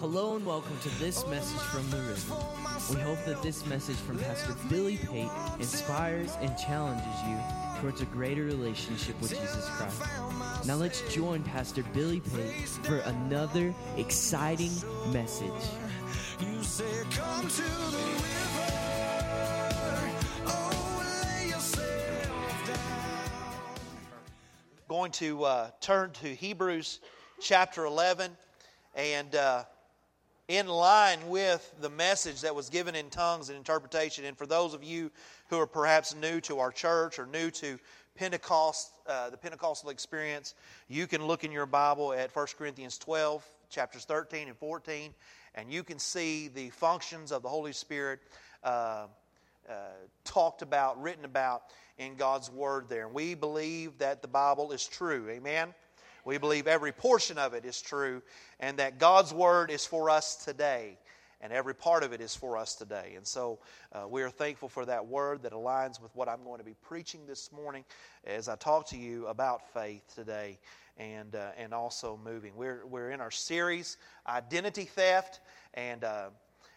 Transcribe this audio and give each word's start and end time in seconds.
Hello 0.00 0.36
and 0.36 0.46
welcome 0.46 0.78
to 0.82 0.88
this 1.00 1.26
message 1.26 1.58
from 1.58 1.90
the 1.90 1.96
river. 1.96 2.36
We 2.94 3.00
hope 3.00 3.18
that 3.24 3.42
this 3.42 3.66
message 3.66 3.96
from 3.96 4.16
Pastor 4.20 4.54
Billy 4.70 4.96
Pate 4.96 5.28
inspires 5.58 6.36
and 6.40 6.56
challenges 6.56 7.04
you 7.26 7.36
towards 7.80 8.00
a 8.00 8.04
greater 8.04 8.44
relationship 8.44 9.20
with 9.20 9.30
Jesus 9.30 9.68
Christ. 9.70 10.00
Now 10.68 10.76
let's 10.76 11.02
join 11.12 11.42
Pastor 11.42 11.82
Billy 11.92 12.20
Pate 12.20 12.68
for 12.84 12.98
another 12.98 13.74
exciting 13.96 14.70
message. 15.12 15.50
You 16.38 16.62
say, 16.62 16.84
Come 17.10 17.48
to 17.48 17.62
the 17.62 17.98
river. 18.22 18.70
Oh, 20.46 21.24
lay 21.24 21.48
yourself 21.48 22.66
down. 22.68 23.54
going 24.86 25.10
to 25.10 25.42
uh, 25.42 25.70
turn 25.80 26.12
to 26.12 26.32
Hebrews 26.32 27.00
chapter 27.40 27.84
11 27.84 28.36
and 28.94 29.34
uh, 29.34 29.64
in 30.48 30.66
line 30.66 31.28
with 31.28 31.74
the 31.80 31.90
message 31.90 32.40
that 32.40 32.54
was 32.54 32.70
given 32.70 32.94
in 32.94 33.10
tongues 33.10 33.50
and 33.50 33.58
interpretation. 33.58 34.24
And 34.24 34.36
for 34.36 34.46
those 34.46 34.72
of 34.72 34.82
you 34.82 35.10
who 35.48 35.60
are 35.60 35.66
perhaps 35.66 36.14
new 36.14 36.40
to 36.42 36.58
our 36.58 36.72
church 36.72 37.18
or 37.18 37.26
new 37.26 37.50
to 37.52 37.78
Pentecost, 38.14 38.92
uh, 39.06 39.28
the 39.30 39.36
Pentecostal 39.36 39.90
experience, 39.90 40.54
you 40.88 41.06
can 41.06 41.26
look 41.26 41.44
in 41.44 41.52
your 41.52 41.66
Bible 41.66 42.14
at 42.14 42.34
1 42.34 42.46
Corinthians 42.56 42.96
12, 42.96 43.46
chapters 43.68 44.06
13 44.06 44.48
and 44.48 44.56
14, 44.56 45.12
and 45.54 45.70
you 45.70 45.84
can 45.84 45.98
see 45.98 46.48
the 46.48 46.70
functions 46.70 47.30
of 47.30 47.42
the 47.42 47.48
Holy 47.48 47.72
Spirit. 47.72 48.20
Uh, 48.64 49.06
uh, 49.68 49.72
talked 50.24 50.62
about, 50.62 51.00
written 51.02 51.26
about 51.26 51.64
in 51.98 52.14
God's 52.14 52.50
Word 52.50 52.88
there. 52.88 53.04
And 53.04 53.12
we 53.12 53.34
believe 53.34 53.98
that 53.98 54.22
the 54.22 54.28
Bible 54.28 54.72
is 54.72 54.86
true. 54.86 55.28
Amen? 55.28 55.74
We 56.28 56.36
believe 56.36 56.66
every 56.66 56.92
portion 56.92 57.38
of 57.38 57.54
it 57.54 57.64
is 57.64 57.80
true 57.80 58.20
and 58.60 58.76
that 58.80 58.98
God's 58.98 59.32
Word 59.32 59.70
is 59.70 59.86
for 59.86 60.10
us 60.10 60.36
today. 60.36 60.98
And 61.40 61.54
every 61.54 61.74
part 61.74 62.02
of 62.02 62.12
it 62.12 62.20
is 62.20 62.36
for 62.36 62.58
us 62.58 62.74
today. 62.74 63.14
And 63.16 63.26
so 63.26 63.60
uh, 63.94 64.06
we 64.06 64.22
are 64.22 64.28
thankful 64.28 64.68
for 64.68 64.84
that 64.84 65.06
word 65.06 65.44
that 65.44 65.52
aligns 65.52 66.02
with 66.02 66.14
what 66.14 66.28
I'm 66.28 66.44
going 66.44 66.58
to 66.58 66.66
be 66.66 66.74
preaching 66.82 67.22
this 67.26 67.50
morning 67.50 67.82
as 68.26 68.46
I 68.46 68.56
talk 68.56 68.88
to 68.88 68.98
you 68.98 69.26
about 69.26 69.72
faith 69.72 70.02
today 70.14 70.58
and, 70.98 71.34
uh, 71.34 71.52
and 71.56 71.72
also 71.72 72.20
moving. 72.22 72.52
We're, 72.56 72.84
we're 72.84 73.10
in 73.10 73.22
our 73.22 73.30
series, 73.30 73.96
Identity 74.26 74.84
Theft. 74.84 75.40
And 75.72 76.04
uh, 76.04 76.28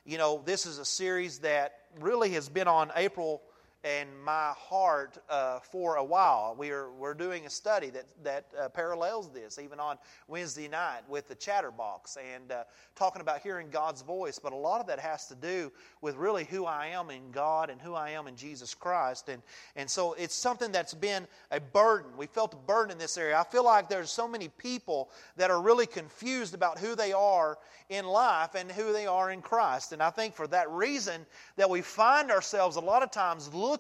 you 0.05 0.17
know, 0.17 0.41
this 0.45 0.65
is 0.65 0.77
a 0.77 0.85
series 0.85 1.39
that 1.39 1.73
really 1.99 2.29
has 2.29 2.47
been 2.47 2.69
on 2.69 2.89
April 2.95 3.41
and 3.83 4.09
my 4.23 4.53
heart 4.55 5.17
uh, 5.29 5.59
for 5.59 5.95
a 5.95 6.03
while. 6.03 6.55
We 6.57 6.69
are, 6.69 6.91
we're 6.91 7.15
doing 7.15 7.47
a 7.47 7.49
study 7.49 7.89
that, 7.89 8.05
that 8.23 8.45
uh, 8.59 8.69
parallels 8.69 9.31
this, 9.31 9.57
even 9.57 9.79
on 9.79 9.97
Wednesday 10.27 10.67
night 10.67 11.01
with 11.09 11.27
the 11.27 11.33
Chatterbox, 11.33 12.17
and 12.35 12.51
uh, 12.51 12.63
talking 12.95 13.21
about 13.21 13.41
hearing 13.41 13.69
God's 13.71 14.03
voice. 14.03 14.37
But 14.37 14.53
a 14.53 14.55
lot 14.55 14.81
of 14.81 14.87
that 14.87 14.99
has 14.99 15.25
to 15.27 15.35
do 15.35 15.71
with 16.01 16.15
really 16.15 16.43
who 16.43 16.65
I 16.65 16.87
am 16.87 17.09
in 17.09 17.31
God 17.31 17.71
and 17.71 17.81
who 17.81 17.95
I 17.95 18.11
am 18.11 18.27
in 18.27 18.35
Jesus 18.35 18.75
Christ. 18.75 19.29
And, 19.29 19.41
and 19.75 19.89
so 19.89 20.13
it's 20.13 20.35
something 20.35 20.71
that's 20.71 20.93
been 20.93 21.25
a 21.49 21.59
burden. 21.59 22.11
We 22.17 22.27
felt 22.27 22.53
a 22.53 22.57
burden 22.57 22.91
in 22.91 22.97
this 22.99 23.17
area. 23.17 23.39
I 23.39 23.43
feel 23.43 23.65
like 23.65 23.89
there's 23.89 24.11
so 24.11 24.27
many 24.27 24.49
people 24.49 25.09
that 25.37 25.49
are 25.49 25.61
really 25.61 25.87
confused 25.87 26.53
about 26.53 26.77
who 26.77 26.95
they 26.95 27.13
are 27.13 27.57
in 27.89 28.05
life 28.05 28.53
and 28.53 28.71
who 28.71 28.93
they 28.93 29.07
are 29.07 29.31
in 29.31 29.41
Christ. 29.41 29.91
And 29.91 30.03
I 30.03 30.11
think 30.11 30.35
for 30.35 30.45
that 30.47 30.69
reason 30.69 31.25
that 31.55 31.69
we 31.69 31.81
find 31.81 32.29
ourselves 32.29 32.75
a 32.75 32.79
lot 32.79 33.01
of 33.01 33.09
times 33.09 33.51
looking 33.53 33.70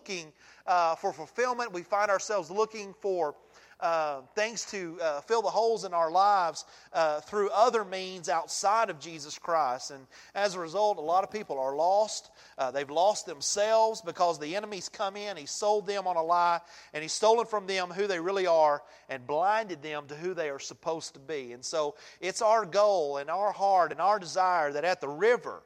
uh, 0.65 0.95
for 0.95 1.13
fulfillment, 1.13 1.73
we 1.73 1.83
find 1.83 2.09
ourselves 2.09 2.49
looking 2.49 2.93
for 3.01 3.35
uh, 3.81 4.21
things 4.35 4.63
to 4.65 4.97
uh, 5.01 5.21
fill 5.21 5.41
the 5.41 5.49
holes 5.49 5.85
in 5.85 5.93
our 5.93 6.11
lives 6.11 6.65
uh, 6.93 7.19
through 7.21 7.49
other 7.49 7.83
means 7.83 8.29
outside 8.29 8.91
of 8.91 8.99
Jesus 8.99 9.39
Christ. 9.39 9.89
And 9.89 10.05
as 10.35 10.53
a 10.53 10.59
result, 10.59 10.97
a 10.97 11.01
lot 11.01 11.23
of 11.23 11.31
people 11.31 11.57
are 11.59 11.75
lost. 11.75 12.29
Uh, 12.57 12.69
they've 12.69 12.89
lost 12.89 13.25
themselves 13.25 14.01
because 14.01 14.37
the 14.39 14.55
enemy's 14.55 14.87
come 14.87 15.15
in, 15.15 15.35
he's 15.35 15.49
sold 15.49 15.87
them 15.87 16.05
on 16.05 16.15
a 16.15 16.21
lie, 16.21 16.59
and 16.93 17.01
he's 17.01 17.13
stolen 17.13 17.47
from 17.47 17.65
them 17.65 17.89
who 17.89 18.05
they 18.05 18.19
really 18.19 18.45
are 18.45 18.83
and 19.09 19.25
blinded 19.25 19.81
them 19.81 20.05
to 20.07 20.15
who 20.15 20.35
they 20.35 20.49
are 20.49 20.59
supposed 20.59 21.15
to 21.15 21.19
be. 21.19 21.51
And 21.51 21.65
so 21.65 21.95
it's 22.19 22.43
our 22.43 22.65
goal 22.65 23.17
and 23.17 23.31
our 23.31 23.51
heart 23.51 23.91
and 23.91 23.99
our 23.99 24.19
desire 24.19 24.71
that 24.73 24.85
at 24.85 25.01
the 25.01 25.09
river, 25.09 25.63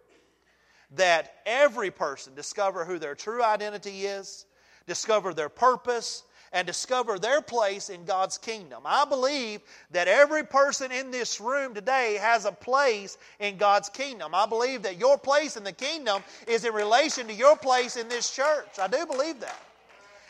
that 0.96 1.34
every 1.46 1.92
person 1.92 2.36
discover 2.36 2.86
who 2.86 3.00
their 3.00 3.16
true 3.16 3.44
identity 3.44 4.06
is, 4.06 4.46
discover 4.88 5.34
their 5.34 5.50
purpose, 5.50 6.24
and 6.52 6.66
discover 6.66 7.20
their 7.20 7.42
place 7.42 7.90
in 7.90 8.06
God's 8.06 8.38
kingdom. 8.38 8.84
I 8.86 9.04
believe 9.04 9.60
that 9.92 10.08
every 10.08 10.46
person 10.46 10.92
in 10.92 11.12
this 11.12 11.42
room 11.42 11.74
today 11.74 12.18
has 12.22 12.46
a 12.46 12.52
place 12.52 13.18
in 13.40 13.58
God's 13.58 13.90
kingdom. 13.90 14.34
I 14.34 14.46
believe 14.46 14.84
that 14.84 14.98
your 14.98 15.18
place 15.18 15.58
in 15.58 15.66
the 15.66 15.74
kingdom 15.74 16.24
is 16.48 16.64
in 16.64 16.74
relation 16.74 17.28
to 17.28 17.34
your 17.34 17.58
place 17.58 17.98
in 17.98 18.08
this 18.08 18.34
church. 18.34 18.80
I 18.82 18.88
do 18.88 19.06
believe 19.06 19.42
that. 19.42 19.62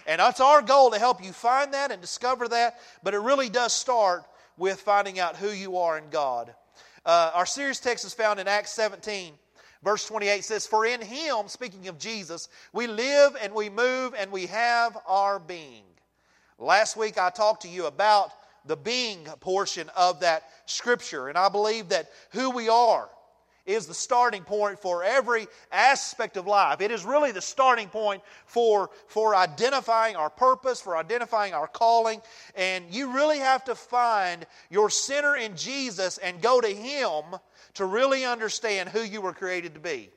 And 0.07 0.19
that's 0.19 0.39
our 0.39 0.63
goal 0.63 0.91
to 0.91 0.99
help 0.99 1.23
you 1.23 1.31
find 1.31 1.73
that 1.73 1.91
and 1.91 2.01
discover 2.01 2.47
that, 2.47 2.79
but 3.03 3.13
it 3.13 3.19
really 3.19 3.49
does 3.49 3.73
start 3.73 4.23
with 4.57 4.79
finding 4.81 5.19
out 5.19 5.35
who 5.35 5.49
you 5.49 5.77
are 5.77 5.97
in 5.97 6.09
God. 6.09 6.53
Uh, 7.05 7.31
our 7.35 7.45
series 7.45 7.79
text 7.79 8.03
is 8.03 8.13
found 8.13 8.39
in 8.39 8.47
Acts 8.47 8.71
17. 8.71 9.33
Verse 9.85 10.03
28 10.07 10.43
says, 10.43 10.65
For 10.65 10.83
in 10.83 10.99
him, 10.99 11.47
speaking 11.47 11.87
of 11.87 11.99
Jesus, 11.99 12.49
we 12.73 12.87
live 12.87 13.37
and 13.39 13.53
we 13.53 13.69
move 13.69 14.15
and 14.17 14.31
we 14.31 14.47
have 14.47 14.97
our 15.07 15.37
being. 15.37 15.83
Last 16.57 16.97
week 16.97 17.19
I 17.19 17.29
talked 17.29 17.61
to 17.61 17.69
you 17.69 17.85
about 17.85 18.31
the 18.65 18.75
being 18.75 19.25
portion 19.41 19.91
of 19.95 20.21
that 20.21 20.43
scripture, 20.65 21.27
and 21.27 21.37
I 21.37 21.49
believe 21.49 21.89
that 21.89 22.09
who 22.31 22.49
we 22.49 22.67
are 22.67 23.07
is 23.67 23.85
the 23.85 23.93
starting 23.93 24.43
point 24.43 24.79
for 24.79 25.03
every 25.03 25.47
aspect 25.71 26.37
of 26.37 26.47
life. 26.47 26.81
It 26.81 26.89
is 26.89 27.05
really 27.05 27.31
the 27.31 27.41
starting 27.41 27.87
point 27.87 28.23
for, 28.47 28.89
for 29.07 29.35
identifying 29.35 30.15
our 30.15 30.29
purpose, 30.31 30.81
for 30.81 30.97
identifying 30.97 31.53
our 31.53 31.67
calling, 31.67 32.21
and 32.55 32.85
you 32.89 33.11
really 33.11 33.39
have 33.39 33.63
to 33.65 33.75
find 33.75 34.47
your 34.71 34.89
center 34.89 35.35
in 35.35 35.55
Jesus 35.55 36.17
and 36.17 36.41
go 36.41 36.59
to 36.59 36.69
Him 36.69 37.23
to 37.75 37.85
really 37.85 38.25
understand 38.25 38.89
who 38.89 39.01
you 39.01 39.21
were 39.21 39.33
created 39.33 39.73
to 39.75 39.79
be. 39.79 40.09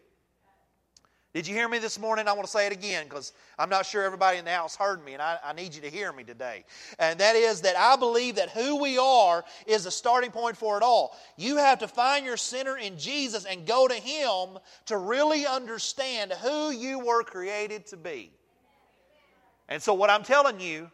Did 1.35 1.47
you 1.47 1.55
hear 1.55 1.69
me 1.69 1.79
this 1.79 1.99
morning? 2.01 2.27
I 2.27 2.33
want 2.33 2.47
to 2.47 2.51
say 2.51 2.67
it 2.67 2.73
again 2.73 3.05
because 3.05 3.33
I'm 3.59 3.69
not 3.69 3.85
sure 3.85 4.03
everybody 4.03 4.39
in 4.39 4.47
the 4.47 4.51
house 4.51 4.75
heard 4.75 5.05
me, 5.05 5.13
and 5.13 5.21
I, 5.21 5.39
I, 5.45 5.53
need 5.53 5.75
you 5.75 5.83
to 5.83 5.91
hear 5.91 6.11
me 6.11 6.25
today. 6.25 6.65
And 6.99 7.21
that 7.21 7.37
is 7.37 7.61
that 7.61 7.77
I 7.77 7.97
believe 7.97 8.37
that 8.37 8.49
who 8.51 8.81
we 8.81 8.97
are 8.97 9.45
is 9.67 9.85
the 9.85 9.91
starting 9.91 10.31
point 10.31 10.57
for 10.57 10.79
it 10.79 10.83
all. 10.83 11.15
You 11.37 11.59
have 11.59 11.81
to 11.81 11.89
find 11.89 12.25
your 12.25 12.39
center 12.39 12.79
in 12.79 12.99
Jesus 12.99 13.45
and 13.45 13.67
go 13.67 13.87
to 13.87 13.95
Him 13.95 14.59
to 14.87 14.97
really 14.97 15.47
understand 15.47 16.33
who 16.33 16.71
you 16.71 16.99
were 16.99 17.23
created 17.23 17.87
to 17.89 17.99
be. 17.99 18.33
And 19.69 19.83
so, 19.83 19.93
what 19.93 20.09
I'm 20.09 20.23
telling 20.23 20.61
you, 20.61 20.91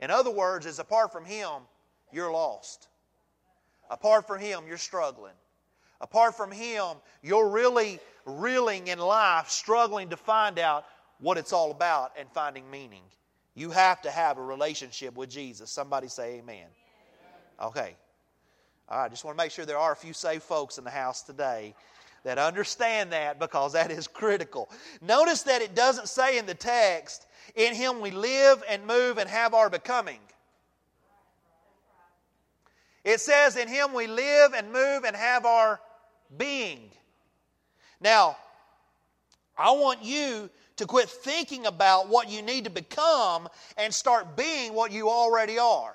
in 0.00 0.10
other 0.10 0.32
words, 0.32 0.66
is 0.66 0.80
apart 0.80 1.12
from 1.12 1.24
Him, 1.24 1.48
you're 2.12 2.32
lost. 2.32 2.88
Apart 3.88 4.26
from 4.26 4.40
Him, 4.40 4.64
you're 4.66 4.78
struggling. 4.78 5.32
Apart 6.00 6.36
from 6.36 6.50
Him, 6.50 6.96
you're 7.22 7.48
really 7.48 8.00
reeling 8.24 8.88
in 8.88 8.98
life, 8.98 9.48
struggling 9.48 10.10
to 10.10 10.16
find 10.16 10.58
out 10.58 10.84
what 11.20 11.38
it's 11.38 11.52
all 11.52 11.70
about 11.70 12.12
and 12.18 12.28
finding 12.32 12.70
meaning. 12.70 13.02
You 13.54 13.70
have 13.70 14.02
to 14.02 14.10
have 14.10 14.36
a 14.36 14.42
relationship 14.42 15.16
with 15.16 15.30
Jesus. 15.30 15.70
Somebody 15.70 16.08
say 16.08 16.38
amen. 16.38 16.66
Okay. 17.60 17.96
All 18.88 18.98
right, 18.98 19.10
just 19.10 19.24
want 19.24 19.36
to 19.36 19.42
make 19.42 19.50
sure 19.50 19.64
there 19.64 19.78
are 19.78 19.92
a 19.92 19.96
few 19.96 20.12
saved 20.12 20.42
folks 20.42 20.78
in 20.78 20.84
the 20.84 20.90
house 20.90 21.22
today 21.22 21.74
that 22.22 22.38
understand 22.38 23.12
that 23.12 23.38
because 23.38 23.72
that 23.72 23.90
is 23.90 24.06
critical. 24.06 24.68
Notice 25.00 25.42
that 25.44 25.62
it 25.62 25.74
doesn't 25.74 26.08
say 26.08 26.38
in 26.38 26.46
the 26.46 26.54
text, 26.54 27.26
in 27.54 27.74
Him 27.74 28.00
we 28.00 28.10
live 28.10 28.62
and 28.68 28.86
move 28.86 29.18
and 29.18 29.28
have 29.28 29.54
our 29.54 29.70
becoming. 29.70 30.18
It 33.04 33.20
says, 33.20 33.56
in 33.56 33.68
Him 33.68 33.94
we 33.94 34.08
live 34.08 34.52
and 34.54 34.72
move 34.72 35.04
and 35.04 35.16
have 35.16 35.46
our 35.46 35.80
being. 36.36 36.90
Now, 38.00 38.36
I 39.56 39.70
want 39.70 40.02
you 40.02 40.50
to 40.76 40.86
quit 40.86 41.08
thinking 41.08 41.66
about 41.66 42.08
what 42.08 42.30
you 42.30 42.42
need 42.42 42.64
to 42.64 42.70
become 42.70 43.48
and 43.78 43.92
start 43.92 44.36
being 44.36 44.74
what 44.74 44.92
you 44.92 45.08
already 45.08 45.58
are. 45.58 45.94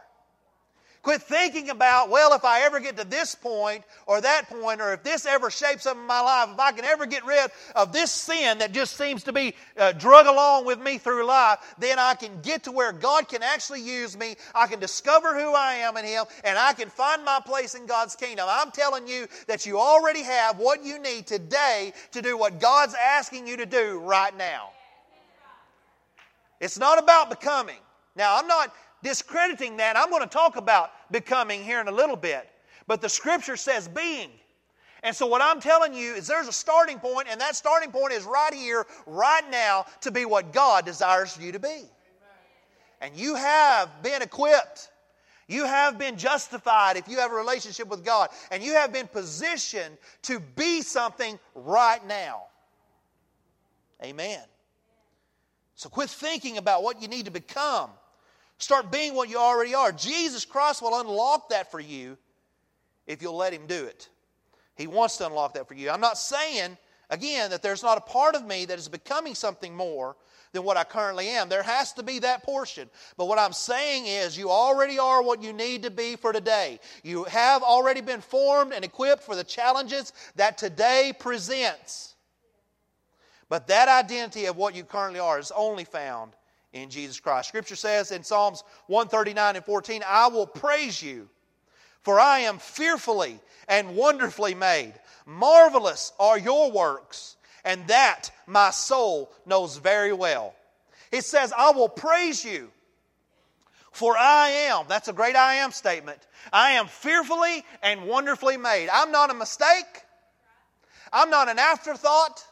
Quit 1.04 1.24
thinking 1.24 1.72
about, 1.72 2.10
well, 2.10 2.34
if 2.36 2.46
I 2.46 2.62
ever 2.62 2.80
get 2.80 2.96
to 2.98 3.04
this 3.04 3.34
point 3.34 3.84
or 4.06 4.22
that 4.22 4.48
point, 4.48 4.82
or 4.82 4.94
if 4.94 5.02
this 5.02 5.26
ever 5.26 5.50
shapes 5.50 5.88
up 5.88 5.98
in 5.98 6.06
my 6.06 6.22
life, 6.22 6.50
if 6.54 6.60
I 6.60 6.72
can 6.74 6.86
ever 6.86 7.08
get 7.08 7.26
rid 7.26 7.50
of 7.76 7.92
this 7.92 8.12
sin 8.12 8.60
that 8.60 8.72
just 8.72 8.96
seems 8.96 9.24
to 9.24 9.34
be 9.34 9.56
uh, 9.78 9.94
drug 9.94 10.28
along 10.28 10.66
with 10.66 10.80
me 10.80 11.00
through 11.00 11.26
life, 11.26 11.58
then 11.80 11.98
I 11.98 12.14
can 12.14 12.40
get 12.42 12.66
to 12.66 12.72
where 12.72 12.92
God 12.92 13.28
can 13.28 13.42
actually 13.42 13.82
use 13.82 14.16
me. 14.16 14.36
I 14.54 14.68
can 14.68 14.80
discover 14.80 15.34
who 15.34 15.56
I 15.56 15.74
am 15.76 15.98
in 15.98 16.06
Him, 16.06 16.26
and 16.44 16.56
I 16.56 16.74
can 16.74 16.88
find 16.90 17.26
my 17.26 17.40
place 17.44 17.74
in 17.74 17.88
God's 17.88 18.16
kingdom. 18.16 18.46
I'm 18.48 18.70
telling 18.70 19.08
you 19.08 19.26
that 19.48 19.66
you 19.66 19.80
already 19.80 20.22
have 20.22 20.60
what 20.60 20.84
you 20.84 21.00
need 21.00 21.26
today 21.26 21.94
to 22.12 22.22
do 22.22 22.38
what 22.38 22.60
God's 22.60 22.94
asking 22.94 23.48
you 23.48 23.58
to 23.58 23.66
do 23.66 24.00
right 24.02 24.38
now. 24.38 24.70
It's 26.60 26.78
not 26.78 27.00
about 27.00 27.32
becoming. 27.32 27.80
Now, 28.16 28.38
I'm 28.38 28.48
not 28.48 28.72
discrediting 29.04 29.78
that. 29.78 29.98
I'm 29.98 30.10
going 30.10 30.24
to 30.24 30.30
talk 30.30 30.56
about 30.56 30.92
becoming 31.12 31.64
here 31.64 31.82
in 31.82 31.88
a 31.88 31.92
little 31.92 32.16
bit. 32.16 32.50
But 32.88 33.02
the 33.02 33.10
scripture 33.10 33.58
says 33.58 33.88
being. 33.88 34.30
And 35.04 35.16
so, 35.16 35.26
what 35.26 35.42
I'm 35.42 35.60
telling 35.60 35.94
you 35.94 36.14
is 36.14 36.28
there's 36.28 36.48
a 36.48 36.54
starting 36.54 37.00
point, 37.00 37.28
and 37.30 37.42
that 37.42 37.56
starting 37.56 37.92
point 37.92 38.14
is 38.14 38.24
right 38.24 38.54
here, 38.54 38.86
right 39.08 39.44
now, 39.50 39.86
to 40.02 40.12
be 40.12 40.26
what 40.26 40.54
God 40.54 40.86
desires 40.86 41.38
you 41.42 41.52
to 41.52 41.60
be. 41.60 41.86
And 43.02 43.16
you 43.16 43.36
have 43.36 43.90
been 44.04 44.22
equipped. 44.22 44.92
You 45.48 45.66
have 45.66 45.98
been 45.98 46.18
justified 46.18 46.98
if 46.98 47.08
you 47.08 47.18
have 47.18 47.32
a 47.32 47.36
relationship 47.36 47.88
with 47.88 48.06
God. 48.06 48.30
And 48.52 48.64
you 48.64 48.74
have 48.74 48.94
been 48.94 49.08
positioned 49.08 49.98
to 50.24 50.40
be 50.40 50.82
something 50.82 51.40
right 51.56 52.06
now. 52.08 52.44
Amen. 54.04 54.40
So 55.76 55.90
quit 55.90 56.10
thinking 56.10 56.58
about 56.58 56.84
what 56.84 57.02
you 57.02 57.08
need 57.08 57.26
to 57.26 57.32
become. 57.32 57.90
Start 58.62 58.92
being 58.92 59.16
what 59.16 59.28
you 59.28 59.40
already 59.40 59.74
are. 59.74 59.92
Jesus 59.92 60.46
Christ 60.46 60.84
will 60.84 61.00
unlock 61.00 61.50
that 61.50 61.72
for 61.72 61.80
you 61.80 62.16
if 63.08 63.20
you'll 63.20 63.36
let 63.36 63.54
Him 63.54 63.66
do 63.66 63.86
it. 63.86 64.08
He 64.76 64.86
wants 64.86 65.18
to 65.18 65.26
unlock 65.26 65.56
that 65.56 65.68
for 65.68 65.74
you. 65.74 65.90
I'm 65.90 66.00
not 66.00 66.16
saying, 66.16 66.78
again, 67.10 67.50
that 67.50 67.64
there's 67.64 67.82
not 67.82 67.98
a 67.98 68.02
part 68.02 68.36
of 68.36 68.46
me 68.46 68.66
that 68.66 68.78
is 68.78 68.88
becoming 68.88 69.34
something 69.34 69.76
more 69.76 70.16
than 70.52 70.62
what 70.62 70.78
I 70.78 70.84
currently 70.84 71.28
am. 71.30 71.50
There 71.50 71.64
has 71.64 71.92
to 71.94 72.04
be 72.04 72.20
that 72.20 72.44
portion. 72.44 72.88
But 73.18 73.28
what 73.28 73.40
I'm 73.40 73.52
saying 73.52 74.06
is, 74.06 74.38
you 74.38 74.52
already 74.52 75.00
are 75.00 75.24
what 75.24 75.42
you 75.42 75.54
need 75.54 75.82
to 75.82 75.90
be 75.90 76.16
for 76.16 76.32
today. 76.32 76.80
You 77.04 77.24
have 77.24 77.64
already 77.64 78.02
been 78.02 78.22
formed 78.22 78.74
and 78.74 78.86
equipped 78.86 79.24
for 79.24 79.36
the 79.36 79.44
challenges 79.44 80.14
that 80.36 80.60
today 80.60 81.14
presents. 81.18 82.14
But 83.50 83.66
that 83.68 83.90
identity 83.90 84.46
of 84.46 84.56
what 84.56 84.76
you 84.76 84.84
currently 84.84 85.20
are 85.20 85.40
is 85.40 85.52
only 85.52 85.84
found 85.84 86.34
in 86.74 86.90
Jesus 86.90 87.20
Christ. 87.20 87.50
Scripture 87.50 87.76
says 87.76 88.12
in 88.12 88.24
Psalms 88.24 88.64
139 88.88 89.56
and 89.56 89.66
14, 89.66 90.04
I 90.08 90.28
will 90.28 90.48
praise 90.48 91.02
you, 91.02 91.30
for 92.02 92.20
I 92.20 92.40
am 92.40 92.58
fearfully 92.58 93.40
and 93.68 93.96
wonderfully 93.96 94.56
made. 94.56 94.94
Marvelous 95.26 96.14
are 96.20 96.38
your 96.38 96.72
works 96.72 97.36
and 97.64 97.86
that 97.88 98.32
my 98.48 98.72
soul 98.72 99.32
knows 99.46 99.78
very 99.78 100.14
well. 100.14 100.54
It 101.12 101.26
says, 101.26 101.54
I 101.56 101.72
will 101.72 101.90
praise 101.90 102.44
you, 102.44 102.72
for 103.92 104.18
I 104.18 104.50
am. 104.50 104.86
That's 104.88 105.10
a 105.10 105.14
great 105.14 105.36
I 105.36 105.56
am 105.56 105.72
statement. 105.72 106.20
I 106.52 106.72
am 106.72 106.88
fearfully 106.88 107.64
and 107.84 108.04
wonderfully 108.04 108.58
made. 108.58 108.90
I'm 108.92 109.12
not 109.12 109.30
a 109.30 109.34
mistake. 109.34 110.06
I'm 111.12 111.30
not 111.30 111.50
an 111.50 111.60
afterthought. 111.60 112.46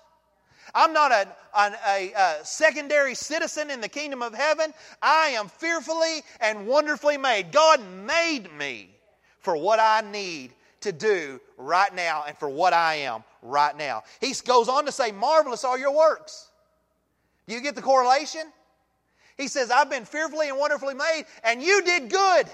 I'm 0.75 0.93
not 0.93 1.11
a, 1.55 1.71
a, 1.87 2.13
a, 2.13 2.45
secondary 2.45 3.15
citizen 3.15 3.69
in 3.69 3.81
the 3.81 3.89
kingdom 3.89 4.21
of 4.21 4.33
heaven. 4.33 4.73
I 5.01 5.29
am 5.29 5.47
fearfully 5.47 6.23
and 6.39 6.67
wonderfully 6.67 7.17
made. 7.17 7.51
God 7.51 7.81
made 8.05 8.51
me 8.57 8.89
for 9.39 9.55
what 9.55 9.79
I 9.79 10.01
need 10.09 10.53
to 10.81 10.91
do 10.91 11.39
right 11.57 11.93
now 11.93 12.23
and 12.27 12.37
for 12.37 12.49
what 12.49 12.73
I 12.73 12.95
am 12.95 13.23
right 13.41 13.75
now. 13.75 14.03
He 14.21 14.33
goes 14.45 14.69
on 14.69 14.85
to 14.85 14.91
say, 14.91 15.11
Marvelous 15.11 15.63
are 15.63 15.77
your 15.77 15.95
works. 15.95 16.49
Do 17.47 17.55
you 17.55 17.61
get 17.61 17.75
the 17.75 17.81
correlation? 17.81 18.41
He 19.37 19.47
says, 19.47 19.71
I've 19.71 19.89
been 19.89 20.05
fearfully 20.05 20.49
and 20.49 20.57
wonderfully 20.57 20.93
made, 20.93 21.23
and 21.43 21.63
you 21.63 21.81
did 21.83 22.09
good. 22.09 22.45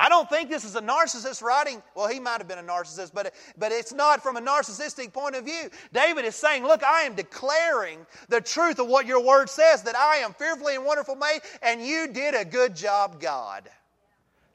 I 0.00 0.08
don't 0.08 0.30
think 0.30 0.48
this 0.48 0.64
is 0.64 0.76
a 0.76 0.80
narcissist 0.80 1.42
writing. 1.42 1.82
Well, 1.94 2.08
he 2.08 2.18
might 2.18 2.38
have 2.38 2.48
been 2.48 2.58
a 2.58 2.62
narcissist, 2.62 3.10
but, 3.12 3.34
but 3.58 3.70
it's 3.70 3.92
not 3.92 4.22
from 4.22 4.38
a 4.38 4.40
narcissistic 4.40 5.12
point 5.12 5.36
of 5.36 5.44
view. 5.44 5.68
David 5.92 6.24
is 6.24 6.34
saying, 6.34 6.62
Look, 6.62 6.82
I 6.82 7.02
am 7.02 7.14
declaring 7.14 8.06
the 8.30 8.40
truth 8.40 8.78
of 8.78 8.86
what 8.86 9.04
your 9.04 9.22
word 9.22 9.50
says, 9.50 9.82
that 9.82 9.94
I 9.94 10.16
am 10.16 10.32
fearfully 10.32 10.76
and 10.76 10.86
wonderfully 10.86 11.16
made, 11.16 11.40
and 11.60 11.84
you 11.84 12.08
did 12.08 12.34
a 12.34 12.46
good 12.46 12.74
job, 12.74 13.20
God. 13.20 13.68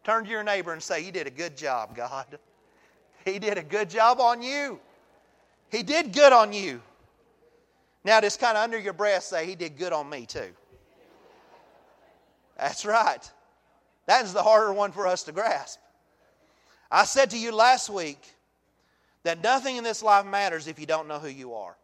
Turn 0.03 0.24
to 0.24 0.30
your 0.31 0.44
neighbor 0.44 0.74
and 0.74 0.81
say, 0.81 1.06
You 1.06 1.12
did 1.12 1.27
a 1.27 1.31
good 1.31 1.56
job, 1.56 1.95
God. 1.95 2.39
He 3.24 3.38
did 3.38 3.59
a 3.59 3.63
good 3.63 3.88
job 3.88 4.19
on 4.19 4.42
you. 4.42 4.80
He 5.69 5.83
did 5.83 6.12
good 6.12 6.33
on 6.33 6.53
you. 6.53 6.81
Now, 8.03 8.19
just 8.19 8.39
kind 8.39 8.57
of 8.57 8.63
under 8.63 8.80
your 8.80 8.94
breath, 8.94 9.24
say, 9.24 9.45
He 9.45 9.53
did 9.53 9.77
good 9.77 9.94
on 9.94 10.09
me, 10.09 10.25
too. 10.25 10.50
That's 12.57 12.83
right. 12.83 13.31
That 14.07 14.25
is 14.25 14.34
the 14.34 14.44
harder 14.44 14.74
one 14.74 14.92
for 14.92 15.07
us 15.07 15.24
to 15.24 15.31
grasp. 15.31 15.80
I 16.92 17.06
said 17.06 17.31
to 17.31 17.38
you 17.38 17.52
last 17.52 17.90
week 17.90 18.22
that 19.24 19.42
nothing 19.42 19.78
in 19.78 19.84
this 19.84 20.04
life 20.04 20.25
matters 20.25 20.68
if 20.68 20.80
you 20.80 20.86
don't 20.86 21.07
know 21.07 21.19
who 21.19 21.28
you 21.28 21.56
are. 21.56 21.75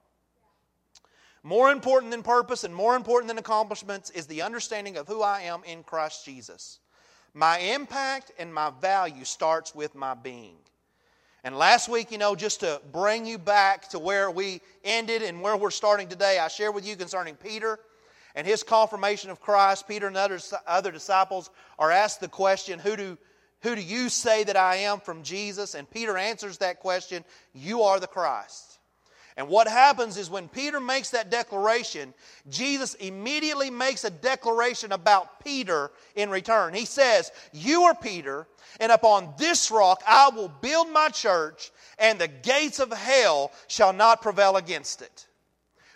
More 1.44 1.72
important 1.72 2.12
than 2.12 2.22
purpose 2.22 2.64
and 2.64 2.74
more 2.74 2.96
important 2.96 3.28
than 3.28 3.40
accomplishments 3.40 4.12
is 4.12 4.28
the 4.28 4.44
understanding 4.44 4.98
of 4.98 5.08
who 5.08 5.24
I 5.24 5.42
am 5.42 5.64
in 5.66 5.82
Christ 5.82 6.24
Jesus. 6.24 6.80
My 7.34 7.58
impact 7.58 8.32
and 8.38 8.54
my 8.54 8.72
value 8.82 9.26
starts 9.26 9.74
with 9.74 9.96
my 9.96 10.14
being. 10.14 10.58
And 11.44 11.58
last 11.58 11.90
week, 11.90 12.12
you 12.12 12.20
know, 12.20 12.36
just 12.36 12.60
to 12.60 12.80
bring 12.92 13.26
you 13.26 13.40
back 13.40 13.90
to 13.90 14.00
where 14.00 14.30
we 14.30 14.62
ended 14.84 15.24
and 15.24 15.42
where 15.42 15.58
we're 15.58 15.72
starting 15.72 16.08
today, 16.08 16.38
I 16.38 16.48
shared 16.48 16.76
with 16.76 16.86
you 16.86 16.96
concerning 16.96 17.36
Peter 17.36 17.80
and 18.36 18.46
his 18.48 18.64
confirmation 18.64 19.30
of 19.30 19.42
Christ. 19.42 19.88
Peter 19.88 20.08
and 20.08 20.18
other, 20.18 20.40
other 20.68 20.92
disciples 20.92 21.50
are 21.78 21.92
asked 21.92 22.20
the 22.22 22.28
question, 22.28 22.80
who 22.80 22.96
do, 22.96 23.18
who 23.62 23.76
do 23.76 23.82
you 23.82 24.10
say 24.10 24.44
that 24.44 24.58
I 24.58 24.78
am 24.78 25.00
from 25.00 25.24
Jesus? 25.24 25.76
And 25.76 25.90
Peter 25.90 26.18
answers 26.18 26.58
that 26.60 26.80
question, 26.80 27.24
You 27.54 27.84
are 27.84 28.00
the 28.00 28.08
Christ. 28.08 28.80
And 29.38 29.48
what 29.48 29.68
happens 29.68 30.18
is 30.18 30.30
when 30.30 30.50
Peter 30.50 30.80
makes 30.80 31.12
that 31.12 31.32
declaration, 31.32 32.14
Jesus 32.50 32.96
immediately 32.96 33.70
makes 33.70 34.04
a 34.04 34.10
declaration 34.10 34.92
about 34.92 35.44
Peter 35.44 35.92
in 36.16 36.30
return. 36.30 36.74
He 36.74 36.86
says, 36.86 37.32
You 37.54 37.84
are 37.84 37.96
Peter, 37.96 38.46
and 38.80 38.92
upon 38.92 39.34
this 39.38 39.72
rock 39.72 40.04
I 40.06 40.30
will 40.30 40.50
build 40.50 40.90
my 40.90 41.10
church, 41.10 41.72
and 41.98 42.20
the 42.20 42.28
gates 42.28 42.80
of 42.80 42.92
hell 42.92 43.52
shall 43.68 43.94
not 43.94 44.22
prevail 44.22 44.58
against 44.58 45.02
it. 45.02 45.28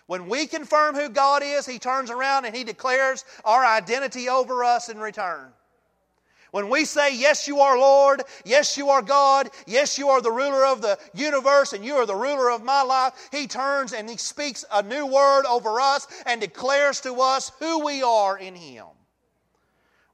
When 0.06 0.28
we 0.28 0.46
confirm 0.46 0.94
who 0.94 1.08
God 1.08 1.42
is, 1.44 1.66
He 1.66 1.78
turns 1.78 2.10
around 2.10 2.44
and 2.44 2.54
He 2.54 2.64
declares 2.64 3.24
our 3.44 3.64
identity 3.64 4.28
over 4.28 4.62
us 4.64 4.88
in 4.88 4.98
return. 4.98 5.52
When 6.52 6.68
we 6.70 6.84
say, 6.84 7.14
Yes, 7.14 7.48
you 7.48 7.60
are 7.60 7.76
Lord, 7.76 8.22
yes, 8.44 8.78
you 8.78 8.88
are 8.88 9.02
God, 9.02 9.50
yes, 9.66 9.98
you 9.98 10.08
are 10.08 10.22
the 10.22 10.30
ruler 10.30 10.64
of 10.64 10.80
the 10.80 10.98
universe, 11.12 11.72
and 11.72 11.84
you 11.84 11.96
are 11.96 12.06
the 12.06 12.14
ruler 12.14 12.50
of 12.50 12.62
my 12.62 12.82
life, 12.82 13.28
He 13.32 13.46
turns 13.46 13.92
and 13.92 14.08
He 14.08 14.16
speaks 14.16 14.64
a 14.72 14.82
new 14.82 15.06
word 15.06 15.44
over 15.44 15.80
us 15.80 16.06
and 16.24 16.40
declares 16.40 17.00
to 17.00 17.20
us 17.20 17.50
who 17.58 17.84
we 17.84 18.02
are 18.02 18.38
in 18.38 18.54
Him. 18.54 18.86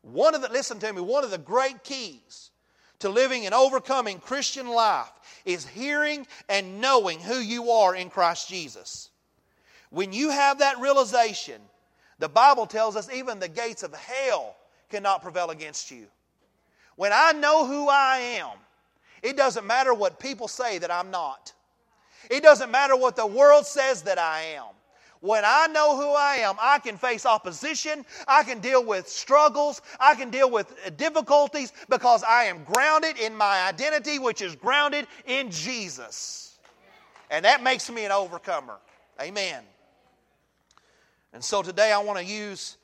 One 0.00 0.34
of 0.34 0.42
the, 0.42 0.48
listen 0.48 0.78
to 0.80 0.92
me, 0.92 1.00
one 1.00 1.22
of 1.22 1.30
the 1.30 1.38
great 1.38 1.84
keys 1.84 2.50
to 3.00 3.08
living 3.08 3.46
and 3.46 3.54
overcoming 3.54 4.18
Christian 4.18 4.68
life 4.68 5.12
is 5.44 5.66
hearing 5.66 6.26
and 6.49 6.80
knowing 6.80 7.20
who 7.20 7.37
you 7.37 7.70
are 7.70 7.94
in 7.94 8.11
Christ 8.11 8.49
Jesus. 8.49 9.11
When 9.92 10.12
you 10.12 10.30
have 10.30 10.58
that 10.61 10.80
realization, 10.80 11.61
the 12.18 12.28
Bible 12.28 12.64
tells 12.66 12.96
us 12.96 13.12
even 13.12 13.38
the 13.38 13.49
gates 13.49 13.82
of 13.82 13.94
hell 13.94 14.56
cannot 14.88 15.22
prevail 15.22 15.50
against 15.50 15.90
you. 15.90 16.06
When 16.96 17.12
I 17.12 17.32
know 17.32 17.66
who 17.66 17.88
I 17.88 18.16
am, 18.38 18.56
it 19.22 19.37
doesn't 19.37 19.66
matter 19.66 19.92
what 19.92 20.18
people 20.18 20.49
say 20.49 20.78
that 20.78 20.90
I'm 20.90 21.11
not. 21.11 21.52
It 22.30 22.42
doesn't 22.42 22.70
matter 22.70 22.96
what 22.96 23.16
the 23.16 23.26
world 23.26 23.66
says 23.66 24.02
that 24.02 24.18
I 24.18 24.40
am. 24.56 24.64
When 25.20 25.44
I 25.44 25.66
know 25.68 25.96
who 25.96 26.11
I 26.11 26.37
am, 26.37 26.56
I 26.58 26.78
can 26.78 26.96
face 26.96 27.26
opposition. 27.26 28.04
I 28.26 28.44
can 28.44 28.61
deal 28.61 28.84
with 28.84 29.08
struggles. 29.08 29.82
I 30.00 30.14
can 30.14 30.30
deal 30.30 30.50
with 30.50 30.75
uh, 30.84 30.90
difficulties 30.90 31.72
because 31.88 32.25
I 32.25 32.44
am 32.44 32.64
grounded 32.64 33.18
in 33.18 33.37
my 33.37 33.68
identity, 33.68 34.18
which 34.18 34.40
is 34.42 34.56
grounded 34.56 35.06
in 35.26 35.50
Jesus. 35.50 36.58
And 37.30 37.44
that 37.44 37.62
makes 37.62 37.88
me 37.90 38.04
an 38.04 38.11
overcomer. 38.11 38.78
Amen. 39.20 39.62
And 41.32 41.42
so 41.42 41.62
today 41.62 41.92
I 41.92 41.98
want 41.98 42.18
to 42.18 42.24
use 42.24 42.76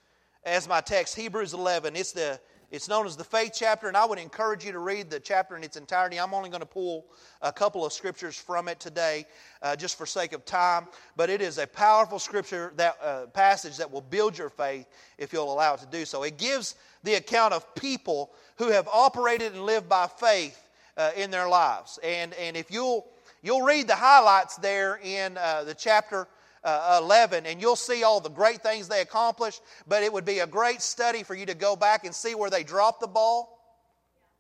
as 0.43 0.67
my 0.67 0.81
text 0.81 1.15
Hebrews 1.15 1.53
11. 1.53 1.95
It's 1.97 2.13
the 2.13 2.41
it's 2.71 2.87
known 2.87 3.07
as 3.07 3.17
the 3.17 3.25
faith 3.25 3.53
chapter, 3.55 3.89
and 3.89 3.97
I 3.97 4.05
would 4.05 4.19
encourage 4.19 4.63
you 4.63 4.73
to 4.73 4.79
read 4.79 5.09
the 5.09 5.19
chapter 5.19 5.57
in 5.57 5.65
its 5.65 5.79
entirety. 5.79 6.21
I'm 6.21 6.35
only 6.35 6.51
going 6.51 6.61
to 6.61 6.67
pull 6.67 7.07
a 7.41 7.51
couple 7.51 7.87
of 7.87 7.95
scriptures 7.95 8.39
from 8.39 8.69
it 8.69 8.79
today, 8.79 9.25
uh, 9.63 9.75
just 9.75 9.97
for 9.97 10.05
sake 10.05 10.35
of 10.35 10.45
time. 10.45 10.87
But 11.17 11.31
it 11.31 11.41
is 11.41 11.57
a 11.57 11.67
powerful 11.67 12.19
scripture 12.19 12.75
that 12.77 12.99
uh, 13.03 13.27
passage 13.29 13.79
that 13.79 13.91
will 13.91 14.03
build 14.03 14.37
your 14.37 14.51
faith 14.51 14.87
if 15.17 15.33
you'll 15.33 15.51
allow 15.51 15.75
it 15.75 15.81
to 15.81 15.87
do 15.87 16.05
so. 16.05 16.25
It 16.25 16.37
gives 16.37 16.75
the 17.05 17.15
account 17.15 17.55
of 17.55 17.75
people 17.75 18.33
who 18.57 18.71
have 18.71 18.87
operated 18.93 19.55
and 19.55 19.65
lived 19.65 19.89
by 19.89 20.07
faith 20.07 20.69
uh, 20.99 21.13
in 21.17 21.31
their 21.31 21.49
lives, 21.49 21.99
and 22.03 22.35
and 22.35 22.55
if 22.55 22.71
you'll 22.71 23.07
you'll 23.43 23.63
read 23.63 23.87
the 23.87 23.97
highlights 23.97 24.57
there 24.57 25.01
in 25.03 25.39
uh, 25.39 25.65
the 25.65 25.75
chapter 25.75 26.29
uh, 26.69 27.01
11, 27.03 27.47
and 27.47 27.61
you'll 27.61 27.77
see 27.77 28.03
all 28.05 28.21
the 28.21 28.31
great 28.31 28.63
things 28.63 28.89
they 28.89 29.01
accomplished. 29.01 29.63
But 29.87 30.03
it 30.03 30.13
would 30.13 30.25
be 30.25 30.41
a 30.41 30.47
great 30.47 30.83
study 30.83 31.23
for 31.23 31.35
you 31.35 31.47
to 31.47 31.55
go 31.55 31.77
back 31.77 32.05
and 32.05 32.15
see 32.15 32.35
where 32.35 32.51
they 32.51 32.65
dropped 32.65 33.01
the 33.01 33.07
ball 33.07 33.59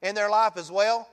in 0.02 0.14
their 0.14 0.30
life 0.30 0.56
as 0.56 0.70
well, 0.70 1.08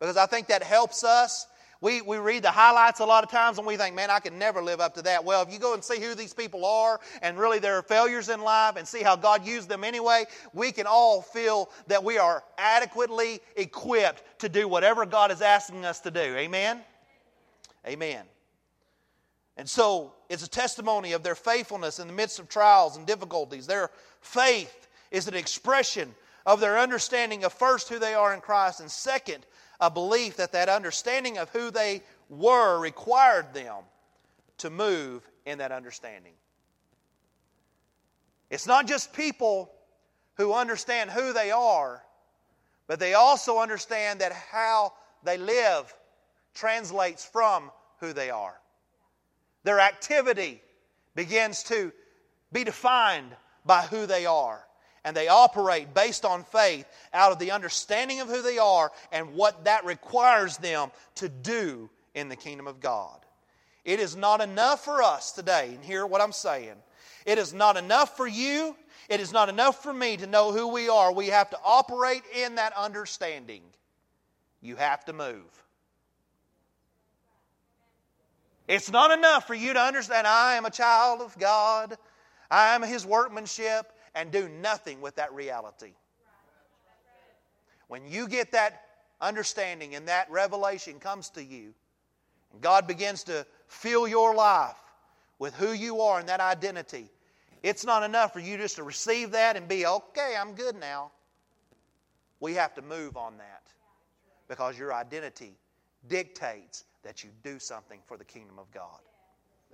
because 0.00 0.16
I 0.16 0.26
think 0.26 0.48
that 0.48 0.62
helps 0.62 1.04
us 1.04 1.46
We, 1.82 2.00
we 2.00 2.16
read 2.16 2.42
the 2.42 2.50
highlights 2.50 3.00
a 3.00 3.04
lot 3.04 3.22
of 3.22 3.30
times 3.30 3.58
and 3.58 3.66
we 3.66 3.76
think, 3.76 3.94
man, 3.94 4.10
I 4.10 4.18
could 4.18 4.32
never 4.32 4.62
live 4.62 4.80
up 4.80 4.94
to 4.94 5.02
that. 5.02 5.24
Well, 5.24 5.42
if 5.42 5.52
you 5.52 5.58
go 5.58 5.74
and 5.74 5.84
see 5.84 6.00
who 6.00 6.14
these 6.14 6.32
people 6.32 6.64
are 6.64 6.98
and 7.20 7.38
really 7.38 7.58
their 7.58 7.82
failures 7.82 8.28
in 8.28 8.40
life 8.40 8.76
and 8.76 8.88
see 8.88 9.02
how 9.02 9.16
God 9.16 9.46
used 9.46 9.68
them 9.68 9.84
anyway, 9.84 10.24
we 10.54 10.72
can 10.72 10.86
all 10.86 11.20
feel 11.20 11.68
that 11.88 12.02
we 12.02 12.18
are 12.18 12.42
adequately 12.56 13.40
equipped 13.56 14.22
to 14.40 14.48
do 14.48 14.66
whatever 14.68 15.04
God 15.04 15.30
is 15.30 15.42
asking 15.42 15.84
us 15.84 16.00
to 16.00 16.10
do. 16.10 16.20
Amen? 16.20 16.80
Amen. 17.86 18.24
And 19.56 19.68
so 19.68 20.12
it's 20.28 20.44
a 20.44 20.50
testimony 20.50 21.12
of 21.12 21.22
their 21.22 21.34
faithfulness 21.34 21.98
in 21.98 22.08
the 22.08 22.12
midst 22.12 22.38
of 22.38 22.48
trials 22.48 22.96
and 22.96 23.06
difficulties. 23.06 23.66
Their 23.66 23.90
faith 24.20 24.88
is 25.10 25.28
an 25.28 25.34
expression 25.34 26.14
of 26.44 26.60
their 26.60 26.78
understanding 26.78 27.44
of 27.44 27.52
first 27.52 27.88
who 27.88 27.98
they 27.98 28.14
are 28.14 28.34
in 28.34 28.40
Christ 28.40 28.80
and 28.80 28.90
second 28.90 29.46
a 29.80 29.90
belief 29.90 30.36
that 30.36 30.52
that 30.52 30.68
understanding 30.68 31.38
of 31.38 31.50
who 31.50 31.70
they 31.70 32.02
were 32.28 32.78
required 32.78 33.52
them 33.52 33.84
to 34.58 34.70
move 34.70 35.28
in 35.44 35.58
that 35.58 35.72
understanding. 35.72 36.32
It's 38.50 38.66
not 38.66 38.86
just 38.86 39.12
people 39.12 39.70
who 40.34 40.52
understand 40.52 41.10
who 41.10 41.32
they 41.32 41.50
are, 41.50 42.02
but 42.86 43.00
they 43.00 43.14
also 43.14 43.58
understand 43.58 44.20
that 44.20 44.32
how 44.32 44.92
they 45.24 45.36
live 45.36 45.92
translates 46.54 47.24
from 47.24 47.70
who 48.00 48.12
they 48.12 48.30
are. 48.30 48.54
Their 49.66 49.80
activity 49.80 50.62
begins 51.16 51.64
to 51.64 51.92
be 52.52 52.62
defined 52.62 53.34
by 53.64 53.82
who 53.82 54.06
they 54.06 54.24
are 54.24 54.64
and 55.04 55.16
they 55.16 55.26
operate 55.26 55.92
based 55.92 56.24
on 56.24 56.44
faith 56.44 56.86
out 57.12 57.32
of 57.32 57.40
the 57.40 57.50
understanding 57.50 58.20
of 58.20 58.28
who 58.28 58.42
they 58.42 58.58
are 58.58 58.92
and 59.10 59.34
what 59.34 59.64
that 59.64 59.84
requires 59.84 60.56
them 60.58 60.92
to 61.16 61.28
do 61.28 61.90
in 62.14 62.28
the 62.28 62.36
kingdom 62.36 62.68
of 62.68 62.78
God. 62.78 63.18
It 63.84 63.98
is 63.98 64.14
not 64.14 64.40
enough 64.40 64.84
for 64.84 65.02
us 65.02 65.32
today, 65.32 65.72
and 65.74 65.84
hear 65.84 66.06
what 66.06 66.20
I'm 66.20 66.30
saying. 66.30 66.76
It 67.24 67.36
is 67.36 67.52
not 67.52 67.76
enough 67.76 68.16
for 68.16 68.28
you, 68.28 68.76
it 69.08 69.18
is 69.18 69.32
not 69.32 69.48
enough 69.48 69.82
for 69.82 69.92
me 69.92 70.16
to 70.16 70.28
know 70.28 70.52
who 70.52 70.68
we 70.68 70.88
are. 70.88 71.12
We 71.12 71.26
have 71.26 71.50
to 71.50 71.58
operate 71.64 72.22
in 72.36 72.54
that 72.54 72.72
understanding. 72.76 73.62
You 74.60 74.76
have 74.76 75.04
to 75.06 75.12
move. 75.12 75.65
It's 78.68 78.90
not 78.90 79.16
enough 79.16 79.46
for 79.46 79.54
you 79.54 79.72
to 79.72 79.80
understand 79.80 80.26
I 80.26 80.56
am 80.56 80.64
a 80.64 80.70
child 80.70 81.20
of 81.20 81.38
God, 81.38 81.96
I 82.50 82.74
am 82.74 82.82
His 82.82 83.06
workmanship 83.06 83.92
and 84.14 84.32
do 84.32 84.48
nothing 84.48 85.00
with 85.00 85.16
that 85.16 85.32
reality. 85.32 85.92
When 87.88 88.06
you 88.08 88.26
get 88.26 88.52
that 88.52 88.82
understanding 89.20 89.94
and 89.94 90.08
that 90.08 90.30
revelation 90.30 90.98
comes 90.98 91.30
to 91.30 91.44
you, 91.44 91.74
and 92.52 92.60
God 92.60 92.86
begins 92.86 93.24
to 93.24 93.46
fill 93.68 94.08
your 94.08 94.34
life 94.34 94.76
with 95.38 95.54
who 95.54 95.72
you 95.72 96.00
are 96.00 96.18
and 96.18 96.28
that 96.28 96.40
identity, 96.40 97.10
it's 97.62 97.84
not 97.84 98.02
enough 98.02 98.32
for 98.32 98.40
you 98.40 98.56
just 98.56 98.76
to 98.76 98.82
receive 98.82 99.32
that 99.32 99.56
and 99.56 99.68
be, 99.68 99.86
okay, 99.86 100.34
I'm 100.38 100.54
good 100.54 100.76
now. 100.76 101.12
We 102.40 102.54
have 102.54 102.74
to 102.74 102.82
move 102.82 103.16
on 103.16 103.38
that 103.38 103.62
because 104.48 104.78
your 104.78 104.92
identity 104.92 105.56
dictates 106.08 106.84
that 107.06 107.22
you 107.22 107.30
do 107.44 107.58
something 107.60 108.00
for 108.04 108.16
the 108.16 108.24
kingdom 108.24 108.58
of 108.58 108.68
God. 108.72 109.00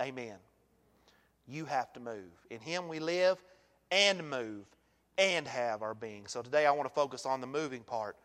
Amen. 0.00 0.36
You 1.48 1.64
have 1.64 1.92
to 1.94 2.00
move. 2.00 2.30
In 2.50 2.60
Him 2.60 2.88
we 2.88 2.98
live 2.98 3.42
and 3.90 4.28
move 4.28 4.66
and 5.16 5.48
have 5.48 5.82
our 5.82 5.94
being. 5.94 6.26
So 6.26 6.42
today 6.42 6.66
I 6.66 6.72
want 6.72 6.88
to 6.88 6.94
focus 6.94 7.24
on 7.24 7.40
the 7.40 7.46
moving 7.46 7.82
part 7.82 8.16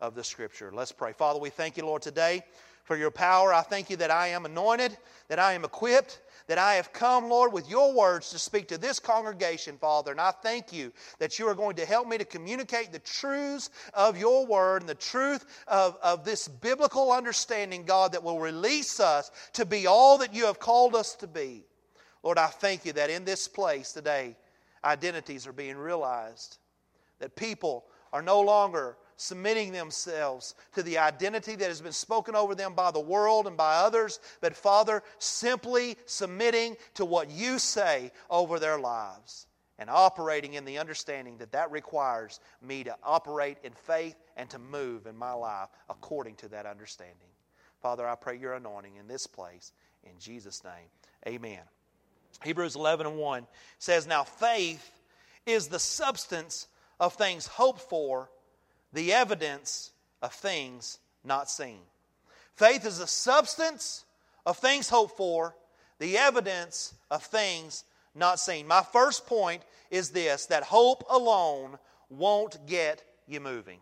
of 0.00 0.14
the 0.14 0.24
scripture. 0.24 0.70
Let's 0.72 0.92
pray. 0.92 1.12
Father, 1.12 1.38
we 1.38 1.50
thank 1.50 1.76
you, 1.76 1.84
Lord, 1.86 2.02
today 2.02 2.42
for 2.84 2.96
your 2.96 3.10
power. 3.10 3.52
I 3.52 3.62
thank 3.62 3.90
you 3.90 3.96
that 3.96 4.10
I 4.10 4.28
am 4.28 4.44
anointed, 4.44 4.96
that 5.28 5.38
I 5.38 5.54
am 5.54 5.64
equipped, 5.64 6.20
that 6.46 6.58
I 6.58 6.74
have 6.74 6.92
come, 6.92 7.30
Lord, 7.30 7.52
with 7.52 7.68
your 7.70 7.94
words 7.94 8.30
to 8.30 8.38
speak 8.38 8.68
to 8.68 8.78
this 8.78 8.98
congregation, 8.98 9.78
Father. 9.78 10.10
And 10.10 10.20
I 10.20 10.30
thank 10.30 10.72
you 10.72 10.92
that 11.18 11.38
you 11.38 11.48
are 11.48 11.54
going 11.54 11.76
to 11.76 11.86
help 11.86 12.06
me 12.06 12.18
to 12.18 12.24
communicate 12.24 12.92
the 12.92 12.98
truths 12.98 13.70
of 13.94 14.18
your 14.18 14.44
word 14.44 14.82
and 14.82 14.88
the 14.88 14.94
truth 14.94 15.46
of, 15.66 15.96
of 16.02 16.24
this 16.24 16.46
biblical 16.46 17.10
understanding, 17.10 17.84
God, 17.84 18.12
that 18.12 18.22
will 18.22 18.40
release 18.40 19.00
us 19.00 19.30
to 19.54 19.64
be 19.64 19.86
all 19.86 20.18
that 20.18 20.34
you 20.34 20.44
have 20.44 20.60
called 20.60 20.94
us 20.94 21.14
to 21.16 21.26
be. 21.26 21.64
Lord, 22.22 22.38
I 22.38 22.46
thank 22.48 22.84
you 22.84 22.92
that 22.92 23.08
in 23.10 23.24
this 23.24 23.48
place 23.48 23.92
today, 23.92 24.36
identities 24.84 25.46
are 25.46 25.52
being 25.52 25.76
realized. 25.76 26.58
That 27.20 27.36
people 27.36 27.86
are 28.12 28.22
no 28.22 28.40
longer 28.40 28.98
submitting 29.24 29.72
themselves 29.72 30.54
to 30.74 30.82
the 30.82 30.98
identity 30.98 31.56
that 31.56 31.68
has 31.68 31.80
been 31.80 31.92
spoken 31.92 32.36
over 32.36 32.54
them 32.54 32.74
by 32.74 32.90
the 32.90 33.00
world 33.00 33.46
and 33.46 33.56
by 33.56 33.76
others, 33.76 34.20
but 34.40 34.54
Father, 34.54 35.02
simply 35.18 35.96
submitting 36.06 36.76
to 36.94 37.04
what 37.04 37.30
you 37.30 37.58
say 37.58 38.12
over 38.28 38.58
their 38.58 38.78
lives 38.78 39.46
and 39.78 39.88
operating 39.88 40.54
in 40.54 40.64
the 40.64 40.78
understanding 40.78 41.38
that 41.38 41.52
that 41.52 41.70
requires 41.70 42.38
me 42.62 42.84
to 42.84 42.94
operate 43.02 43.58
in 43.64 43.72
faith 43.72 44.14
and 44.36 44.48
to 44.50 44.58
move 44.58 45.06
in 45.06 45.16
my 45.16 45.32
life 45.32 45.68
according 45.88 46.36
to 46.36 46.48
that 46.48 46.66
understanding. 46.66 47.16
Father, 47.80 48.06
I 48.06 48.14
pray 48.14 48.38
your 48.38 48.54
anointing 48.54 48.96
in 48.96 49.08
this 49.08 49.26
place. 49.26 49.72
In 50.04 50.18
Jesus' 50.18 50.62
name, 50.62 50.88
amen. 51.26 51.60
Hebrews 52.42 52.76
11 52.76 53.06
and 53.06 53.16
1 53.16 53.46
says, 53.78 54.06
Now 54.06 54.24
faith 54.24 54.90
is 55.46 55.68
the 55.68 55.78
substance 55.78 56.68
of 57.00 57.14
things 57.14 57.46
hoped 57.46 57.80
for, 57.80 58.30
the 58.94 59.12
evidence 59.12 59.90
of 60.22 60.32
things 60.32 60.98
not 61.24 61.50
seen. 61.50 61.80
Faith 62.54 62.86
is 62.86 62.98
the 62.98 63.06
substance 63.06 64.04
of 64.46 64.56
things 64.56 64.88
hoped 64.88 65.16
for, 65.16 65.54
the 65.98 66.16
evidence 66.16 66.94
of 67.10 67.22
things 67.22 67.84
not 68.14 68.38
seen. 68.38 68.66
My 68.66 68.82
first 68.82 69.26
point 69.26 69.62
is 69.90 70.10
this 70.10 70.46
that 70.46 70.62
hope 70.62 71.04
alone 71.10 71.78
won't 72.08 72.66
get 72.66 73.02
you 73.26 73.40
moving. 73.40 73.80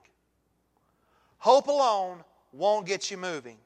Hope 1.38 1.66
alone 1.66 2.25
won't 2.52 2.87
get 2.87 3.11
you 3.11 3.16
moving. 3.16 3.59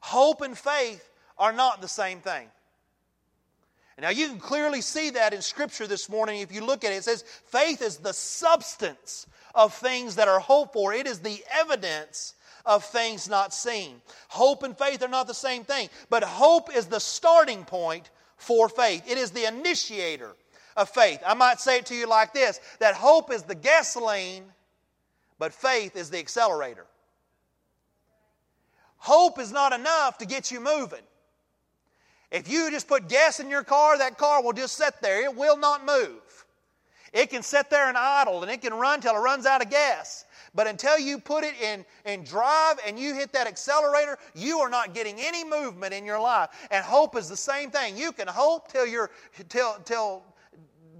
Hope 0.00 0.40
and 0.40 0.56
faith 0.56 1.10
are 1.38 1.52
not 1.52 1.82
the 1.82 1.88
same 1.88 2.20
thing. 2.20 2.48
Now, 3.98 4.08
you 4.08 4.28
can 4.28 4.38
clearly 4.38 4.80
see 4.80 5.10
that 5.10 5.34
in 5.34 5.42
Scripture 5.42 5.86
this 5.86 6.08
morning. 6.08 6.40
If 6.40 6.52
you 6.52 6.64
look 6.64 6.84
at 6.84 6.92
it, 6.92 6.96
it 6.96 7.04
says 7.04 7.22
faith 7.22 7.82
is 7.82 7.98
the 7.98 8.14
substance 8.14 9.26
of 9.54 9.74
things 9.74 10.16
that 10.16 10.28
are 10.28 10.40
hoped 10.40 10.72
for, 10.72 10.92
it 10.92 11.06
is 11.06 11.20
the 11.20 11.42
evidence 11.52 12.34
of 12.66 12.84
things 12.84 13.28
not 13.28 13.54
seen. 13.54 14.00
Hope 14.28 14.62
and 14.62 14.76
faith 14.76 15.02
are 15.02 15.08
not 15.08 15.26
the 15.26 15.34
same 15.34 15.64
thing, 15.64 15.88
but 16.08 16.22
hope 16.22 16.74
is 16.74 16.86
the 16.86 17.00
starting 17.00 17.64
point 17.64 18.10
for 18.36 18.68
faith, 18.68 19.02
it 19.06 19.18
is 19.18 19.32
the 19.32 19.46
initiator 19.46 20.34
of 20.76 20.88
faith. 20.88 21.20
I 21.26 21.34
might 21.34 21.60
say 21.60 21.78
it 21.78 21.86
to 21.86 21.94
you 21.94 22.06
like 22.06 22.32
this 22.32 22.58
that 22.78 22.94
hope 22.94 23.30
is 23.30 23.42
the 23.42 23.54
gasoline, 23.54 24.44
but 25.38 25.52
faith 25.52 25.94
is 25.94 26.10
the 26.10 26.18
accelerator. 26.18 26.86
Hope 28.96 29.38
is 29.38 29.52
not 29.52 29.72
enough 29.72 30.18
to 30.18 30.26
get 30.26 30.50
you 30.50 30.60
moving. 30.60 31.00
If 32.30 32.48
you 32.48 32.70
just 32.70 32.86
put 32.86 33.08
gas 33.08 33.40
in 33.40 33.50
your 33.50 33.64
car, 33.64 33.98
that 33.98 34.16
car 34.16 34.42
will 34.42 34.52
just 34.52 34.76
sit 34.76 34.94
there. 35.02 35.24
It 35.24 35.34
will 35.34 35.56
not 35.56 35.84
move. 35.84 36.44
It 37.12 37.30
can 37.30 37.42
sit 37.42 37.70
there 37.70 37.88
and 37.88 37.96
idle 37.96 38.42
and 38.42 38.50
it 38.50 38.60
can 38.62 38.74
run 38.74 39.00
till 39.00 39.14
it 39.14 39.18
runs 39.18 39.46
out 39.46 39.62
of 39.62 39.70
gas. 39.70 40.26
But 40.54 40.66
until 40.66 40.98
you 40.98 41.18
put 41.18 41.44
it 41.44 41.54
in, 41.60 41.84
in 42.04 42.24
drive 42.24 42.78
and 42.86 42.98
you 42.98 43.14
hit 43.14 43.32
that 43.32 43.46
accelerator, 43.46 44.18
you 44.34 44.58
are 44.58 44.68
not 44.68 44.94
getting 44.94 45.16
any 45.18 45.44
movement 45.44 45.94
in 45.94 46.04
your 46.04 46.20
life. 46.20 46.50
And 46.70 46.84
hope 46.84 47.16
is 47.16 47.28
the 47.28 47.36
same 47.36 47.70
thing. 47.70 47.96
You 47.96 48.12
can 48.12 48.26
hope 48.26 48.70
till 48.70 48.86
you're 48.86 49.10
till 49.48 49.74
till 49.84 50.24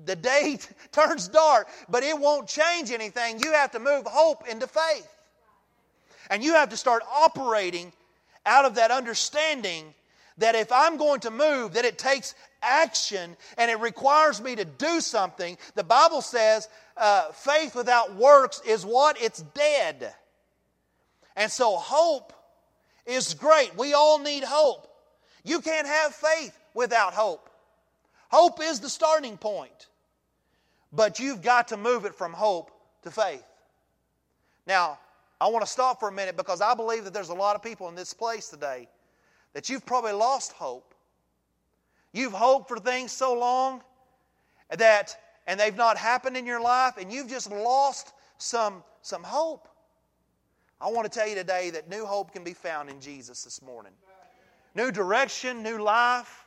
the 0.05 0.17
day 0.17 0.59
turns 0.93 1.29
dark, 1.29 1.69
but 1.89 2.03
it 2.03 2.19
won't 2.19 2.49
change 2.49 2.91
anything. 2.91 3.41
You 3.41 3.53
have 3.53 3.71
to 3.73 3.79
move 3.79 4.07
hope 4.07 4.49
into 4.49 4.67
faith. 4.67 5.09
And 6.31 6.45
you 6.45 6.55
have 6.55 6.69
to 6.69 6.77
start 6.77 7.03
operating 7.13 7.93
out 8.47 8.65
of 8.65 8.77
that 8.77 8.91
understanding 8.91 9.95
that 10.41 10.55
if 10.55 10.73
I'm 10.73 10.97
going 10.97 11.21
to 11.21 11.31
move, 11.31 11.75
that 11.75 11.85
it 11.85 11.99
takes 11.99 12.35
action 12.63 13.37
and 13.57 13.71
it 13.71 13.79
requires 13.79 14.41
me 14.41 14.57
to 14.57 14.65
do 14.65 15.01
something. 15.01 15.57
The 15.75 15.85
Bible 15.85 16.23
says 16.23 16.69
uh, 16.97 17.31
faith 17.33 17.75
without 17.75 18.17
works 18.17 18.61
is 18.67 18.85
what? 18.85 19.21
It's 19.21 19.43
dead. 19.55 20.13
And 21.37 21.51
so 21.51 21.77
hope 21.77 22.33
is 23.07 23.35
great. 23.35 23.77
We 23.77 23.93
all 23.93 24.19
need 24.19 24.43
hope. 24.43 24.89
You 25.45 25.61
can't 25.61 25.87
have 25.87 26.15
faith 26.15 26.59
without 26.75 27.13
hope. 27.13 27.51
Hope 28.31 28.61
is 28.63 28.81
the 28.81 28.89
starting 28.89 29.37
point, 29.37 29.89
but 30.93 31.19
you've 31.19 31.43
got 31.43 31.69
to 31.69 31.77
move 31.77 32.05
it 32.05 32.15
from 32.15 32.33
hope 32.33 32.71
to 33.03 33.11
faith. 33.11 33.45
Now, 34.67 34.99
I 35.41 35.49
want 35.49 35.65
to 35.65 35.71
stop 35.71 36.01
for 36.01 36.09
a 36.09 36.13
minute 36.13 36.37
because 36.37 36.61
I 36.61 36.75
believe 36.75 37.05
that 37.05 37.13
there's 37.13 37.31
a 37.31 37.35
lot 37.35 37.57
of 37.57 37.63
people 37.63 37.89
in 37.89 37.95
this 37.95 38.15
place 38.15 38.49
today 38.49 38.89
that 39.53 39.69
you've 39.69 39.85
probably 39.85 40.13
lost 40.13 40.53
hope. 40.53 40.95
You've 42.13 42.33
hoped 42.33 42.69
for 42.69 42.79
things 42.79 43.13
so 43.13 43.39
long 43.39 43.83
that 44.77 45.17
and 45.47 45.59
they've 45.59 45.77
not 45.77 45.97
happened 45.97 46.37
in 46.37 46.47
your 46.47 46.61
life 46.61 46.97
and 46.97 47.13
you've 47.13 47.29
just 47.29 47.51
lost 47.51 48.13
some 48.39 48.83
some 49.03 49.23
hope. 49.23 49.69
I 50.81 50.89
want 50.89 51.11
to 51.11 51.19
tell 51.19 51.29
you 51.29 51.35
today 51.35 51.71
that 51.71 51.91
new 51.91 52.07
hope 52.07 52.33
can 52.33 52.45
be 52.45 52.55
found 52.55 52.89
in 52.89 53.01
Jesus 53.01 53.45
this 53.45 53.61
morning. 53.63 53.93
new 54.75 54.91
direction, 54.91 55.63
new 55.63 55.79
life, 55.83 56.47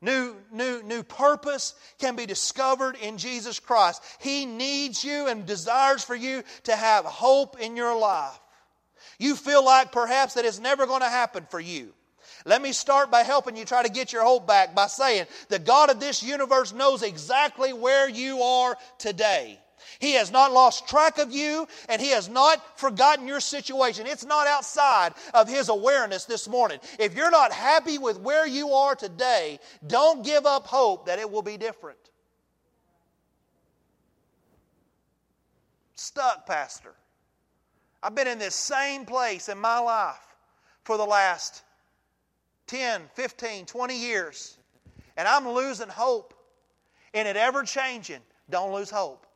new, 0.00 0.36
new, 0.52 0.82
new 0.82 1.02
purpose 1.02 1.74
can 1.98 2.16
be 2.16 2.26
discovered 2.26 2.96
in 2.96 3.16
Jesus 3.16 3.58
Christ. 3.58 4.02
He 4.20 4.44
needs 4.44 5.04
you 5.04 5.28
and 5.28 5.46
desires 5.46 6.04
for 6.04 6.14
you 6.14 6.42
to 6.64 6.76
have 6.76 7.04
hope 7.04 7.58
in 7.60 7.76
your 7.76 7.98
life. 7.98 8.38
You 9.18 9.36
feel 9.36 9.64
like 9.64 9.92
perhaps 9.92 10.34
that 10.34 10.44
it's 10.44 10.58
never 10.58 10.86
going 10.86 11.00
to 11.00 11.08
happen 11.08 11.46
for 11.50 11.60
you. 11.60 11.92
Let 12.44 12.62
me 12.62 12.72
start 12.72 13.10
by 13.10 13.22
helping 13.22 13.56
you 13.56 13.64
try 13.64 13.82
to 13.82 13.88
get 13.90 14.12
your 14.12 14.22
hope 14.22 14.46
back 14.46 14.74
by 14.74 14.86
saying 14.86 15.26
the 15.48 15.58
God 15.58 15.90
of 15.90 16.00
this 16.00 16.22
universe 16.22 16.72
knows 16.72 17.02
exactly 17.02 17.72
where 17.72 18.08
you 18.08 18.40
are 18.42 18.76
today. 18.98 19.58
He 19.98 20.12
has 20.12 20.30
not 20.30 20.52
lost 20.52 20.88
track 20.88 21.18
of 21.18 21.32
you 21.32 21.66
and 21.88 22.00
He 22.00 22.10
has 22.10 22.28
not 22.28 22.78
forgotten 22.78 23.26
your 23.26 23.40
situation. 23.40 24.06
It's 24.06 24.24
not 24.24 24.46
outside 24.46 25.14
of 25.34 25.48
His 25.48 25.68
awareness 25.68 26.24
this 26.24 26.48
morning. 26.48 26.78
If 26.98 27.16
you're 27.16 27.30
not 27.30 27.52
happy 27.52 27.98
with 27.98 28.20
where 28.20 28.46
you 28.46 28.70
are 28.70 28.94
today, 28.94 29.58
don't 29.86 30.24
give 30.24 30.46
up 30.46 30.66
hope 30.66 31.06
that 31.06 31.18
it 31.18 31.30
will 31.30 31.42
be 31.42 31.56
different. 31.56 31.98
Stuck, 35.94 36.46
Pastor. 36.46 36.94
I've 38.06 38.14
been 38.14 38.28
in 38.28 38.38
this 38.38 38.54
same 38.54 39.04
place 39.04 39.48
in 39.48 39.58
my 39.58 39.80
life 39.80 40.36
for 40.84 40.96
the 40.96 41.04
last 41.04 41.64
10, 42.68 43.02
15, 43.14 43.66
20 43.66 43.98
years, 43.98 44.56
and 45.16 45.26
I'm 45.26 45.48
losing 45.48 45.88
hope. 45.88 46.32
And 47.14 47.26
it 47.26 47.36
ever 47.36 47.64
changing, 47.64 48.20
don't 48.48 48.72
lose 48.72 48.90
hope. 48.90 49.26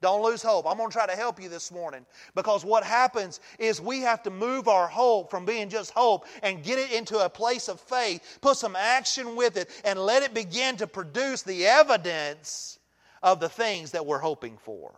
Don't 0.00 0.22
lose 0.22 0.42
hope. 0.42 0.64
I'm 0.64 0.76
going 0.76 0.90
to 0.90 0.92
try 0.92 1.08
to 1.08 1.16
help 1.16 1.42
you 1.42 1.48
this 1.48 1.72
morning 1.72 2.06
because 2.36 2.64
what 2.64 2.84
happens 2.84 3.40
is 3.58 3.80
we 3.80 3.98
have 4.02 4.22
to 4.22 4.30
move 4.30 4.68
our 4.68 4.86
hope 4.86 5.28
from 5.28 5.44
being 5.44 5.68
just 5.68 5.90
hope 5.90 6.26
and 6.44 6.62
get 6.62 6.78
it 6.78 6.92
into 6.92 7.18
a 7.18 7.28
place 7.28 7.68
of 7.68 7.80
faith, 7.80 8.38
put 8.40 8.56
some 8.56 8.76
action 8.76 9.34
with 9.34 9.56
it, 9.56 9.68
and 9.84 9.98
let 9.98 10.22
it 10.22 10.34
begin 10.34 10.76
to 10.76 10.86
produce 10.86 11.42
the 11.42 11.66
evidence 11.66 12.78
of 13.24 13.40
the 13.40 13.48
things 13.48 13.90
that 13.90 14.06
we're 14.06 14.18
hoping 14.18 14.56
for. 14.62 14.94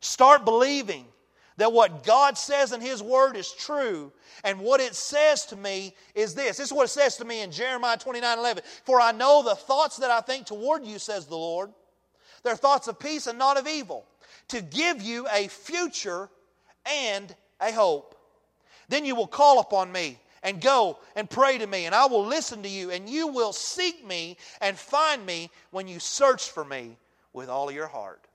Start 0.00 0.46
believing 0.46 1.04
that 1.56 1.72
what 1.72 2.04
God 2.04 2.36
says 2.36 2.72
in 2.72 2.80
His 2.80 3.02
Word 3.02 3.36
is 3.36 3.52
true. 3.52 4.12
And 4.44 4.60
what 4.60 4.80
it 4.80 4.94
says 4.94 5.46
to 5.46 5.56
me 5.56 5.94
is 6.14 6.34
this. 6.34 6.58
This 6.58 6.66
is 6.66 6.72
what 6.72 6.84
it 6.84 6.88
says 6.88 7.16
to 7.16 7.24
me 7.24 7.42
in 7.42 7.50
Jeremiah 7.50 7.96
29 7.96 8.38
11. 8.38 8.62
For 8.84 9.00
I 9.00 9.12
know 9.12 9.42
the 9.42 9.54
thoughts 9.54 9.96
that 9.98 10.10
I 10.10 10.20
think 10.20 10.46
toward 10.46 10.84
you, 10.84 10.98
says 10.98 11.26
the 11.26 11.36
Lord 11.36 11.70
they're 12.46 12.54
thoughts 12.54 12.86
of 12.86 13.00
peace 13.00 13.26
and 13.26 13.40
not 13.40 13.58
of 13.58 13.66
evil, 13.66 14.06
to 14.48 14.62
give 14.62 15.02
you 15.02 15.26
a 15.32 15.48
future 15.48 16.28
and 16.86 17.34
a 17.60 17.72
hope. 17.72 18.14
Then 18.88 19.04
you 19.04 19.16
will 19.16 19.26
call 19.26 19.58
upon 19.58 19.90
me 19.90 20.20
and 20.44 20.60
go 20.60 21.00
and 21.16 21.28
pray 21.28 21.58
to 21.58 21.66
me, 21.66 21.86
and 21.86 21.94
I 21.94 22.06
will 22.06 22.24
listen 22.24 22.62
to 22.62 22.68
you, 22.68 22.92
and 22.92 23.08
you 23.08 23.26
will 23.26 23.52
seek 23.52 24.06
me 24.06 24.36
and 24.60 24.78
find 24.78 25.26
me 25.26 25.50
when 25.72 25.88
you 25.88 25.98
search 25.98 26.50
for 26.50 26.64
me 26.64 26.96
with 27.32 27.48
all 27.48 27.68
your 27.68 27.88
heart. 27.88 28.28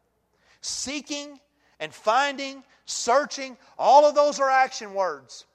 Seeking 0.60 1.40
and 1.82 1.94
finding, 1.94 2.64
searching, 2.86 3.58
all 3.78 4.06
of 4.06 4.16
those 4.16 4.40
are 4.40 4.50
action 4.50 4.94
words. 4.94 5.46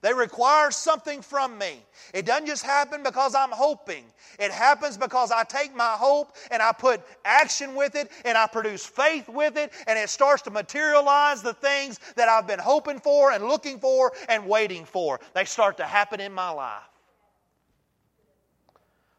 They 0.00 0.12
require 0.12 0.72
something 0.72 1.22
from 1.22 1.56
me. 1.58 1.84
It 2.12 2.26
doesn't 2.26 2.46
just 2.46 2.64
happen 2.64 3.04
because 3.04 3.36
I'm 3.36 3.52
hoping. 3.52 4.04
It 4.40 4.50
happens 4.50 4.96
because 4.96 5.30
I 5.30 5.44
take 5.44 5.76
my 5.76 5.92
hope 5.92 6.34
and 6.50 6.60
I 6.60 6.72
put 6.72 7.00
action 7.24 7.76
with 7.76 7.94
it 7.94 8.10
and 8.24 8.36
I 8.36 8.48
produce 8.48 8.84
faith 8.84 9.28
with 9.28 9.56
it 9.56 9.72
and 9.86 9.96
it 9.96 10.10
starts 10.10 10.42
to 10.42 10.50
materialize 10.50 11.40
the 11.40 11.54
things 11.54 12.00
that 12.16 12.28
I've 12.28 12.48
been 12.48 12.58
hoping 12.58 12.98
for 12.98 13.30
and 13.30 13.46
looking 13.46 13.78
for 13.78 14.12
and 14.28 14.48
waiting 14.48 14.84
for. 14.84 15.20
They 15.34 15.44
start 15.44 15.76
to 15.76 15.84
happen 15.84 16.20
in 16.20 16.32
my 16.32 16.50
life. 16.50 16.82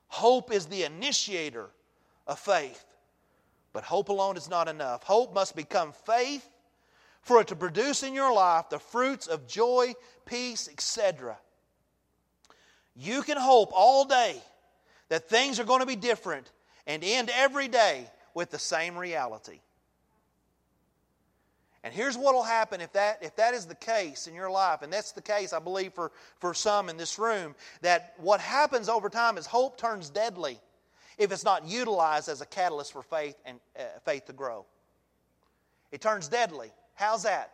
Hope 0.07 0.51
is 0.51 0.65
the 0.65 0.83
initiator 0.83 1.69
of 2.27 2.39
faith. 2.39 2.92
But 3.73 3.83
hope 3.83 4.09
alone 4.09 4.37
is 4.37 4.49
not 4.49 4.67
enough. 4.67 5.03
Hope 5.03 5.33
must 5.33 5.55
become 5.55 5.93
faith 6.05 6.47
for 7.21 7.41
it 7.41 7.47
to 7.47 7.55
produce 7.55 8.03
in 8.03 8.13
your 8.13 8.31
life 8.33 8.69
the 8.69 8.79
fruits 8.79 9.27
of 9.27 9.47
joy, 9.47 9.93
peace, 10.25 10.69
etc. 10.71 11.37
You 12.95 13.23
can 13.23 13.37
hope 13.37 13.71
all 13.73 14.05
day 14.05 14.41
that 15.09 15.27
things 15.27 15.59
are 15.59 15.63
going 15.63 15.79
to 15.79 15.85
be 15.87 15.95
different 15.95 16.51
and 16.85 17.03
end 17.03 17.31
every 17.33 17.67
day 17.67 18.07
with 18.35 18.51
the 18.51 18.59
same 18.59 18.95
reality. 18.95 19.59
And 21.83 21.93
here's 21.93 22.17
what 22.17 22.33
will 22.33 22.43
happen 22.43 22.79
if 22.79 22.93
that, 22.93 23.19
if 23.21 23.35
that 23.35 23.53
is 23.53 23.65
the 23.65 23.75
case 23.75 24.27
in 24.27 24.35
your 24.35 24.49
life, 24.49 24.83
and 24.83 24.93
that's 24.93 25.11
the 25.11 25.21
case, 25.21 25.51
I 25.51 25.59
believe, 25.59 25.93
for, 25.93 26.11
for 26.39 26.53
some 26.53 26.87
in 26.87 26.95
this 26.95 27.19
room, 27.19 27.55
that 27.81 28.13
what 28.17 28.39
happens 28.39 28.87
over 28.87 29.09
time 29.09 29.37
is 29.37 29.45
hope 29.45 29.77
turns 29.77 30.09
deadly 30.09 30.59
if 31.17 31.31
it's 31.31 31.43
not 31.43 31.67
utilized 31.67 32.29
as 32.29 32.41
a 32.41 32.45
catalyst 32.45 32.93
for 32.93 33.01
faith 33.01 33.35
and 33.45 33.59
uh, 33.77 33.83
faith 34.05 34.25
to 34.25 34.33
grow. 34.33 34.65
It 35.91 36.01
turns 36.01 36.27
deadly. 36.27 36.71
How's 36.95 37.23
that? 37.23 37.51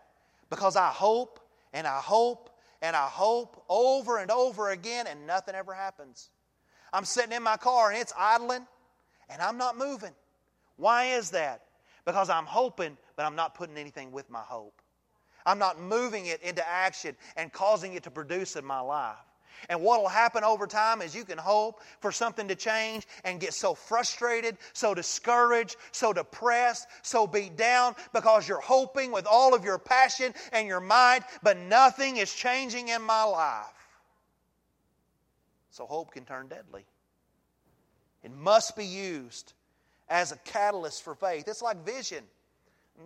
Because 0.49 0.75
I 0.75 0.89
hope 0.89 1.39
and 1.73 1.85
I 1.85 1.99
hope 1.99 2.49
and 2.81 2.95
I 2.95 3.07
hope 3.07 3.63
over 3.69 4.19
and 4.19 4.31
over 4.31 4.69
again 4.69 5.07
and 5.07 5.27
nothing 5.27 5.55
ever 5.55 5.73
happens. 5.73 6.29
I'm 6.93 7.05
sitting 7.05 7.33
in 7.33 7.43
my 7.43 7.57
car 7.57 7.91
and 7.91 7.99
it's 7.99 8.13
idling 8.17 8.65
and 9.29 9.41
I'm 9.41 9.57
not 9.57 9.77
moving. 9.77 10.13
Why 10.77 11.05
is 11.15 11.31
that? 11.31 11.63
Because 12.05 12.29
I'm 12.29 12.45
hoping, 12.45 12.97
but 13.15 13.25
I'm 13.25 13.35
not 13.35 13.53
putting 13.53 13.77
anything 13.77 14.11
with 14.11 14.29
my 14.29 14.41
hope. 14.41 14.81
I'm 15.45 15.59
not 15.59 15.79
moving 15.79 16.27
it 16.27 16.41
into 16.41 16.67
action 16.67 17.15
and 17.35 17.51
causing 17.51 17.93
it 17.93 18.03
to 18.03 18.11
produce 18.11 18.55
in 18.55 18.65
my 18.65 18.79
life. 18.79 19.17
And 19.67 19.81
what 19.81 20.01
will 20.01 20.09
happen 20.09 20.43
over 20.43 20.67
time 20.67 21.01
is 21.01 21.15
you 21.15 21.25
can 21.25 21.37
hope 21.37 21.81
for 21.99 22.11
something 22.11 22.47
to 22.47 22.55
change 22.55 23.05
and 23.25 23.39
get 23.39 23.53
so 23.53 23.73
frustrated, 23.73 24.57
so 24.73 24.93
discouraged, 24.93 25.75
so 25.91 26.13
depressed, 26.13 26.87
so 27.01 27.27
beat 27.27 27.57
down 27.57 27.95
because 28.13 28.47
you're 28.47 28.61
hoping 28.61 29.11
with 29.11 29.25
all 29.25 29.53
of 29.53 29.65
your 29.65 29.77
passion 29.77 30.33
and 30.53 30.67
your 30.67 30.79
might, 30.79 31.21
but 31.43 31.57
nothing 31.57 32.17
is 32.17 32.33
changing 32.33 32.87
in 32.87 33.01
my 33.01 33.23
life. 33.23 33.65
So 35.71 35.85
hope 35.85 36.11
can 36.11 36.25
turn 36.25 36.47
deadly. 36.47 36.85
It 38.23 38.31
must 38.31 38.75
be 38.75 38.85
used 38.85 39.53
as 40.09 40.31
a 40.31 40.37
catalyst 40.37 41.03
for 41.03 41.15
faith. 41.15 41.47
It's 41.47 41.61
like 41.61 41.85
vision. 41.85 42.23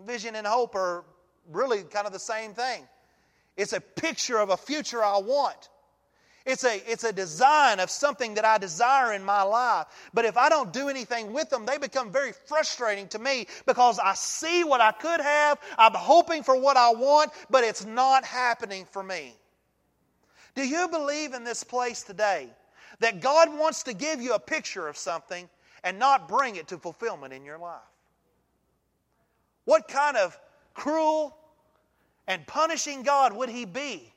Vision 0.06 0.36
and 0.36 0.48
hope 0.48 0.76
are 0.76 1.04
really 1.52 1.84
kind 1.84 2.08
of 2.08 2.14
the 2.14 2.20
same 2.20 2.54
thing. 2.54 2.88
It's 3.56 3.74
a 3.74 3.82
picture 3.82 4.40
of 4.40 4.50
a 4.50 4.58
future 4.58 5.04
I 5.04 5.18
want. 5.18 5.70
It's 6.46 6.66
a, 6.66 6.82
it's 6.92 7.06
a 7.06 7.14
design 7.14 7.80
of 7.80 7.90
something 7.90 8.34
that 8.34 8.44
I 8.44 8.58
desire 8.58 9.14
in 9.14 9.24
my 9.24 9.44
life. 9.44 9.88
But 10.14 10.26
if 10.26 10.36
I 10.36 10.50
don't 10.50 10.74
do 10.74 10.90
anything 10.90 11.32
with 11.32 11.50
them, 11.50 11.66
they 11.66 11.78
become 11.78 12.12
very 12.12 12.34
frustrating 12.34 13.08
to 13.10 13.20
me 13.20 13.48
because 13.66 13.98
I 13.98 14.14
see 14.14 14.66
what 14.66 14.82
I 14.82 14.92
could 14.92 15.22
have, 15.22 15.58
I'm 15.78 15.94
hoping 15.94 16.44
for 16.44 16.60
what 16.60 16.76
I 16.76 16.92
want, 16.92 17.32
but 17.50 17.64
it's 17.64 17.86
not 17.86 18.26
happening 18.26 18.86
for 18.92 19.02
me. 19.02 19.36
Do 20.54 20.68
you 20.68 20.90
believe 20.90 21.34
in 21.34 21.46
this 21.46 21.64
place 21.64 22.04
today 22.04 22.50
that 23.00 23.22
God 23.22 23.58
wants 23.58 23.84
to 23.84 23.94
give 23.94 24.22
you 24.22 24.34
a 24.34 24.40
picture 24.40 24.88
of 24.88 24.98
something 24.98 25.50
and 25.84 25.98
not 25.98 26.28
bring 26.28 26.58
it 26.58 26.68
to 26.68 26.78
fulfillment 26.78 27.34
in 27.34 27.46
your 27.46 27.58
life? 27.58 27.80
What 29.64 29.88
kind 29.88 30.18
of 30.18 30.38
cruel 30.74 31.38
and 32.28 32.46
punishing 32.46 33.04
God 33.04 33.34
would 33.34 33.50
He 33.50 33.64
be 33.64 34.13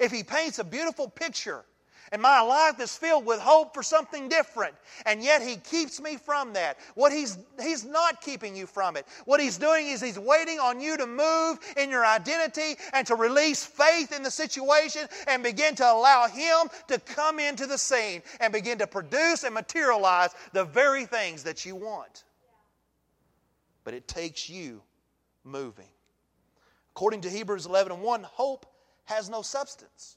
if 0.00 0.10
He 0.10 0.24
paints 0.24 0.58
a 0.58 0.64
beautiful 0.64 1.08
picture 1.08 1.64
and 2.12 2.20
my 2.20 2.40
life 2.40 2.80
is 2.80 2.96
filled 2.96 3.24
with 3.24 3.38
hope 3.38 3.72
for 3.72 3.82
something 3.82 4.28
different. 4.28 4.74
And 5.06 5.22
yet 5.22 5.42
He 5.42 5.56
keeps 5.56 6.00
me 6.00 6.16
from 6.16 6.52
that. 6.54 6.78
What 6.94 7.12
He's, 7.12 7.38
he's 7.60 7.84
not 7.84 8.20
keeping 8.20 8.56
you 8.56 8.66
from 8.66 8.96
it. 8.96 9.06
What 9.26 9.40
He's 9.40 9.58
doing 9.58 9.86
is 9.86 10.00
He's 10.00 10.18
waiting 10.18 10.58
on 10.58 10.80
you 10.80 10.96
to 10.96 11.06
move 11.06 11.58
in 11.76 11.88
your 11.88 12.04
identity 12.04 12.76
and 12.92 13.06
to 13.06 13.14
release 13.14 13.64
faith 13.64 14.12
in 14.12 14.24
the 14.24 14.30
situation 14.30 15.02
and 15.28 15.42
begin 15.42 15.76
to 15.76 15.84
allow 15.84 16.26
Him 16.26 16.68
to 16.88 16.98
come 16.98 17.38
into 17.38 17.66
the 17.66 17.78
scene 17.78 18.22
and 18.40 18.52
begin 18.52 18.78
to 18.78 18.86
produce 18.88 19.44
and 19.44 19.54
materialize 19.54 20.30
the 20.52 20.64
very 20.64 21.04
things 21.04 21.44
that 21.44 21.64
you 21.64 21.76
want. 21.76 22.24
But 23.84 23.94
it 23.94 24.08
takes 24.08 24.50
you 24.50 24.82
moving. 25.44 25.88
According 26.94 27.20
to 27.22 27.30
Hebrews 27.30 27.66
11 27.66 27.92
and 27.92 28.02
1, 28.02 28.22
hope 28.24 28.66
has 29.10 29.28
no 29.28 29.42
substance. 29.42 30.16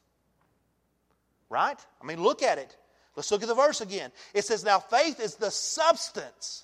Right? 1.49 1.77
I 2.01 2.06
mean, 2.06 2.23
look 2.23 2.41
at 2.41 2.58
it. 2.58 2.75
Let's 3.15 3.32
look 3.32 3.43
at 3.43 3.47
the 3.47 3.56
verse 3.56 3.82
again. 3.82 4.12
It 4.34 4.45
says, 4.45 4.63
Now 4.63 4.79
faith 4.79 5.19
is 5.19 5.36
the 5.36 5.51
substance 5.51 6.63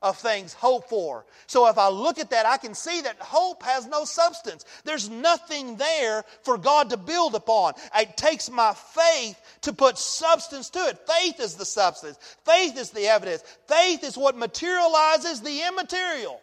of 0.00 0.18
things 0.18 0.52
hoped 0.52 0.88
for. 0.88 1.24
So 1.46 1.68
if 1.68 1.78
I 1.78 1.88
look 1.88 2.18
at 2.18 2.30
that, 2.30 2.44
I 2.44 2.56
can 2.56 2.74
see 2.74 3.02
that 3.02 3.18
hope 3.20 3.62
has 3.62 3.86
no 3.86 4.04
substance. 4.04 4.64
There's 4.84 5.08
nothing 5.08 5.76
there 5.76 6.24
for 6.42 6.58
God 6.58 6.90
to 6.90 6.96
build 6.96 7.34
upon. 7.34 7.74
It 7.96 8.16
takes 8.16 8.50
my 8.50 8.74
faith 8.74 9.40
to 9.62 9.72
put 9.72 9.98
substance 9.98 10.70
to 10.70 10.80
it. 10.86 10.98
Faith 11.06 11.40
is 11.40 11.54
the 11.54 11.64
substance, 11.64 12.18
faith 12.44 12.76
is 12.76 12.90
the 12.90 13.06
evidence, 13.06 13.42
faith 13.68 14.02
is 14.02 14.18
what 14.18 14.36
materializes 14.36 15.40
the 15.40 15.62
immaterial. 15.68 16.40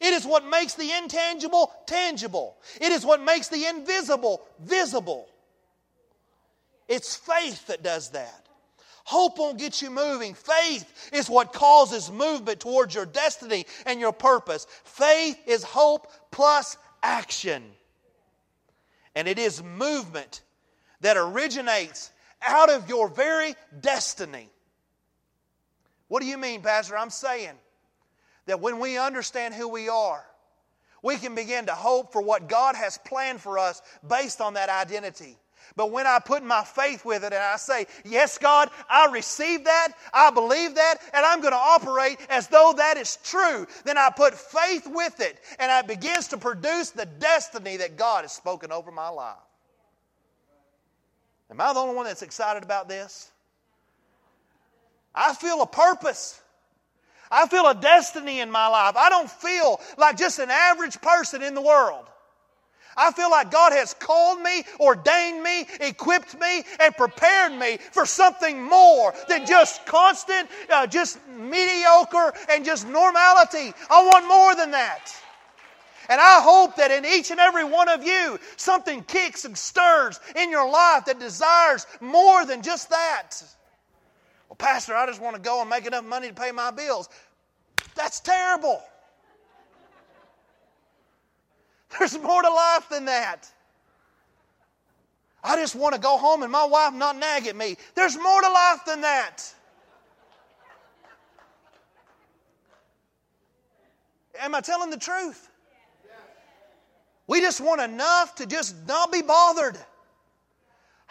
It 0.00 0.12
is 0.12 0.26
what 0.26 0.44
makes 0.44 0.74
the 0.74 0.90
intangible 0.90 1.72
tangible. 1.86 2.56
It 2.80 2.92
is 2.92 3.04
what 3.04 3.22
makes 3.22 3.48
the 3.48 3.66
invisible 3.66 4.42
visible. 4.60 5.28
It's 6.88 7.16
faith 7.16 7.66
that 7.68 7.82
does 7.82 8.10
that. 8.10 8.44
Hope 9.04 9.38
won't 9.38 9.58
get 9.58 9.82
you 9.82 9.90
moving. 9.90 10.34
Faith 10.34 11.10
is 11.12 11.28
what 11.28 11.52
causes 11.52 12.10
movement 12.10 12.60
towards 12.60 12.94
your 12.94 13.06
destiny 13.06 13.66
and 13.84 14.00
your 14.00 14.12
purpose. 14.12 14.66
Faith 14.84 15.38
is 15.46 15.62
hope 15.62 16.10
plus 16.30 16.78
action. 17.02 17.62
And 19.14 19.28
it 19.28 19.38
is 19.38 19.62
movement 19.62 20.42
that 21.02 21.16
originates 21.18 22.10
out 22.40 22.70
of 22.70 22.88
your 22.88 23.08
very 23.08 23.54
destiny. 23.80 24.48
What 26.08 26.20
do 26.20 26.26
you 26.26 26.38
mean, 26.38 26.62
Pastor? 26.62 26.96
I'm 26.96 27.10
saying 27.10 27.52
that 28.46 28.60
when 28.60 28.78
we 28.78 28.98
understand 28.98 29.54
who 29.54 29.68
we 29.68 29.88
are, 29.88 30.24
we 31.02 31.16
can 31.16 31.34
begin 31.34 31.66
to 31.66 31.74
hope 31.74 32.12
for 32.12 32.22
what 32.22 32.48
God 32.48 32.76
has 32.76 32.98
planned 32.98 33.40
for 33.40 33.58
us 33.58 33.82
based 34.08 34.40
on 34.40 34.54
that 34.54 34.68
identity. 34.68 35.36
But 35.76 35.90
when 35.90 36.06
I 36.06 36.18
put 36.18 36.42
my 36.42 36.62
faith 36.62 37.04
with 37.04 37.24
it 37.24 37.32
and 37.32 37.42
I 37.42 37.56
say, 37.56 37.86
Yes, 38.04 38.38
God, 38.38 38.70
I 38.88 39.10
receive 39.10 39.64
that, 39.64 39.88
I 40.12 40.30
believe 40.30 40.74
that, 40.74 40.96
and 41.12 41.24
I'm 41.24 41.40
going 41.40 41.52
to 41.52 41.58
operate 41.58 42.18
as 42.28 42.48
though 42.48 42.74
that 42.76 42.96
is 42.96 43.18
true, 43.24 43.66
then 43.84 43.98
I 43.98 44.10
put 44.14 44.34
faith 44.34 44.86
with 44.86 45.20
it 45.20 45.38
and 45.58 45.70
it 45.70 45.88
begins 45.88 46.28
to 46.28 46.38
produce 46.38 46.90
the 46.90 47.06
destiny 47.06 47.76
that 47.78 47.96
God 47.96 48.22
has 48.22 48.32
spoken 48.32 48.72
over 48.72 48.90
my 48.90 49.08
life. 49.08 49.36
Am 51.50 51.60
I 51.60 51.72
the 51.72 51.80
only 51.80 51.94
one 51.94 52.06
that's 52.06 52.22
excited 52.22 52.62
about 52.62 52.88
this? 52.88 53.30
I 55.14 55.34
feel 55.34 55.62
a 55.62 55.66
purpose. 55.66 56.40
I 57.30 57.46
feel 57.48 57.66
a 57.66 57.74
destiny 57.74 58.40
in 58.40 58.50
my 58.50 58.68
life. 58.68 58.96
I 58.96 59.08
don't 59.08 59.30
feel 59.30 59.80
like 59.98 60.16
just 60.16 60.38
an 60.38 60.50
average 60.50 61.00
person 61.00 61.42
in 61.42 61.54
the 61.54 61.62
world. 61.62 62.06
I 62.96 63.12
feel 63.12 63.30
like 63.30 63.50
God 63.50 63.72
has 63.72 63.94
called 63.94 64.40
me, 64.40 64.62
ordained 64.78 65.42
me, 65.42 65.66
equipped 65.80 66.38
me, 66.38 66.62
and 66.80 66.96
prepared 66.96 67.52
me 67.52 67.78
for 67.92 68.06
something 68.06 68.62
more 68.62 69.14
than 69.28 69.46
just 69.46 69.84
constant, 69.86 70.48
uh, 70.70 70.86
just 70.86 71.18
mediocre, 71.28 72.32
and 72.50 72.64
just 72.64 72.86
normality. 72.86 73.74
I 73.90 74.04
want 74.04 74.28
more 74.28 74.54
than 74.54 74.70
that. 74.72 75.12
And 76.08 76.20
I 76.20 76.40
hope 76.42 76.76
that 76.76 76.90
in 76.90 77.04
each 77.06 77.30
and 77.30 77.40
every 77.40 77.64
one 77.64 77.88
of 77.88 78.04
you, 78.04 78.38
something 78.56 79.02
kicks 79.04 79.44
and 79.44 79.56
stirs 79.56 80.20
in 80.36 80.50
your 80.50 80.68
life 80.68 81.06
that 81.06 81.18
desires 81.18 81.86
more 82.00 82.44
than 82.44 82.62
just 82.62 82.90
that. 82.90 83.42
Well, 84.48 84.56
Pastor, 84.56 84.94
I 84.94 85.06
just 85.06 85.20
want 85.20 85.36
to 85.36 85.42
go 85.42 85.60
and 85.60 85.70
make 85.70 85.86
enough 85.86 86.04
money 86.04 86.28
to 86.28 86.34
pay 86.34 86.52
my 86.52 86.70
bills. 86.70 87.08
That's 87.94 88.20
terrible. 88.20 88.82
There's 91.98 92.18
more 92.18 92.42
to 92.42 92.50
life 92.50 92.88
than 92.88 93.04
that. 93.06 93.50
I 95.42 95.56
just 95.56 95.74
want 95.74 95.94
to 95.94 96.00
go 96.00 96.16
home 96.16 96.42
and 96.42 96.50
my 96.50 96.64
wife 96.64 96.94
not 96.94 97.16
nag 97.18 97.46
at 97.46 97.54
me. 97.54 97.76
There's 97.94 98.16
more 98.16 98.40
to 98.40 98.48
life 98.48 98.80
than 98.86 99.02
that. 99.02 99.42
Am 104.40 104.54
I 104.54 104.60
telling 104.60 104.90
the 104.90 104.96
truth? 104.96 105.50
We 107.26 107.40
just 107.40 107.60
want 107.60 107.80
enough 107.80 108.34
to 108.36 108.46
just 108.46 108.74
not 108.86 109.12
be 109.12 109.22
bothered. 109.22 109.78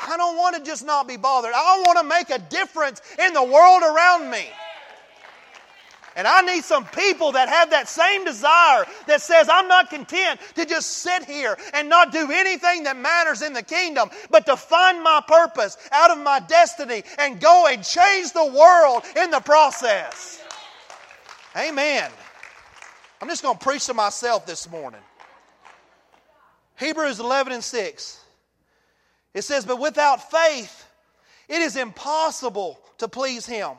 I 0.07 0.17
don't 0.17 0.37
want 0.37 0.55
to 0.57 0.63
just 0.63 0.85
not 0.85 1.07
be 1.07 1.17
bothered. 1.17 1.53
I 1.53 1.81
want 1.85 1.99
to 1.99 2.03
make 2.03 2.29
a 2.29 2.39
difference 2.49 3.01
in 3.19 3.33
the 3.33 3.43
world 3.43 3.83
around 3.83 4.29
me. 4.29 4.45
And 6.15 6.27
I 6.27 6.41
need 6.41 6.63
some 6.63 6.85
people 6.85 7.31
that 7.31 7.49
have 7.49 7.71
that 7.71 7.87
same 7.87 8.23
desire 8.23 8.85
that 9.07 9.21
says, 9.21 9.49
I'm 9.51 9.67
not 9.67 9.89
content 9.89 10.39
to 10.55 10.65
just 10.65 10.99
sit 10.99 11.25
here 11.25 11.57
and 11.73 11.89
not 11.89 12.11
do 12.11 12.31
anything 12.31 12.83
that 12.83 12.97
matters 12.97 13.41
in 13.41 13.53
the 13.53 13.63
kingdom, 13.63 14.09
but 14.29 14.45
to 14.45 14.55
find 14.55 15.01
my 15.01 15.21
purpose 15.27 15.75
out 15.91 16.11
of 16.11 16.19
my 16.19 16.39
destiny 16.39 17.03
and 17.17 17.39
go 17.39 17.67
and 17.67 17.83
change 17.83 18.31
the 18.31 18.45
world 18.45 19.03
in 19.15 19.31
the 19.31 19.39
process. 19.39 20.43
Amen. 21.57 22.11
I'm 23.19 23.27
just 23.27 23.41
going 23.41 23.57
to 23.57 23.63
preach 23.63 23.85
to 23.87 23.93
myself 23.93 24.45
this 24.45 24.69
morning. 24.69 25.01
Hebrews 26.77 27.19
11 27.19 27.53
and 27.53 27.63
6. 27.63 28.22
It 29.33 29.43
says, 29.43 29.65
But 29.65 29.79
without 29.79 30.31
faith, 30.31 30.85
it 31.47 31.61
is 31.61 31.75
impossible 31.75 32.79
to 32.99 33.07
please 33.07 33.45
Him. 33.45 33.71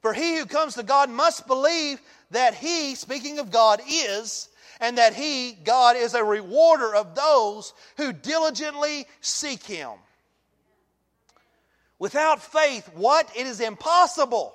For 0.00 0.12
he 0.12 0.36
who 0.38 0.46
comes 0.46 0.74
to 0.74 0.82
God 0.82 1.10
must 1.10 1.46
believe 1.46 2.00
that 2.30 2.54
He, 2.54 2.94
speaking 2.94 3.38
of 3.38 3.50
God, 3.50 3.80
is, 3.88 4.48
and 4.80 4.98
that 4.98 5.14
He, 5.14 5.52
God, 5.52 5.96
is 5.96 6.14
a 6.14 6.24
rewarder 6.24 6.94
of 6.94 7.14
those 7.14 7.72
who 7.96 8.12
diligently 8.12 9.06
seek 9.20 9.62
Him. 9.64 9.90
Without 11.98 12.42
faith, 12.42 12.90
what? 12.94 13.30
It 13.36 13.46
is 13.46 13.60
impossible 13.60 14.54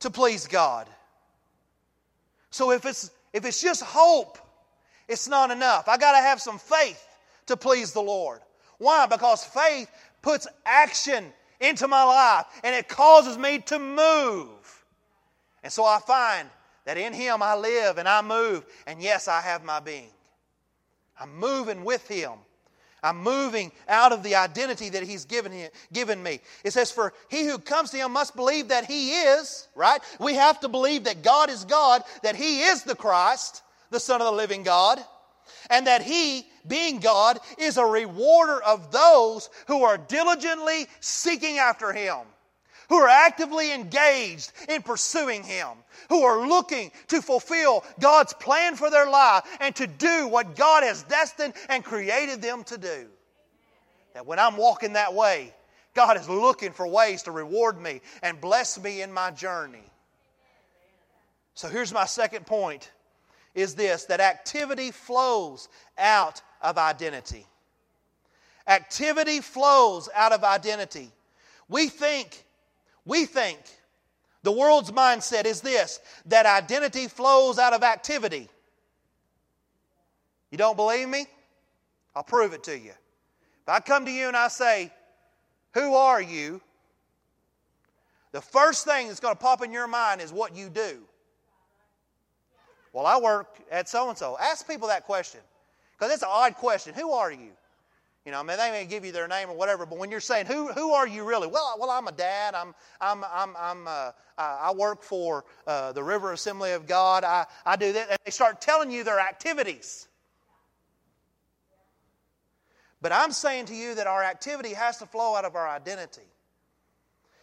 to 0.00 0.10
please 0.10 0.46
God. 0.46 0.88
So 2.50 2.70
if 2.70 2.86
it's 2.86 3.10
if 3.34 3.44
it's 3.44 3.60
just 3.60 3.82
hope, 3.82 4.38
it's 5.06 5.28
not 5.28 5.50
enough. 5.50 5.86
I 5.86 5.98
got 5.98 6.12
to 6.12 6.18
have 6.18 6.40
some 6.40 6.58
faith 6.58 7.04
to 7.46 7.58
please 7.58 7.92
the 7.92 8.00
Lord. 8.00 8.40
Why? 8.78 9.06
Because 9.06 9.44
faith 9.44 9.90
puts 10.22 10.46
action 10.64 11.32
into 11.60 11.88
my 11.88 12.04
life 12.04 12.46
and 12.62 12.74
it 12.74 12.88
causes 12.88 13.36
me 13.36 13.58
to 13.58 13.78
move. 13.78 14.84
And 15.62 15.72
so 15.72 15.84
I 15.84 15.98
find 15.98 16.48
that 16.84 16.96
in 16.96 17.12
Him 17.12 17.42
I 17.42 17.56
live 17.56 17.98
and 17.98 18.08
I 18.08 18.22
move, 18.22 18.64
and 18.86 19.02
yes, 19.02 19.28
I 19.28 19.40
have 19.40 19.64
my 19.64 19.80
being. 19.80 20.10
I'm 21.20 21.36
moving 21.36 21.84
with 21.84 22.06
Him. 22.08 22.32
I'm 23.02 23.18
moving 23.18 23.70
out 23.88 24.12
of 24.12 24.22
the 24.22 24.34
identity 24.34 24.88
that 24.90 25.02
He's 25.02 25.24
given, 25.24 25.52
him, 25.52 25.70
given 25.92 26.22
me. 26.22 26.40
It 26.64 26.72
says, 26.72 26.90
For 26.90 27.12
he 27.28 27.44
who 27.44 27.58
comes 27.58 27.90
to 27.90 27.96
Him 27.96 28.12
must 28.12 28.34
believe 28.34 28.68
that 28.68 28.86
He 28.86 29.12
is, 29.12 29.68
right? 29.74 30.00
We 30.18 30.34
have 30.34 30.60
to 30.60 30.68
believe 30.68 31.04
that 31.04 31.22
God 31.22 31.50
is 31.50 31.64
God, 31.64 32.02
that 32.22 32.36
He 32.36 32.62
is 32.62 32.82
the 32.82 32.96
Christ, 32.96 33.62
the 33.90 34.00
Son 34.00 34.20
of 34.20 34.26
the 34.26 34.32
living 34.32 34.62
God, 34.62 34.98
and 35.70 35.86
that 35.86 36.02
He, 36.02 36.46
being 36.66 37.00
God, 37.00 37.38
is 37.58 37.76
a 37.76 37.84
rewarder 37.84 38.62
of 38.62 38.92
those 38.92 39.50
who 39.66 39.84
are 39.84 39.98
diligently 39.98 40.86
seeking 41.00 41.58
after 41.58 41.92
Him 41.92 42.18
who 42.88 42.96
are 42.96 43.08
actively 43.08 43.72
engaged 43.72 44.52
in 44.68 44.82
pursuing 44.82 45.42
Him, 45.42 45.68
who 46.08 46.22
are 46.22 46.46
looking 46.46 46.90
to 47.08 47.22
fulfill 47.22 47.84
God's 48.00 48.32
plan 48.34 48.76
for 48.76 48.90
their 48.90 49.08
life 49.08 49.44
and 49.60 49.74
to 49.76 49.86
do 49.86 50.26
what 50.28 50.56
God 50.56 50.82
has 50.82 51.02
destined 51.04 51.54
and 51.68 51.84
created 51.84 52.40
them 52.42 52.64
to 52.64 52.78
do. 52.78 53.06
That 54.14 54.26
when 54.26 54.38
I'm 54.38 54.56
walking 54.56 54.94
that 54.94 55.14
way, 55.14 55.54
God 55.94 56.16
is 56.16 56.28
looking 56.28 56.72
for 56.72 56.86
ways 56.86 57.22
to 57.24 57.30
reward 57.30 57.80
me 57.80 58.00
and 58.22 58.40
bless 58.40 58.80
me 58.80 59.02
in 59.02 59.12
my 59.12 59.30
journey. 59.30 59.84
So 61.54 61.68
here's 61.68 61.92
my 61.92 62.06
second 62.06 62.46
point 62.46 62.90
is 63.58 63.74
this 63.74 64.04
that 64.04 64.20
activity 64.20 64.92
flows 64.92 65.68
out 65.98 66.40
of 66.62 66.78
identity. 66.78 67.44
Activity 68.66 69.40
flows 69.40 70.08
out 70.14 70.32
of 70.32 70.44
identity. 70.44 71.10
We 71.68 71.88
think 71.88 72.44
we 73.04 73.24
think 73.24 73.58
the 74.44 74.52
world's 74.52 74.92
mindset 74.92 75.44
is 75.44 75.60
this 75.60 75.98
that 76.26 76.46
identity 76.46 77.08
flows 77.08 77.58
out 77.58 77.72
of 77.72 77.82
activity. 77.82 78.48
You 80.50 80.58
don't 80.58 80.76
believe 80.76 81.08
me? 81.08 81.26
I'll 82.14 82.22
prove 82.22 82.52
it 82.52 82.62
to 82.64 82.78
you. 82.78 82.90
If 82.90 83.68
I 83.68 83.80
come 83.80 84.04
to 84.04 84.10
you 84.10 84.28
and 84.28 84.36
I 84.36 84.48
say, 84.48 84.92
Who 85.74 85.94
are 85.94 86.22
you? 86.22 86.60
The 88.30 88.40
first 88.40 88.84
thing 88.84 89.08
that's 89.08 89.20
going 89.20 89.34
to 89.34 89.40
pop 89.40 89.64
in 89.64 89.72
your 89.72 89.88
mind 89.88 90.20
is 90.20 90.32
what 90.32 90.54
you 90.54 90.68
do. 90.68 91.07
Well, 92.92 93.06
I 93.06 93.18
work 93.18 93.58
at 93.70 93.88
so 93.88 94.08
and 94.08 94.18
so. 94.18 94.36
Ask 94.40 94.66
people 94.66 94.88
that 94.88 95.04
question 95.04 95.40
because 95.96 96.12
it's 96.12 96.22
an 96.22 96.28
odd 96.30 96.54
question. 96.54 96.94
Who 96.94 97.12
are 97.12 97.30
you? 97.30 97.50
You 98.24 98.32
know, 98.32 98.40
I 98.40 98.42
mean, 98.42 98.58
they 98.58 98.70
may 98.70 98.84
give 98.84 99.06
you 99.06 99.12
their 99.12 99.26
name 99.26 99.48
or 99.48 99.56
whatever, 99.56 99.86
but 99.86 99.98
when 99.98 100.10
you're 100.10 100.20
saying, 100.20 100.46
who, 100.46 100.70
who 100.72 100.92
are 100.92 101.08
you 101.08 101.24
really? 101.24 101.46
Well, 101.46 101.76
well, 101.78 101.88
I'm 101.88 102.08
a 102.08 102.12
dad. 102.12 102.54
I'm, 102.54 102.74
I'm, 103.00 103.24
I'm, 103.24 103.56
I'm, 103.58 103.88
uh, 103.88 104.10
I 104.36 104.72
work 104.76 105.02
for 105.02 105.46
uh, 105.66 105.92
the 105.92 106.02
River 106.02 106.32
Assembly 106.32 106.72
of 106.72 106.86
God. 106.86 107.24
I, 107.24 107.46
I 107.64 107.76
do 107.76 107.90
that. 107.92 108.10
And 108.10 108.18
they 108.24 108.30
start 108.30 108.60
telling 108.60 108.90
you 108.90 109.02
their 109.02 109.18
activities. 109.18 110.08
But 113.00 113.12
I'm 113.12 113.32
saying 113.32 113.66
to 113.66 113.74
you 113.74 113.94
that 113.94 114.06
our 114.06 114.22
activity 114.22 114.74
has 114.74 114.98
to 114.98 115.06
flow 115.06 115.34
out 115.34 115.44
of 115.44 115.54
our 115.54 115.68
identity. 115.68 116.20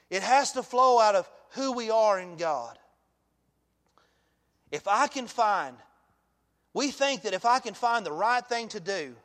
It 0.10 0.22
has 0.22 0.52
to 0.52 0.62
flow 0.62 1.00
out 1.00 1.16
of 1.16 1.28
who 1.52 1.72
we 1.72 1.90
are 1.90 2.20
in 2.20 2.38
God. 2.38 2.78
If 4.72 4.88
I 4.88 5.08
can 5.08 5.28
find, 5.28 5.78
we 6.74 6.92
think 6.92 7.22
that 7.24 7.34
if 7.34 7.46
I 7.46 7.60
can 7.60 7.74
find 7.74 8.06
the 8.06 8.12
right 8.12 8.46
thing 8.46 8.68
to 8.70 8.80
do, 8.80 9.16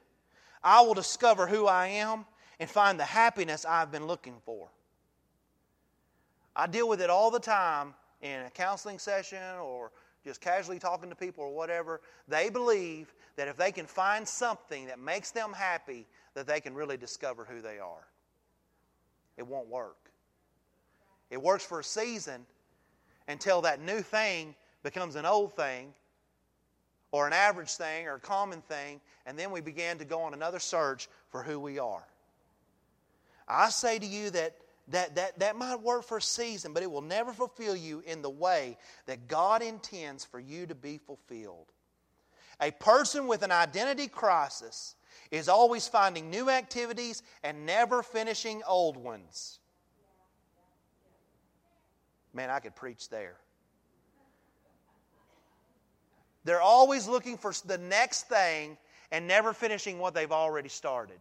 I 0.63 0.83
will 0.83 0.95
discover 0.95 1.47
who 1.47 1.67
I 1.67 1.87
am 1.89 2.27
and 2.59 2.69
find 2.69 3.01
the 3.01 3.05
happiness 3.05 3.65
I've 3.65 3.91
been 3.91 4.07
looking 4.07 4.37
for. 4.45 4.69
I 6.55 6.67
deal 6.67 6.89
with 6.89 7.01
it 7.01 7.11
all 7.11 7.31
the 7.31 7.41
time 7.41 7.95
in 8.21 8.43
a 8.43 8.51
counseling 8.51 8.99
session 8.99 9.43
or 9.63 9.93
just 10.25 10.41
casually 10.41 10.79
talking 10.79 11.09
to 11.09 11.17
people 11.17 11.45
or 11.45 11.55
whatever. 11.55 12.03
They 12.29 12.51
believe 12.51 13.15
that 13.37 13.49
if 13.49 13.57
they 13.57 13.73
can 13.73 13.87
find 13.87 14.29
something 14.29 14.87
that 14.87 14.99
makes 14.99 15.31
them 15.31 15.53
happy, 15.53 16.07
that 16.35 16.47
they 16.47 16.61
can 16.61 16.75
really 16.75 16.99
discover 16.99 17.45
who 17.45 17.63
they 17.63 17.79
are. 17.79 18.07
it 19.39 19.47
won't 19.47 19.69
work. 19.69 20.11
It 21.31 21.41
works 21.41 21.65
for 21.65 21.81
a 21.81 21.85
season 21.85 22.45
until 23.27 23.63
that 23.63 23.81
new 23.81 24.03
thing 24.03 24.55
becomes 24.83 25.17
an 25.17 25.27
old 25.27 25.55
thing 25.55 25.93
or 27.13 27.27
an 27.27 27.33
average 27.33 27.71
thing 27.71 28.07
or 28.07 28.15
a 28.15 28.21
common 28.21 28.63
thing, 28.63 29.01
and 29.27 29.39
then 29.39 29.51
we 29.51 29.61
begin 29.61 29.99
to 29.99 30.05
go 30.05 30.23
on 30.23 30.35
another 30.35 30.59
search 30.59 31.09
for 31.29 31.43
who 31.43 31.59
we 31.59 31.79
are. 31.79 32.07
I 33.49 33.71
say 33.71 33.99
to 33.99 34.07
you 34.07 34.31
that 34.31 34.55
that, 34.91 35.15
that, 35.17 35.39
that 35.39 35.57
might 35.57 35.81
work 35.81 36.05
for 36.05 36.19
a 36.19 36.23
season, 36.23 36.73
but 36.73 36.83
it 36.83 36.91
will 36.91 37.01
never 37.01 37.33
fulfill 37.33 37.77
you 37.77 38.03
in 38.07 38.23
the 38.23 38.31
way 38.31 38.77
that 39.07 39.29
God 39.29 39.63
intends 39.63 40.25
for 40.25 40.41
you 40.41 40.67
to 40.67 40.75
be 40.75 40.99
fulfilled. 40.99 41.67
A 42.61 42.71
person 42.73 43.27
with 43.27 43.43
an 43.43 43.53
identity 43.53 44.09
crisis 44.09 44.97
is 45.31 45.49
always 45.49 45.87
finding 45.87 46.29
new 46.29 46.51
activities 46.51 47.23
and 47.43 47.65
never 47.65 48.03
finishing 48.03 48.63
old 48.67 48.97
ones. 48.97 49.61
Man, 52.35 52.51
I 52.51 52.61
could 52.61 52.77
preach 52.77 53.09
there. 53.09 53.37
They're 56.45 56.63
always 56.63 57.07
looking 57.07 57.37
for 57.37 57.53
the 57.67 57.79
next 57.79 58.29
thing 58.29 58.79
and 59.13 59.27
never 59.27 59.53
finishing 59.53 59.99
what 59.99 60.15
they've 60.15 60.33
already 60.33 60.69
started 60.69 61.19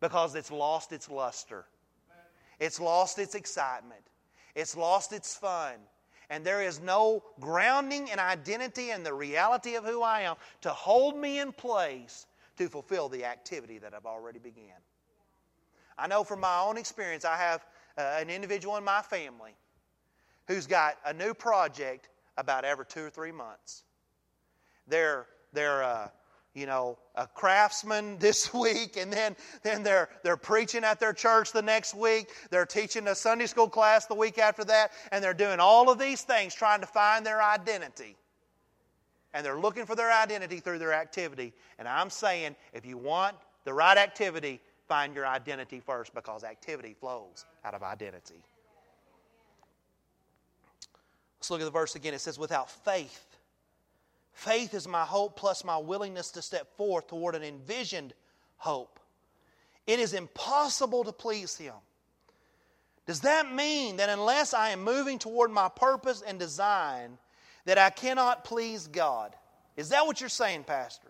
because 0.00 0.34
it's 0.34 0.50
lost 0.50 0.92
its 0.92 1.10
luster. 1.10 1.64
It's 2.60 2.80
lost 2.80 3.18
its 3.18 3.34
excitement. 3.34 4.00
It's 4.54 4.76
lost 4.76 5.12
its 5.12 5.36
fun. 5.36 5.74
And 6.30 6.44
there 6.44 6.62
is 6.62 6.80
no 6.80 7.22
grounding 7.40 8.08
in 8.08 8.18
identity 8.18 8.90
and 8.90 9.04
the 9.04 9.14
reality 9.14 9.76
of 9.76 9.84
who 9.84 10.02
I 10.02 10.22
am 10.22 10.36
to 10.62 10.70
hold 10.70 11.16
me 11.16 11.40
in 11.40 11.52
place 11.52 12.26
to 12.58 12.68
fulfill 12.68 13.08
the 13.08 13.24
activity 13.24 13.78
that 13.78 13.94
I've 13.94 14.06
already 14.06 14.38
began. 14.38 14.74
I 15.96 16.06
know 16.06 16.24
from 16.24 16.40
my 16.40 16.60
own 16.60 16.76
experience, 16.76 17.24
I 17.24 17.36
have 17.36 17.64
uh, 17.96 18.18
an 18.20 18.30
individual 18.30 18.76
in 18.76 18.84
my 18.84 19.02
family 19.02 19.52
who's 20.46 20.66
got 20.66 20.96
a 21.06 21.12
new 21.12 21.34
project 21.34 22.08
about 22.36 22.64
every 22.64 22.86
two 22.86 23.04
or 23.04 23.10
three 23.10 23.32
months. 23.32 23.84
They're, 24.88 25.26
they're 25.52 25.82
uh, 25.82 26.08
you 26.54 26.66
know, 26.66 26.98
a 27.14 27.26
craftsman 27.26 28.16
this 28.20 28.52
week, 28.52 28.96
and 28.96 29.12
then, 29.12 29.36
then 29.62 29.82
they're, 29.82 30.08
they're 30.22 30.36
preaching 30.36 30.84
at 30.84 31.00
their 31.00 31.12
church 31.12 31.52
the 31.52 31.62
next 31.62 31.94
week. 31.94 32.30
They're 32.50 32.66
teaching 32.66 33.06
a 33.08 33.14
Sunday 33.14 33.46
school 33.46 33.68
class 33.68 34.06
the 34.06 34.14
week 34.14 34.38
after 34.38 34.64
that, 34.64 34.92
and 35.12 35.22
they're 35.22 35.34
doing 35.34 35.60
all 35.60 35.90
of 35.90 35.98
these 35.98 36.22
things 36.22 36.54
trying 36.54 36.80
to 36.80 36.86
find 36.86 37.24
their 37.24 37.42
identity. 37.42 38.16
And 39.34 39.44
they're 39.44 39.58
looking 39.58 39.84
for 39.84 39.94
their 39.94 40.10
identity 40.10 40.58
through 40.58 40.78
their 40.78 40.94
activity. 40.94 41.52
And 41.78 41.86
I'm 41.86 42.10
saying, 42.10 42.56
if 42.72 42.86
you 42.86 42.96
want 42.96 43.36
the 43.64 43.74
right 43.74 43.96
activity, 43.96 44.60
find 44.88 45.14
your 45.14 45.26
identity 45.26 45.80
first 45.80 46.14
because 46.14 46.44
activity 46.44 46.96
flows 46.98 47.44
out 47.64 47.74
of 47.74 47.82
identity. 47.82 48.42
Let's 51.38 51.50
look 51.50 51.60
at 51.60 51.64
the 51.64 51.70
verse 51.70 51.94
again. 51.94 52.14
It 52.14 52.20
says, 52.20 52.38
Without 52.38 52.70
faith, 52.70 53.27
Faith 54.38 54.72
is 54.72 54.86
my 54.86 55.02
hope 55.02 55.36
plus 55.36 55.64
my 55.64 55.76
willingness 55.76 56.30
to 56.30 56.40
step 56.40 56.76
forth 56.76 57.08
toward 57.08 57.34
an 57.34 57.42
envisioned 57.42 58.14
hope. 58.56 59.00
It 59.84 59.98
is 59.98 60.14
impossible 60.14 61.02
to 61.02 61.12
please 61.12 61.56
Him. 61.56 61.74
Does 63.04 63.22
that 63.22 63.52
mean 63.52 63.96
that 63.96 64.08
unless 64.08 64.54
I 64.54 64.68
am 64.70 64.84
moving 64.84 65.18
toward 65.18 65.50
my 65.50 65.68
purpose 65.68 66.22
and 66.24 66.38
design, 66.38 67.18
that 67.64 67.78
I 67.78 67.90
cannot 67.90 68.44
please 68.44 68.86
God? 68.86 69.34
Is 69.76 69.88
that 69.88 70.06
what 70.06 70.20
you're 70.20 70.28
saying, 70.28 70.62
Pastor? 70.62 71.08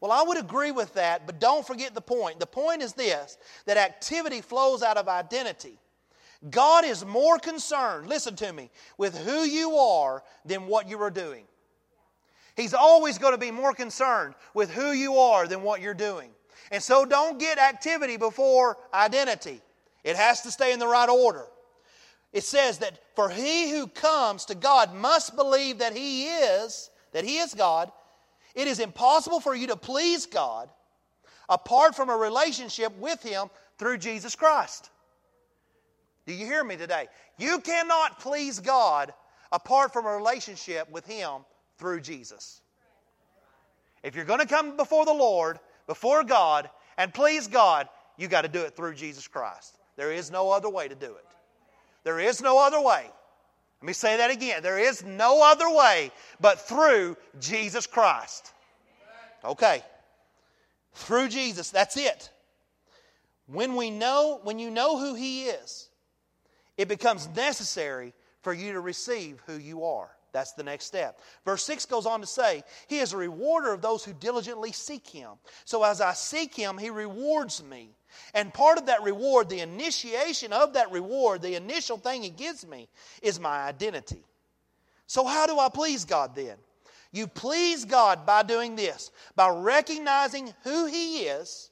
Well, 0.00 0.10
I 0.10 0.24
would 0.24 0.38
agree 0.38 0.72
with 0.72 0.94
that, 0.94 1.26
but 1.26 1.38
don't 1.38 1.64
forget 1.64 1.94
the 1.94 2.00
point. 2.00 2.40
The 2.40 2.46
point 2.46 2.82
is 2.82 2.92
this 2.92 3.38
that 3.66 3.76
activity 3.76 4.40
flows 4.40 4.82
out 4.82 4.96
of 4.96 5.06
identity. 5.06 5.78
God 6.50 6.84
is 6.84 7.04
more 7.04 7.38
concerned, 7.38 8.08
listen 8.08 8.34
to 8.34 8.52
me, 8.52 8.68
with 8.96 9.16
who 9.16 9.44
you 9.44 9.76
are 9.76 10.24
than 10.44 10.66
what 10.66 10.88
you 10.88 11.00
are 11.00 11.10
doing. 11.10 11.44
He's 12.58 12.74
always 12.74 13.18
going 13.18 13.34
to 13.34 13.38
be 13.38 13.52
more 13.52 13.72
concerned 13.72 14.34
with 14.52 14.68
who 14.72 14.90
you 14.90 15.18
are 15.18 15.46
than 15.46 15.62
what 15.62 15.80
you're 15.80 15.94
doing. 15.94 16.30
And 16.72 16.82
so 16.82 17.04
don't 17.04 17.38
get 17.38 17.56
activity 17.56 18.16
before 18.16 18.76
identity. 18.92 19.60
It 20.02 20.16
has 20.16 20.40
to 20.40 20.50
stay 20.50 20.72
in 20.72 20.80
the 20.80 20.88
right 20.88 21.08
order. 21.08 21.46
It 22.32 22.42
says 22.42 22.78
that 22.78 22.98
for 23.14 23.28
he 23.28 23.70
who 23.70 23.86
comes 23.86 24.44
to 24.46 24.56
God 24.56 24.92
must 24.92 25.36
believe 25.36 25.78
that 25.78 25.96
he 25.96 26.26
is, 26.26 26.90
that 27.12 27.24
he 27.24 27.38
is 27.38 27.54
God. 27.54 27.92
It 28.56 28.66
is 28.66 28.80
impossible 28.80 29.38
for 29.38 29.54
you 29.54 29.68
to 29.68 29.76
please 29.76 30.26
God 30.26 30.68
apart 31.48 31.94
from 31.94 32.10
a 32.10 32.16
relationship 32.16 32.92
with 32.98 33.22
him 33.22 33.50
through 33.78 33.98
Jesus 33.98 34.34
Christ. 34.34 34.90
Do 36.26 36.34
you 36.34 36.44
hear 36.44 36.64
me 36.64 36.76
today? 36.76 37.06
You 37.38 37.60
cannot 37.60 38.18
please 38.18 38.58
God 38.58 39.14
apart 39.52 39.92
from 39.92 40.06
a 40.06 40.16
relationship 40.16 40.90
with 40.90 41.06
him 41.06 41.42
through 41.78 42.00
Jesus. 42.00 42.60
If 44.02 44.14
you're 44.14 44.24
going 44.24 44.40
to 44.40 44.46
come 44.46 44.76
before 44.76 45.04
the 45.04 45.12
Lord, 45.12 45.58
before 45.86 46.22
God, 46.24 46.68
and 46.96 47.12
please 47.12 47.46
God, 47.46 47.88
you 48.16 48.28
got 48.28 48.42
to 48.42 48.48
do 48.48 48.60
it 48.60 48.76
through 48.76 48.94
Jesus 48.94 49.26
Christ. 49.26 49.78
There 49.96 50.12
is 50.12 50.30
no 50.30 50.50
other 50.50 50.68
way 50.68 50.88
to 50.88 50.94
do 50.94 51.06
it. 51.06 51.24
There 52.04 52.20
is 52.20 52.40
no 52.40 52.64
other 52.64 52.80
way. 52.80 53.06
Let 53.80 53.86
me 53.86 53.92
say 53.92 54.16
that 54.16 54.30
again. 54.30 54.62
There 54.62 54.78
is 54.78 55.04
no 55.04 55.42
other 55.42 55.70
way 55.70 56.10
but 56.40 56.60
through 56.60 57.16
Jesus 57.40 57.86
Christ. 57.86 58.52
Okay. 59.44 59.82
Through 60.94 61.28
Jesus, 61.28 61.70
that's 61.70 61.96
it. 61.96 62.30
When 63.46 63.76
we 63.76 63.90
know, 63.90 64.40
when 64.42 64.58
you 64.58 64.70
know 64.70 64.98
who 64.98 65.14
He 65.14 65.44
is, 65.44 65.88
it 66.76 66.88
becomes 66.88 67.28
necessary 67.34 68.14
for 68.42 68.52
you 68.52 68.72
to 68.72 68.80
receive 68.80 69.42
who 69.46 69.54
you 69.54 69.84
are. 69.84 70.10
That's 70.32 70.52
the 70.52 70.62
next 70.62 70.84
step. 70.84 71.20
Verse 71.44 71.64
6 71.64 71.86
goes 71.86 72.06
on 72.06 72.20
to 72.20 72.26
say, 72.26 72.62
He 72.86 72.98
is 72.98 73.12
a 73.12 73.16
rewarder 73.16 73.72
of 73.72 73.80
those 73.80 74.04
who 74.04 74.12
diligently 74.12 74.72
seek 74.72 75.06
Him. 75.06 75.30
So 75.64 75.82
as 75.82 76.00
I 76.00 76.12
seek 76.12 76.54
Him, 76.54 76.78
He 76.78 76.90
rewards 76.90 77.62
me. 77.62 77.90
And 78.34 78.52
part 78.52 78.78
of 78.78 78.86
that 78.86 79.02
reward, 79.02 79.48
the 79.48 79.60
initiation 79.60 80.52
of 80.52 80.74
that 80.74 80.90
reward, 80.92 81.42
the 81.42 81.54
initial 81.54 81.98
thing 81.98 82.22
He 82.22 82.30
gives 82.30 82.66
me, 82.66 82.88
is 83.22 83.40
my 83.40 83.64
identity. 83.64 84.22
So, 85.06 85.24
how 85.24 85.46
do 85.46 85.58
I 85.58 85.68
please 85.70 86.04
God 86.04 86.34
then? 86.34 86.56
You 87.12 87.26
please 87.26 87.86
God 87.86 88.26
by 88.26 88.42
doing 88.42 88.76
this 88.76 89.10
by 89.34 89.48
recognizing 89.48 90.52
who 90.64 90.86
He 90.86 91.20
is 91.20 91.70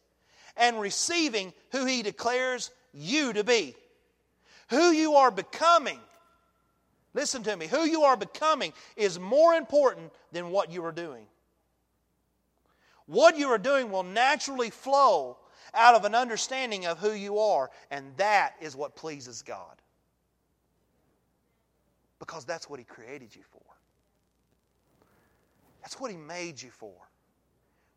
and 0.56 0.80
receiving 0.80 1.52
who 1.72 1.84
He 1.84 2.02
declares 2.02 2.70
you 2.92 3.34
to 3.34 3.44
be. 3.44 3.74
Who 4.70 4.90
you 4.90 5.14
are 5.14 5.30
becoming 5.30 6.00
Listen 7.16 7.42
to 7.44 7.56
me. 7.56 7.66
Who 7.66 7.84
you 7.86 8.02
are 8.02 8.16
becoming 8.16 8.74
is 8.94 9.18
more 9.18 9.54
important 9.54 10.12
than 10.32 10.50
what 10.50 10.70
you 10.70 10.84
are 10.84 10.92
doing. 10.92 11.24
What 13.06 13.38
you 13.38 13.48
are 13.48 13.58
doing 13.58 13.90
will 13.90 14.02
naturally 14.02 14.68
flow 14.68 15.38
out 15.72 15.94
of 15.94 16.04
an 16.04 16.14
understanding 16.14 16.84
of 16.84 16.98
who 16.98 17.12
you 17.12 17.38
are, 17.38 17.70
and 17.90 18.14
that 18.18 18.54
is 18.60 18.76
what 18.76 18.96
pleases 18.96 19.40
God. 19.40 19.80
Because 22.18 22.44
that's 22.44 22.68
what 22.68 22.78
He 22.78 22.84
created 22.84 23.34
you 23.34 23.42
for. 23.50 23.62
That's 25.80 25.98
what 25.98 26.10
He 26.10 26.18
made 26.18 26.60
you 26.60 26.70
for. 26.70 26.94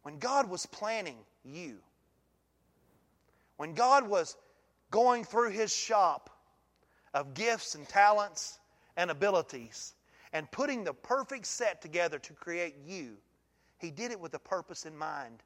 When 0.04 0.18
God 0.18 0.50
was 0.50 0.66
planning 0.66 1.18
you, 1.44 1.76
when 3.58 3.74
God 3.74 4.08
was 4.08 4.38
going 4.92 5.26
through 5.26 5.50
His 5.50 5.76
shop 5.76 6.30
of 7.14 7.34
gifts 7.34 7.76
and 7.76 7.86
talents 7.90 8.60
and 9.00 9.10
abilities 9.12 9.94
and 10.34 10.52
putting 10.52 10.84
the 10.84 10.94
perfect 10.94 11.46
set 11.46 11.82
together 11.82 12.20
to 12.20 12.34
create 12.34 12.76
you, 12.86 13.16
He 13.78 13.92
did 13.92 14.12
it 14.12 14.20
with 14.20 14.34
a 14.34 14.40
purpose 14.40 14.86
in 14.86 14.96
mind. 14.96 15.42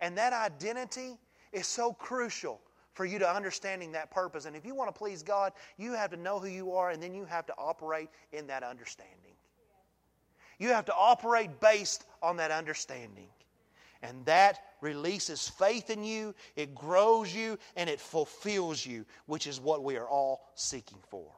And 0.00 0.16
that 0.16 0.32
identity 0.32 1.18
is 1.52 1.66
so 1.66 1.92
crucial 1.92 2.60
for 2.92 3.04
you 3.04 3.18
to 3.18 3.28
understanding 3.28 3.90
that 3.92 4.12
purpose. 4.12 4.44
And 4.44 4.54
if 4.54 4.64
you 4.64 4.76
want 4.76 4.94
to 4.94 4.96
please 4.96 5.24
God, 5.24 5.52
you 5.76 5.92
have 5.92 6.10
to 6.12 6.16
know 6.16 6.38
who 6.38 6.46
you 6.46 6.72
are 6.72 6.90
and 6.90 7.02
then 7.02 7.14
you 7.14 7.24
have 7.24 7.46
to 7.46 7.54
operate 7.58 8.08
in 8.32 8.46
that 8.46 8.62
understanding. 8.62 9.34
You 10.60 10.68
have 10.68 10.84
to 10.84 10.94
operate 10.94 11.58
based 11.58 12.04
on 12.22 12.36
that 12.36 12.52
understanding. 12.52 13.28
And 14.02 14.24
that 14.26 14.60
releases 14.80 15.48
faith 15.48 15.90
in 15.90 16.04
you, 16.04 16.32
it 16.54 16.76
grows 16.76 17.34
you, 17.34 17.58
and 17.74 17.90
it 17.90 17.98
fulfills 17.98 18.86
you, 18.86 19.04
which 19.26 19.48
is 19.48 19.58
what 19.58 19.82
we 19.82 19.96
are 19.96 20.08
all 20.08 20.46
seeking 20.54 20.98
for 21.08 21.32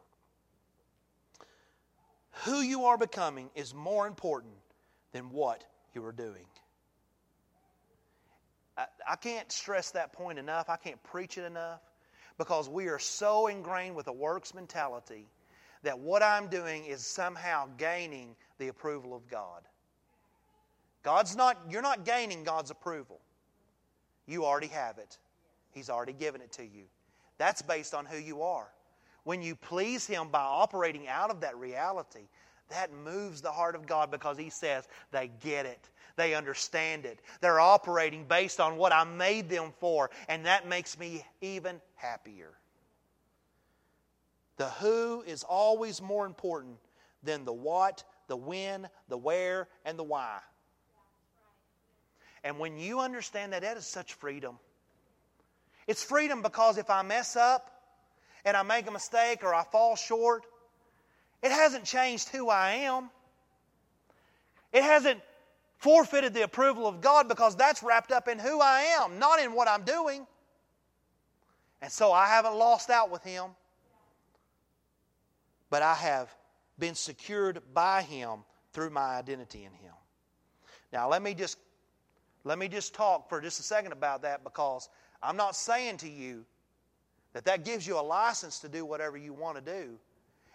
who 2.44 2.60
you 2.60 2.84
are 2.84 2.98
becoming 2.98 3.50
is 3.54 3.74
more 3.74 4.06
important 4.06 4.54
than 5.12 5.30
what 5.30 5.64
you 5.94 6.04
are 6.04 6.12
doing. 6.12 6.46
I, 8.76 8.86
I, 9.08 9.16
can't 9.16 9.50
stress 9.50 9.90
that 9.92 10.12
point 10.12 10.38
enough. 10.38 10.68
I 10.68 10.76
can't 10.76 11.02
preach 11.02 11.38
it 11.38 11.44
enough 11.44 11.80
because 12.36 12.68
we 12.68 12.88
are 12.88 12.98
so 12.98 13.46
ingrained 13.46 13.96
with 13.96 14.08
a 14.08 14.12
works 14.12 14.54
mentality 14.54 15.26
that 15.82 15.98
what 15.98 16.22
I'm 16.22 16.48
doing 16.48 16.84
is 16.84 17.06
somehow 17.06 17.68
gaining 17.78 18.36
the 18.58 18.68
approval 18.68 19.14
of 19.14 19.26
God. 19.28 19.62
God's 21.02 21.36
not, 21.36 21.56
you're 21.70 21.82
not 21.82 22.04
gaining 22.04 22.44
God's 22.44 22.70
approval. 22.70 23.20
You 24.26 24.44
already 24.44 24.66
have 24.68 24.98
it. 24.98 25.18
He's 25.70 25.88
already 25.88 26.12
given 26.12 26.40
it 26.40 26.52
to 26.52 26.64
you. 26.64 26.84
That's 27.38 27.62
based 27.62 27.94
on 27.94 28.04
who 28.04 28.18
you 28.18 28.42
are. 28.42 28.68
When 29.26 29.42
you 29.42 29.56
please 29.56 30.06
Him 30.06 30.28
by 30.28 30.38
operating 30.38 31.08
out 31.08 31.32
of 31.32 31.40
that 31.40 31.56
reality, 31.56 32.28
that 32.68 32.92
moves 32.92 33.40
the 33.40 33.50
heart 33.50 33.74
of 33.74 33.84
God 33.84 34.08
because 34.08 34.38
He 34.38 34.50
says 34.50 34.86
they 35.10 35.32
get 35.42 35.66
it. 35.66 35.90
They 36.14 36.32
understand 36.32 37.04
it. 37.04 37.18
They're 37.40 37.58
operating 37.58 38.22
based 38.22 38.60
on 38.60 38.76
what 38.76 38.92
I 38.92 39.02
made 39.02 39.48
them 39.48 39.72
for, 39.80 40.12
and 40.28 40.46
that 40.46 40.68
makes 40.68 40.96
me 40.96 41.26
even 41.40 41.80
happier. 41.96 42.52
The 44.58 44.68
who 44.68 45.22
is 45.26 45.42
always 45.42 46.00
more 46.00 46.24
important 46.24 46.76
than 47.24 47.44
the 47.44 47.52
what, 47.52 48.04
the 48.28 48.36
when, 48.36 48.88
the 49.08 49.18
where, 49.18 49.66
and 49.84 49.98
the 49.98 50.04
why. 50.04 50.38
And 52.44 52.60
when 52.60 52.78
you 52.78 53.00
understand 53.00 53.54
that, 53.54 53.62
that 53.62 53.76
is 53.76 53.88
such 53.88 54.14
freedom. 54.14 54.60
It's 55.88 56.04
freedom 56.04 56.42
because 56.42 56.78
if 56.78 56.90
I 56.90 57.02
mess 57.02 57.34
up 57.34 57.72
and 58.46 58.56
I 58.56 58.62
make 58.62 58.86
a 58.86 58.92
mistake 58.92 59.42
or 59.42 59.52
I 59.52 59.64
fall 59.64 59.96
short, 59.96 60.46
it 61.42 61.50
hasn't 61.50 61.84
changed 61.84 62.28
who 62.28 62.48
I 62.48 62.70
am. 62.70 63.10
It 64.72 64.84
hasn't 64.84 65.20
forfeited 65.78 66.32
the 66.32 66.42
approval 66.42 66.86
of 66.86 67.00
God 67.00 67.28
because 67.28 67.56
that's 67.56 67.82
wrapped 67.82 68.12
up 68.12 68.28
in 68.28 68.38
who 68.38 68.60
I 68.60 68.82
am, 69.00 69.18
not 69.18 69.40
in 69.40 69.52
what 69.52 69.68
I'm 69.68 69.82
doing. 69.82 70.26
And 71.82 71.90
so 71.90 72.12
I 72.12 72.28
haven't 72.28 72.54
lost 72.54 72.88
out 72.88 73.10
with 73.10 73.22
Him, 73.24 73.50
but 75.68 75.82
I 75.82 75.94
have 75.94 76.32
been 76.78 76.94
secured 76.94 77.60
by 77.74 78.02
Him 78.02 78.44
through 78.72 78.90
my 78.90 79.16
identity 79.16 79.64
in 79.64 79.72
Him. 79.72 79.92
Now 80.92 81.08
let 81.08 81.20
me 81.20 81.34
just 81.34 81.58
let 82.44 82.58
me 82.58 82.68
just 82.68 82.94
talk 82.94 83.28
for 83.28 83.40
just 83.40 83.58
a 83.58 83.64
second 83.64 83.90
about 83.90 84.22
that 84.22 84.44
because 84.44 84.88
I'm 85.20 85.36
not 85.36 85.56
saying 85.56 85.96
to 85.98 86.08
you 86.08 86.44
that 87.36 87.44
that 87.44 87.66
gives 87.66 87.86
you 87.86 87.98
a 87.98 88.00
license 88.00 88.60
to 88.60 88.66
do 88.66 88.86
whatever 88.86 89.18
you 89.18 89.34
want 89.34 89.62
to 89.62 89.62
do 89.62 89.90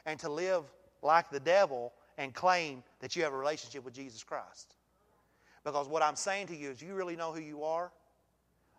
and 0.07 0.19
to 0.19 0.27
live 0.29 0.63
like 1.03 1.29
the 1.29 1.39
devil 1.39 1.93
and 2.17 2.33
claim 2.33 2.81
that 3.01 3.15
you 3.15 3.21
have 3.21 3.33
a 3.33 3.37
relationship 3.37 3.85
with 3.85 3.93
Jesus 3.93 4.23
Christ. 4.23 4.73
Because 5.63 5.87
what 5.87 6.01
I'm 6.01 6.15
saying 6.15 6.47
to 6.47 6.55
you 6.55 6.71
is, 6.71 6.81
you 6.81 6.95
really 6.95 7.15
know 7.15 7.31
who 7.33 7.39
you 7.39 7.63
are? 7.63 7.91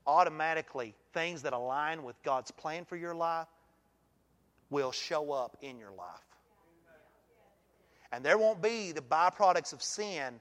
Automatically, 0.04 0.96
things 1.14 1.42
that 1.42 1.52
align 1.52 2.02
with 2.02 2.20
God's 2.24 2.50
plan 2.50 2.84
for 2.84 2.96
your 2.96 3.14
life 3.14 3.46
will 4.68 4.90
show 4.90 5.30
up 5.30 5.56
in 5.62 5.78
your 5.78 5.92
life. 5.92 6.08
And 8.10 8.24
there 8.24 8.36
won't 8.36 8.60
be 8.60 8.90
the 8.90 9.00
byproducts 9.00 9.72
of 9.72 9.80
sin 9.80 10.40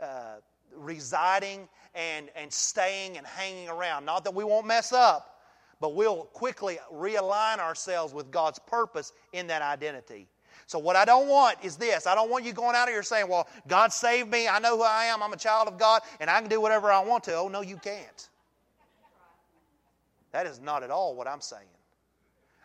uh, 0.00 0.36
residing 0.74 1.68
and, 1.94 2.30
and 2.34 2.50
staying 2.50 3.18
and 3.18 3.26
hanging 3.26 3.68
around. 3.68 4.06
Not 4.06 4.24
that 4.24 4.34
we 4.34 4.42
won't 4.42 4.66
mess 4.66 4.90
up, 4.90 5.33
but 5.84 5.94
we'll 5.94 6.22
quickly 6.32 6.78
realign 6.90 7.58
ourselves 7.58 8.14
with 8.14 8.30
God's 8.30 8.58
purpose 8.58 9.12
in 9.34 9.48
that 9.48 9.60
identity. 9.60 10.28
So, 10.66 10.78
what 10.78 10.96
I 10.96 11.04
don't 11.04 11.28
want 11.28 11.58
is 11.62 11.76
this 11.76 12.06
I 12.06 12.14
don't 12.14 12.30
want 12.30 12.46
you 12.46 12.54
going 12.54 12.74
out 12.74 12.88
of 12.88 12.94
here 12.94 13.02
saying, 13.02 13.28
Well, 13.28 13.46
God 13.68 13.92
saved 13.92 14.30
me. 14.30 14.48
I 14.48 14.60
know 14.60 14.78
who 14.78 14.82
I 14.82 15.04
am. 15.04 15.22
I'm 15.22 15.34
a 15.34 15.36
child 15.36 15.68
of 15.68 15.76
God, 15.76 16.00
and 16.20 16.30
I 16.30 16.40
can 16.40 16.48
do 16.48 16.58
whatever 16.58 16.90
I 16.90 17.00
want 17.00 17.24
to. 17.24 17.34
Oh, 17.34 17.48
no, 17.48 17.60
you 17.60 17.76
can't. 17.76 18.30
That 20.32 20.46
is 20.46 20.58
not 20.58 20.82
at 20.82 20.90
all 20.90 21.14
what 21.14 21.28
I'm 21.28 21.42
saying. 21.42 21.68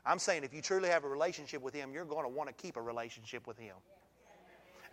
I'm 0.05 0.17
saying 0.17 0.45
if 0.45 0.53
you 0.53 0.61
truly 0.61 0.87
have 0.87 1.03
a 1.03 1.09
relationship 1.09 1.61
with 1.61 1.73
Him, 1.73 1.91
you're 1.91 2.05
going 2.05 2.23
to 2.23 2.29
want 2.29 2.47
to 2.47 2.53
keep 2.53 2.77
a 2.77 2.81
relationship 2.81 3.47
with 3.47 3.57
Him. 3.57 3.75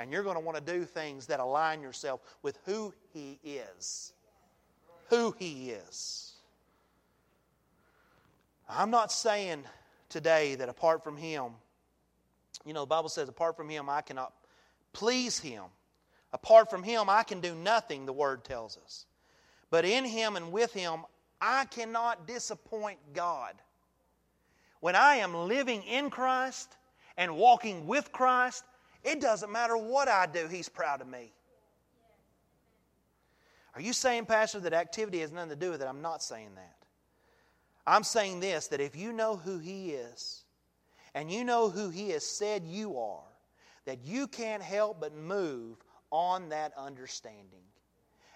And 0.01 0.11
you're 0.11 0.25
going 0.25 0.35
to 0.35 0.41
want 0.41 0.59
to 0.59 0.73
do 0.73 0.85
things 0.85 1.27
that 1.29 1.39
align 1.39 1.81
yourself 1.81 2.23
with 2.43 2.59
who 2.67 2.93
He 3.13 3.39
is. 3.45 4.15
Who 5.11 5.33
He 5.39 5.71
is. 5.71 6.26
I'm 8.69 8.91
not 8.91 9.13
saying 9.13 9.65
today 10.09 10.57
that 10.57 10.69
apart 10.69 11.05
from 11.05 11.17
Him, 11.17 11.53
you 12.65 12.73
know, 12.73 12.81
the 12.81 12.87
Bible 12.87 13.09
says, 13.09 13.29
apart 13.29 13.57
from 13.57 13.69
Him, 13.69 13.89
I 13.89 14.01
cannot 14.01 14.33
please 14.93 15.39
Him. 15.39 15.65
Apart 16.33 16.69
from 16.69 16.83
Him, 16.83 17.09
I 17.09 17.23
can 17.23 17.41
do 17.41 17.55
nothing, 17.55 18.07
the 18.07 18.13
Word 18.13 18.45
tells 18.45 18.77
us. 18.79 19.07
But 19.71 19.85
in 19.85 20.05
Him 20.05 20.37
and 20.37 20.53
with 20.53 20.73
Him, 20.73 21.01
I 21.41 21.67
cannot 21.67 22.27
disappoint 22.27 22.99
God. 23.13 23.55
When 24.81 24.97
I 24.97 25.17
am 25.17 25.35
living 25.35 25.83
in 25.83 26.11
Christ 26.11 26.77
and 27.17 27.37
walking 27.37 27.87
with 27.87 28.11
Christ, 28.13 28.65
it 29.05 29.21
doesn't 29.21 29.53
matter 29.53 29.77
what 29.77 30.09
I 30.09 30.27
do, 30.27 30.49
He's 30.49 30.69
proud 30.69 31.01
of 31.01 31.09
me. 31.09 31.33
Are 33.75 33.81
you 33.81 33.93
saying, 33.93 34.25
Pastor, 34.25 34.59
that 34.61 34.73
activity 34.73 35.21
has 35.21 35.31
nothing 35.31 35.51
to 35.51 35.57
do 35.57 35.71
with 35.71 35.83
it? 35.83 35.87
I'm 35.87 36.01
not 36.01 36.23
saying 36.23 36.51
that. 36.57 36.86
I'm 37.87 38.03
saying 38.03 38.41
this 38.41 38.69
that 38.69 38.81
if 38.81 38.97
you 38.97 39.13
know 39.13 39.37
who 39.37 39.59
He 39.59 39.91
is, 39.91 40.45
and 41.15 41.31
you 41.31 41.45
know 41.45 41.71
who 41.71 41.91
He 41.91 42.11
has 42.11 42.25
said 42.25 42.65
you 42.67 42.99
are, 42.99 43.23
that 43.85 44.05
you 44.05 44.27
can't 44.27 44.63
help 44.63 45.01
but 45.01 45.15
move 45.15 45.77
on 46.11 46.49
that 46.51 46.73
understanding. 46.77 47.63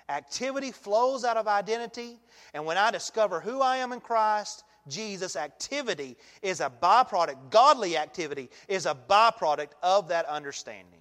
Activity 0.09 0.73
flows 0.73 1.25
out 1.25 1.37
of 1.37 1.47
identity, 1.47 2.19
and 2.53 2.65
when 2.65 2.77
I 2.77 2.91
discover 2.91 3.41
who 3.41 3.61
I 3.61 3.77
am 3.77 3.93
in 3.93 4.01
Christ, 4.01 4.65
Jesus, 4.89 5.37
activity 5.37 6.17
is 6.43 6.61
a 6.61 6.71
byproduct, 6.71 7.51
godly 7.51 7.97
activity 7.97 8.51
is 8.67 8.87
a 8.87 8.97
byproduct 9.09 9.71
of 9.83 10.09
that 10.09 10.27
understanding. 10.27 11.01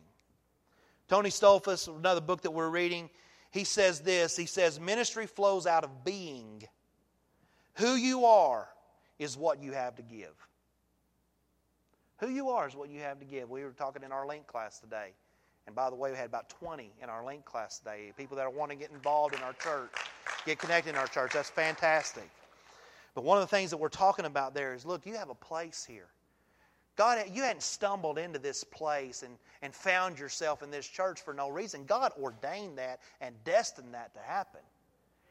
Tony 1.07 1.29
Stoltzfus, 1.29 1.87
another 1.87 2.21
book 2.21 2.41
that 2.41 2.51
we're 2.51 2.69
reading, 2.69 3.09
he 3.51 3.63
says 3.63 4.01
this 4.01 4.37
He 4.37 4.45
says, 4.45 4.79
Ministry 4.79 5.25
flows 5.25 5.65
out 5.65 5.83
of 5.83 6.03
being. 6.03 6.63
Who 7.79 7.95
you 7.95 8.25
are 8.25 8.67
is 9.19 9.37
what 9.37 9.63
you 9.63 9.71
have 9.71 9.95
to 9.95 10.01
give. 10.01 10.35
Who 12.17 12.29
you 12.29 12.49
are 12.49 12.67
is 12.67 12.75
what 12.75 12.89
you 12.89 12.99
have 12.99 13.19
to 13.19 13.25
give. 13.25 13.49
We 13.49 13.63
were 13.63 13.71
talking 13.71 14.03
in 14.03 14.11
our 14.11 14.27
link 14.27 14.47
class 14.47 14.79
today. 14.79 15.13
And 15.65 15.73
by 15.73 15.89
the 15.89 15.95
way, 15.95 16.11
we 16.11 16.17
had 16.17 16.25
about 16.25 16.49
20 16.49 16.91
in 17.01 17.09
our 17.09 17.25
link 17.25 17.45
class 17.45 17.79
today. 17.79 18.11
People 18.17 18.35
that 18.35 18.53
wanting 18.53 18.77
to 18.77 18.83
get 18.83 18.91
involved 18.91 19.33
in 19.33 19.41
our 19.41 19.53
church, 19.53 19.91
get 20.45 20.59
connected 20.59 20.89
in 20.89 20.95
our 20.97 21.07
church. 21.07 21.31
That's 21.33 21.49
fantastic. 21.49 22.29
But 23.15 23.23
one 23.23 23.37
of 23.37 23.43
the 23.43 23.55
things 23.55 23.69
that 23.69 23.77
we're 23.77 23.87
talking 23.87 24.25
about 24.25 24.53
there 24.53 24.73
is 24.73 24.85
look, 24.85 25.05
you 25.05 25.15
have 25.15 25.29
a 25.29 25.35
place 25.35 25.85
here. 25.85 26.07
God, 26.97 27.23
you 27.31 27.43
hadn't 27.43 27.63
stumbled 27.63 28.17
into 28.17 28.39
this 28.39 28.61
place 28.65 29.23
and, 29.23 29.37
and 29.61 29.73
found 29.73 30.19
yourself 30.19 30.63
in 30.63 30.69
this 30.69 30.85
church 30.85 31.21
for 31.21 31.33
no 31.33 31.47
reason. 31.47 31.85
God 31.85 32.11
ordained 32.21 32.77
that 32.77 32.99
and 33.21 33.33
destined 33.45 33.93
that 33.93 34.13
to 34.15 34.19
happen. 34.19 34.59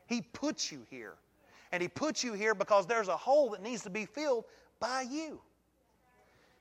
He 0.06 0.22
put 0.22 0.72
you 0.72 0.87
here. 0.88 1.12
And 1.72 1.83
He 1.83 1.88
put 1.88 2.22
you 2.22 2.33
here 2.33 2.54
because 2.54 2.87
there's 2.87 3.09
a 3.09 3.16
hole 3.16 3.50
that 3.50 3.62
needs 3.62 3.83
to 3.83 3.90
be 3.90 4.07
filled 4.07 4.44
by 4.81 5.02
you. 5.02 5.40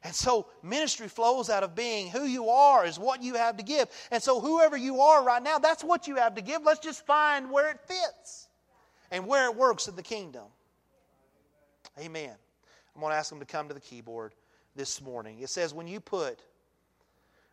And 0.04 0.14
so 0.14 0.48
ministry 0.64 1.08
flows 1.08 1.50
out 1.50 1.64
of 1.64 1.76
being 1.76 2.10
who 2.10 2.24
you 2.24 2.50
are 2.50 2.86
is 2.86 3.00
what 3.00 3.24
you 3.24 3.34
have 3.34 3.58
to 3.58 3.64
give. 3.64 3.90
And 4.12 4.22
so 4.22 4.40
whoever 4.40 4.78
you 4.78 5.02
are 5.02 5.24
right 5.24 5.42
now, 5.42 5.58
that's 5.60 5.84
what 5.84 6.08
you 6.08 6.16
have 6.16 6.36
to 6.36 6.42
give. 6.42 6.64
Let's 6.64 6.80
just 6.80 7.06
find 7.06 7.52
where 7.52 7.72
it 7.72 7.80
fits 7.82 8.48
and 9.12 9.26
where 9.26 9.50
it 9.50 9.56
works 9.56 9.88
in 9.88 9.96
the 9.96 10.04
kingdom. 10.04 10.46
Amen. 12.00 12.34
I'm 12.96 13.02
going 13.02 13.12
to 13.12 13.18
ask 13.18 13.30
them 13.30 13.40
to 13.40 13.46
come 13.46 13.68
to 13.68 13.74
the 13.74 13.80
keyboard 13.80 14.34
this 14.76 15.02
morning. 15.02 15.40
It 15.40 15.50
says 15.50 15.74
when 15.74 15.88
you 15.88 16.00
put 16.00 16.42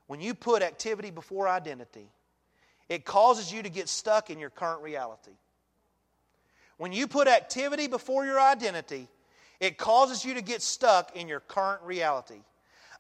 when 0.07 0.21
you 0.21 0.35
put 0.35 0.63
activity 0.63 1.11
before 1.11 1.49
identity, 1.49 2.11
it 2.91 3.07
causes 3.07 3.51
you 3.51 3.63
to 3.63 3.71
get 3.71 3.89
stuck 3.89 4.29
in 4.29 4.39
your 4.39 4.51
current 4.51 4.83
reality. 4.83 5.33
When 6.77 6.93
you 6.93 7.07
put 7.07 7.29
activity 7.29 7.87
before 7.87 8.25
your 8.25 8.41
identity, 8.41 9.09
it 9.61 9.79
causes 9.79 10.25
you 10.25 10.35
to 10.35 10.43
get 10.43 10.63
stuck 10.63 11.17
in 11.17 11.29
your 11.29 11.41
current 11.41 11.83
reality. 11.83 12.43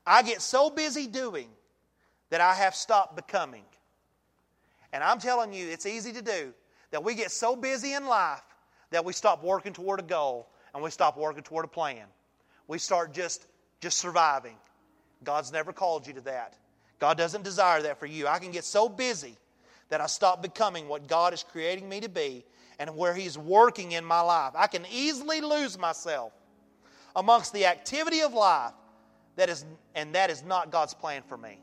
I 0.06 0.22
get 0.22 0.40
so 0.40 0.70
busy 0.70 1.06
doing 1.06 1.48
that 2.30 2.40
I 2.40 2.54
have 2.54 2.74
stopped 2.74 3.16
becoming. 3.16 3.64
And 4.92 5.02
I'm 5.02 5.18
telling 5.18 5.52
you, 5.52 5.66
it's 5.68 5.86
easy 5.86 6.12
to 6.12 6.22
do 6.22 6.54
that 6.90 7.02
we 7.02 7.14
get 7.14 7.30
so 7.30 7.56
busy 7.56 7.94
in 7.94 8.06
life 8.06 8.42
that 8.90 9.04
we 9.04 9.12
stop 9.12 9.42
working 9.42 9.72
toward 9.72 9.98
a 9.98 10.04
goal 10.04 10.48
and 10.72 10.82
we 10.82 10.90
stop 10.90 11.16
working 11.16 11.42
toward 11.42 11.64
a 11.64 11.68
plan. 11.68 12.06
We 12.68 12.78
start 12.78 13.12
just, 13.12 13.46
just 13.80 13.98
surviving. 13.98 14.56
God's 15.24 15.52
never 15.52 15.72
called 15.72 16.06
you 16.06 16.12
to 16.14 16.20
that. 16.22 16.54
God 17.00 17.18
doesn't 17.18 17.42
desire 17.42 17.82
that 17.82 17.98
for 17.98 18.06
you. 18.06 18.26
I 18.26 18.38
can 18.38 18.52
get 18.52 18.64
so 18.64 18.88
busy 18.88 19.36
that 19.88 20.00
I 20.00 20.06
stop 20.06 20.42
becoming 20.42 20.88
what 20.88 21.08
God 21.08 21.34
is 21.34 21.42
creating 21.42 21.88
me 21.88 22.00
to 22.00 22.08
be 22.08 22.44
and 22.78 22.96
where 22.96 23.14
He's 23.14 23.38
working 23.38 23.92
in 23.92 24.04
my 24.04 24.20
life. 24.20 24.52
I 24.56 24.66
can 24.66 24.84
easily 24.90 25.40
lose 25.40 25.78
myself 25.78 26.32
amongst 27.16 27.52
the 27.52 27.66
activity 27.66 28.22
of 28.22 28.34
life 28.34 28.72
that 29.36 29.48
is, 29.48 29.64
and 29.94 30.14
that 30.14 30.30
is 30.30 30.44
not 30.44 30.70
God's 30.70 30.94
plan 30.94 31.22
for 31.28 31.36
me. 31.36 31.58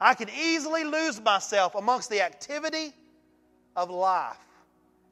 I 0.00 0.14
can 0.14 0.28
easily 0.30 0.84
lose 0.84 1.20
myself 1.20 1.74
amongst 1.74 2.10
the 2.10 2.22
activity 2.22 2.92
of 3.76 3.90
life, 3.90 4.36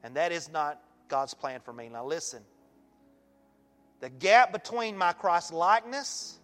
and 0.03 0.15
that 0.15 0.31
is 0.31 0.51
not 0.51 0.81
God's 1.07 1.33
plan 1.33 1.61
for 1.61 1.73
me. 1.73 1.89
Now, 1.89 2.05
listen 2.05 2.41
the 4.01 4.09
gap 4.09 4.51
between 4.51 4.97
my 4.97 5.13
Christ 5.13 5.53
likeness 5.53 6.39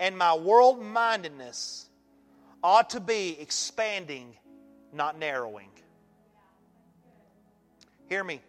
and 0.00 0.16
my 0.16 0.34
world 0.34 0.82
mindedness 0.82 1.86
ought 2.64 2.90
to 2.90 3.00
be 3.00 3.36
expanding, 3.38 4.34
not 4.92 5.18
narrowing. 5.18 5.68
Hear 8.12 8.24
me. 8.24 8.42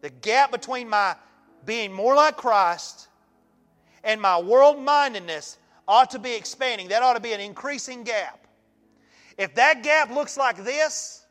The 0.00 0.08
gap 0.08 0.50
between 0.50 0.88
my 0.88 1.16
being 1.66 1.92
more 1.92 2.14
like 2.14 2.38
Christ 2.38 3.08
and 4.02 4.18
my 4.18 4.40
world 4.40 4.80
mindedness 4.80 5.58
ought 5.86 6.12
to 6.12 6.18
be 6.18 6.34
expanding. 6.34 6.88
That 6.88 7.02
ought 7.02 7.12
to 7.12 7.20
be 7.20 7.34
an 7.34 7.40
increasing 7.40 8.04
gap. 8.04 8.46
If 9.36 9.54
that 9.56 9.82
gap 9.82 10.10
looks 10.10 10.38
like 10.38 10.64
this, 10.64 11.26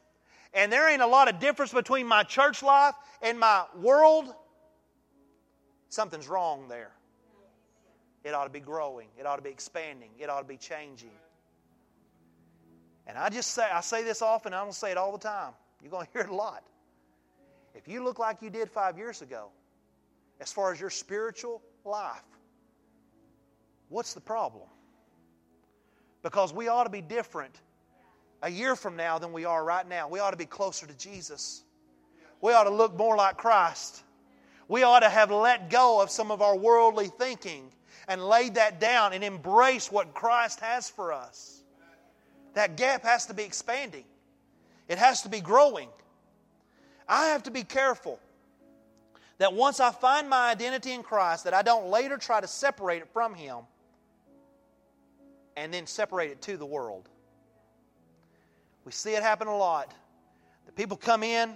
and 0.53 0.71
there 0.71 0.87
ain't 0.87 1.01
a 1.01 1.07
lot 1.07 1.27
of 1.27 1.39
difference 1.39 1.73
between 1.73 2.05
my 2.05 2.21
church 2.21 2.61
life 2.61 2.93
and 3.23 3.39
my 3.39 3.63
world, 3.81 4.31
something's 5.89 6.27
wrong 6.27 6.67
there. 6.67 6.91
It 8.23 8.35
ought 8.35 8.43
to 8.43 8.51
be 8.51 8.59
growing, 8.59 9.07
it 9.17 9.25
ought 9.25 9.37
to 9.37 9.41
be 9.41 9.49
expanding, 9.49 10.11
it 10.19 10.29
ought 10.29 10.41
to 10.41 10.47
be 10.47 10.57
changing. 10.57 11.17
And 13.07 13.17
I 13.17 13.29
just 13.29 13.55
say, 13.55 13.65
I 13.73 13.81
say 13.81 14.03
this 14.03 14.21
often, 14.21 14.53
I 14.53 14.63
don't 14.63 14.71
say 14.71 14.91
it 14.91 14.97
all 14.97 15.11
the 15.11 15.17
time. 15.17 15.53
You're 15.81 15.89
going 15.89 16.05
to 16.13 16.13
hear 16.13 16.21
it 16.21 16.29
a 16.29 16.35
lot. 16.35 16.63
If 17.75 17.87
you 17.87 18.03
look 18.03 18.17
like 18.17 18.41
you 18.41 18.49
did 18.49 18.71
five 18.71 18.97
years 18.97 19.21
ago, 19.21 19.49
as 20.39 20.51
far 20.51 20.71
as 20.71 20.79
your 20.79 20.89
spiritual 20.89 21.61
life, 21.83 22.23
what's 23.89 24.13
the 24.13 24.21
problem? 24.21 24.67
Because 26.23 26.53
we 26.53 26.69
ought 26.69 26.85
to 26.85 26.89
be 26.89 27.01
different 27.01 27.61
a 28.41 28.49
year 28.49 28.75
from 28.75 28.95
now 28.95 29.19
than 29.19 29.33
we 29.33 29.45
are 29.45 29.63
right 29.63 29.87
now. 29.87 30.07
We 30.07 30.19
ought 30.19 30.31
to 30.31 30.37
be 30.37 30.45
closer 30.45 30.87
to 30.87 30.97
Jesus. 30.97 31.63
We 32.41 32.53
ought 32.53 32.63
to 32.63 32.69
look 32.69 32.95
more 32.97 33.15
like 33.15 33.37
Christ. 33.37 34.03
We 34.67 34.83
ought 34.83 35.01
to 35.01 35.09
have 35.09 35.31
let 35.31 35.69
go 35.69 36.01
of 36.01 36.09
some 36.09 36.31
of 36.31 36.41
our 36.41 36.55
worldly 36.57 37.07
thinking 37.07 37.71
and 38.07 38.23
laid 38.23 38.55
that 38.55 38.79
down 38.79 39.13
and 39.13 39.23
embrace 39.23 39.91
what 39.91 40.13
Christ 40.13 40.59
has 40.59 40.89
for 40.89 41.11
us. 41.13 41.63
That 42.53 42.77
gap 42.77 43.03
has 43.03 43.25
to 43.27 43.33
be 43.33 43.43
expanding, 43.43 44.05
it 44.87 44.97
has 44.97 45.21
to 45.23 45.29
be 45.29 45.41
growing. 45.41 45.89
I 47.07 47.27
have 47.27 47.43
to 47.43 47.51
be 47.51 47.63
careful 47.63 48.19
that 49.37 49.53
once 49.53 49.79
I 49.79 49.91
find 49.91 50.29
my 50.29 50.49
identity 50.49 50.91
in 50.91 51.03
Christ, 51.03 51.43
that 51.43 51.53
I 51.53 51.61
don't 51.61 51.89
later 51.89 52.17
try 52.17 52.41
to 52.41 52.47
separate 52.47 53.01
it 53.01 53.09
from 53.11 53.33
Him 53.33 53.57
and 55.57 55.73
then 55.73 55.87
separate 55.87 56.31
it 56.31 56.41
to 56.43 56.57
the 56.57 56.65
world. 56.65 57.09
We 58.85 58.91
see 58.91 59.13
it 59.13 59.23
happen 59.23 59.47
a 59.47 59.55
lot. 59.55 59.93
The 60.65 60.71
people 60.71 60.97
come 60.97 61.23
in, 61.23 61.53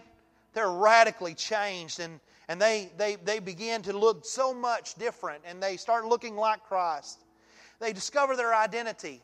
they're 0.54 0.72
radically 0.72 1.36
changed, 1.36 2.00
and, 2.00 2.20
and 2.48 2.62
they, 2.62 2.92
they, 2.98 3.16
they 3.16 3.40
begin 3.40 3.82
to 3.84 3.98
look 3.98 4.26
so 4.26 4.54
much 4.54 4.96
different, 4.96 5.44
and 5.46 5.62
they 5.62 5.78
start 5.78 6.06
looking 6.06 6.36
like 6.36 6.64
Christ. 6.64 7.20
They 7.80 7.94
discover 7.94 8.36
their 8.36 8.54
identity. 8.54 9.22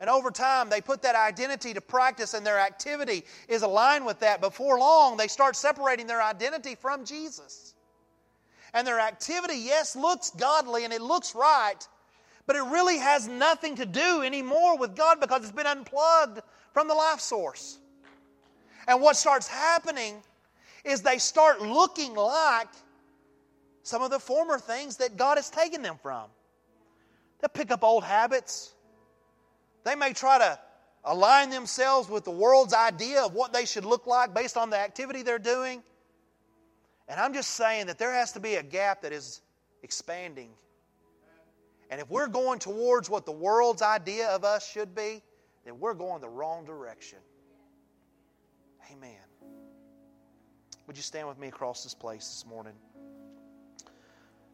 And 0.00 0.10
over 0.10 0.30
time, 0.30 0.68
they 0.68 0.80
put 0.80 1.02
that 1.02 1.14
identity 1.14 1.72
to 1.74 1.80
practice, 1.80 2.34
and 2.34 2.44
their 2.44 2.58
activity 2.58 3.24
is 3.48 3.62
aligned 3.62 4.04
with 4.04 4.20
that. 4.20 4.40
Before 4.40 4.78
long, 4.78 5.16
they 5.16 5.28
start 5.28 5.56
separating 5.56 6.06
their 6.06 6.22
identity 6.22 6.74
from 6.74 7.04
Jesus. 7.04 7.74
And 8.74 8.86
their 8.86 9.00
activity, 9.00 9.56
yes, 9.56 9.96
looks 9.96 10.30
godly 10.30 10.84
and 10.84 10.92
it 10.92 11.00
looks 11.00 11.34
right, 11.34 11.78
but 12.46 12.56
it 12.56 12.62
really 12.62 12.98
has 12.98 13.26
nothing 13.26 13.76
to 13.76 13.86
do 13.86 14.22
anymore 14.22 14.76
with 14.76 14.94
God 14.94 15.18
because 15.20 15.42
it's 15.42 15.52
been 15.52 15.66
unplugged 15.66 16.42
from 16.74 16.88
the 16.88 16.94
life 16.94 17.20
source. 17.20 17.78
And 18.86 19.00
what 19.00 19.16
starts 19.16 19.48
happening 19.48 20.22
is 20.84 21.00
they 21.00 21.18
start 21.18 21.62
looking 21.62 22.14
like 22.14 22.68
some 23.82 24.02
of 24.02 24.10
the 24.10 24.18
former 24.18 24.58
things 24.58 24.98
that 24.98 25.16
God 25.16 25.38
has 25.38 25.48
taken 25.48 25.80
them 25.80 25.96
from. 26.02 26.24
They'll 27.40 27.48
pick 27.48 27.70
up 27.70 27.82
old 27.82 28.04
habits. 28.04 28.74
They 29.86 29.94
may 29.94 30.12
try 30.12 30.38
to 30.38 30.58
align 31.04 31.50
themselves 31.50 32.08
with 32.08 32.24
the 32.24 32.32
world's 32.32 32.74
idea 32.74 33.22
of 33.22 33.34
what 33.34 33.52
they 33.52 33.64
should 33.64 33.84
look 33.84 34.08
like 34.08 34.34
based 34.34 34.56
on 34.56 34.68
the 34.68 34.76
activity 34.76 35.22
they're 35.22 35.38
doing. 35.38 35.80
And 37.06 37.20
I'm 37.20 37.32
just 37.32 37.50
saying 37.50 37.86
that 37.86 37.96
there 37.96 38.12
has 38.12 38.32
to 38.32 38.40
be 38.40 38.56
a 38.56 38.64
gap 38.64 39.02
that 39.02 39.12
is 39.12 39.42
expanding. 39.84 40.50
And 41.88 42.00
if 42.00 42.10
we're 42.10 42.26
going 42.26 42.58
towards 42.58 43.08
what 43.08 43.26
the 43.26 43.32
world's 43.32 43.80
idea 43.80 44.26
of 44.30 44.42
us 44.42 44.68
should 44.68 44.92
be, 44.92 45.22
then 45.64 45.78
we're 45.78 45.94
going 45.94 46.20
the 46.20 46.28
wrong 46.28 46.64
direction. 46.64 47.20
Amen. 48.90 49.12
Would 50.88 50.96
you 50.96 51.02
stand 51.04 51.28
with 51.28 51.38
me 51.38 51.46
across 51.46 51.84
this 51.84 51.94
place 51.94 52.26
this 52.26 52.44
morning? 52.44 52.74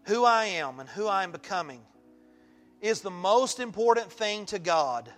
Who 0.05 0.27
I 0.27 0.45
am 0.45 0.79
and 0.79 0.91
who 0.91 1.07
I 1.07 1.25
am 1.25 1.33
becoming 1.33 1.81
is 2.83 3.01
the 3.01 3.11
most 3.11 3.61
important 3.61 4.13
thing 4.13 4.45
to 4.45 4.59
God. 4.59 5.11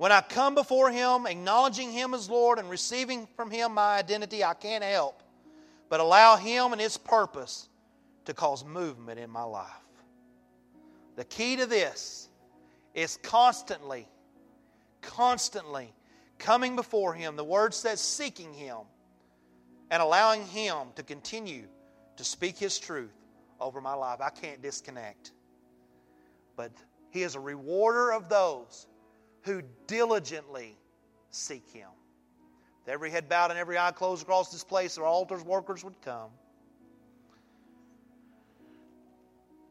When 0.00 0.12
I 0.12 0.22
come 0.22 0.54
before 0.54 0.90
Him, 0.90 1.26
acknowledging 1.26 1.92
Him 1.92 2.14
as 2.14 2.30
Lord 2.30 2.58
and 2.58 2.70
receiving 2.70 3.28
from 3.36 3.50
Him 3.50 3.74
my 3.74 3.98
identity, 3.98 4.42
I 4.42 4.54
can't 4.54 4.82
help 4.82 5.22
but 5.90 6.00
allow 6.00 6.36
Him 6.36 6.72
and 6.72 6.80
His 6.80 6.96
purpose 6.96 7.68
to 8.24 8.32
cause 8.32 8.64
movement 8.64 9.20
in 9.20 9.28
my 9.28 9.42
life. 9.42 9.68
The 11.16 11.24
key 11.26 11.56
to 11.56 11.66
this 11.66 12.30
is 12.94 13.18
constantly, 13.18 14.08
constantly 15.02 15.92
coming 16.38 16.76
before 16.76 17.12
Him. 17.12 17.36
The 17.36 17.44
Word 17.44 17.74
says 17.74 18.00
seeking 18.00 18.54
Him 18.54 18.78
and 19.90 20.02
allowing 20.02 20.46
Him 20.46 20.94
to 20.96 21.02
continue 21.02 21.66
to 22.16 22.24
speak 22.24 22.56
His 22.56 22.78
truth 22.78 23.12
over 23.60 23.82
my 23.82 23.92
life. 23.92 24.22
I 24.22 24.30
can't 24.30 24.62
disconnect. 24.62 25.32
But 26.56 26.72
He 27.10 27.22
is 27.22 27.34
a 27.34 27.40
rewarder 27.40 28.14
of 28.14 28.30
those 28.30 28.86
who 29.42 29.62
diligently 29.86 30.76
seek 31.30 31.68
Him. 31.72 31.88
With 32.84 32.92
every 32.92 33.10
head 33.10 33.28
bowed 33.28 33.50
and 33.50 33.58
every 33.58 33.78
eye 33.78 33.92
closed 33.92 34.22
across 34.22 34.50
this 34.50 34.64
place, 34.64 34.98
our 34.98 35.04
altars 35.04 35.44
workers 35.44 35.84
would 35.84 36.00
come. 36.02 36.30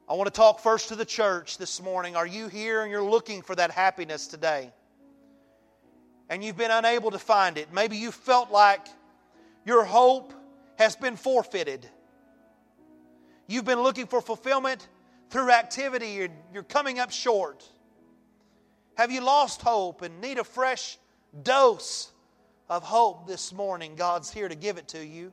I 0.08 0.14
want 0.14 0.26
to 0.26 0.32
talk 0.32 0.60
first 0.60 0.88
to 0.88 0.96
the 0.96 1.06
church 1.06 1.60
this 1.60 1.82
morning. 1.82 2.16
Are 2.16 2.26
you 2.26 2.48
here 2.48 2.82
and 2.82 2.90
you're 2.90 3.04
looking 3.04 3.44
for 3.44 3.56
that 3.56 3.70
happiness 3.70 4.26
today? 4.26 4.72
And 6.30 6.44
you've 6.44 6.58
been 6.58 6.72
unable 6.72 7.12
to 7.12 7.20
find 7.20 7.60
it. 7.60 7.72
Maybe 7.72 7.98
you 7.98 8.12
felt 8.12 8.52
like 8.52 8.88
your 9.66 9.84
hope 9.84 10.34
has 10.80 10.96
been 10.96 11.16
forfeited. 11.16 11.88
You've 13.48 13.66
been 13.66 13.82
looking 13.82 14.08
for 14.08 14.22
fulfillment 14.22 14.88
through 15.30 15.52
activity, 15.52 16.22
and 16.22 16.34
you're 16.54 16.64
coming 16.64 16.98
up 16.98 17.12
short. 17.12 17.64
Have 19.00 19.12
you 19.12 19.22
lost 19.22 19.62
hope 19.62 20.02
and 20.02 20.20
need 20.20 20.40
a 20.40 20.44
fresh 20.44 20.98
dose 21.44 22.12
of 22.68 22.84
hope 22.84 23.28
this 23.28 23.54
morning? 23.54 23.96
God's 23.96 24.30
here 24.30 24.50
to 24.50 24.56
give 24.56 24.78
it 24.78 24.90
to 24.90 25.06
you. 25.06 25.32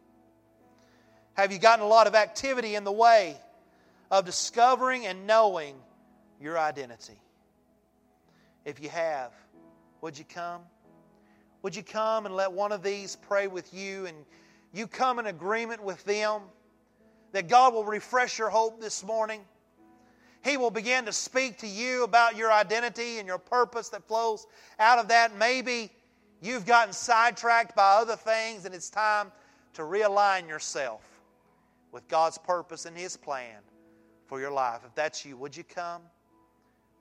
Have 1.35 1.51
you 1.51 1.59
gotten 1.59 1.85
a 1.85 1.89
lot 1.89 2.07
of 2.07 2.15
activity 2.15 2.77
in 2.77 2.85
the 2.85 2.93
way 2.93 3.37
of 4.09 4.25
discovering 4.25 5.05
and 5.09 5.27
knowing 5.27 5.75
your 6.41 6.57
identity? 6.57 7.19
If 8.65 8.81
you 8.81 8.89
have, 8.89 9.33
would 10.01 10.17
you 10.17 10.25
come? 10.25 10.61
Would 11.63 11.75
you 11.75 11.83
come 11.83 12.25
and 12.25 12.37
let 12.37 12.53
one 12.53 12.71
of 12.71 12.85
these 12.85 13.17
pray 13.17 13.49
with 13.49 13.75
you 13.75 14.07
and 14.07 14.17
you 14.73 14.87
come 14.87 15.19
in 15.19 15.27
agreement 15.27 15.83
with 15.83 16.05
them 16.05 16.43
that 17.33 17.49
God 17.49 17.75
will 17.75 17.85
refresh 17.85 18.39
your 18.39 18.49
hope 18.49 18.81
this 18.81 19.03
morning? 19.03 19.41
He 20.45 20.57
will 20.57 20.71
begin 20.71 21.05
to 21.07 21.13
speak 21.13 21.59
to 21.59 21.67
you 21.67 22.05
about 22.05 22.37
your 22.37 22.53
identity 22.53 23.19
and 23.19 23.27
your 23.27 23.39
purpose 23.39 23.89
that 23.91 24.07
flows 24.07 24.47
out 24.79 24.99
of 24.99 25.09
that. 25.09 25.37
Maybe 25.37 25.91
you've 26.41 26.67
gotten 26.67 26.93
sidetracked 26.93 27.75
by 27.75 27.97
other 27.97 28.17
things 28.17 28.65
and 28.65 28.75
it's 28.75 28.91
time 28.91 29.33
to 29.75 29.83
realign 29.83 30.49
yourself 30.49 31.03
with 31.93 32.07
God's 32.09 32.39
purpose 32.39 32.87
and 32.87 32.97
His 32.97 33.17
plan 33.17 33.61
for 34.27 34.41
your 34.41 34.51
life. 34.51 34.81
If 34.85 34.95
that's 34.95 35.25
you, 35.25 35.37
would 35.37 35.57
you 35.57 35.65
come? 35.65 36.03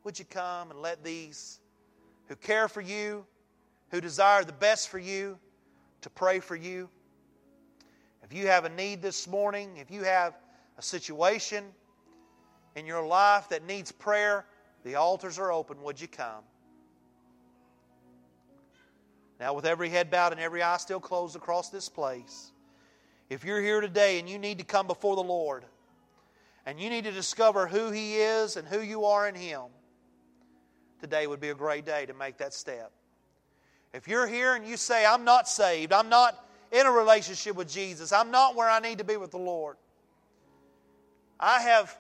Would 0.04 0.20
you 0.20 0.26
come 0.26 0.72
and 0.72 0.82
let 0.82 1.04
these 1.04 1.60
who 2.28 2.36
care 2.36 2.68
for 2.68 2.82
you, 2.82 3.26
who 3.90 4.02
desire 4.02 4.44
the 4.44 4.54
best 4.54 4.90
for 4.90 5.00
you, 5.00 5.38
to 6.02 6.10
pray 6.10 6.40
for 6.40 6.56
you? 6.56 6.90
If 8.24 8.34
you 8.34 8.48
have 8.48 8.66
a 8.66 8.70
need 8.70 9.02
this 9.02 9.28
morning, 9.28 9.78
if 9.78 9.92
you 9.92 10.04
have 10.04 10.34
a 10.78 10.82
situation, 10.82 11.64
in 12.76 12.86
your 12.86 13.06
life 13.06 13.50
that 13.50 13.66
needs 13.66 13.92
prayer, 13.92 14.46
the 14.84 14.96
altars 14.96 15.40
are 15.40 15.52
open. 15.52 15.82
Would 15.82 16.00
you 16.00 16.08
come? 16.08 16.44
Now, 19.40 19.54
with 19.54 19.66
every 19.66 19.90
head 19.90 20.10
bowed 20.10 20.32
and 20.32 20.42
every 20.42 20.62
eye 20.62 20.78
still 20.78 21.00
closed 21.00 21.36
across 21.36 21.70
this 21.70 21.90
place, 21.90 22.52
if 23.30 23.44
you're 23.44 23.62
here 23.62 23.82
today 23.82 24.20
and 24.20 24.30
you 24.30 24.38
need 24.38 24.60
to 24.60 24.64
come 24.64 24.88
before 24.88 25.16
the 25.16 25.24
Lord 25.24 25.66
and 26.66 26.80
you 26.80 26.90
need 26.90 27.04
to 27.04 27.12
discover 27.12 27.68
who 27.68 27.92
He 27.92 28.16
is 28.16 28.56
and 28.56 28.68
who 28.68 28.80
you 28.82 29.06
are 29.06 29.28
in 29.28 29.36
Him, 29.36 29.64
today 31.02 31.28
would 31.28 31.42
be 31.42 31.50
a 31.50 31.56
great 31.56 31.86
day 31.86 32.06
to 32.06 32.14
make 32.14 32.38
that 32.38 32.54
step. 32.54 32.92
If 33.94 34.08
you're 34.08 34.28
here 34.28 34.56
and 34.56 34.66
you 34.66 34.78
say, 34.78 35.06
I'm 35.06 35.24
not 35.24 35.48
saved, 35.48 35.92
I'm 35.92 36.10
not 36.10 36.46
in 36.72 36.86
a 36.86 36.92
relationship 36.92 37.56
with 37.56 37.70
Jesus, 37.70 38.12
I'm 38.12 38.32
not 38.32 38.56
where 38.56 38.70
I 38.70 38.80
need 38.80 38.98
to 38.98 39.04
be 39.04 39.18
with 39.18 39.32
the 39.32 39.38
Lord, 39.38 39.78
I 41.40 41.62
have 41.62 41.98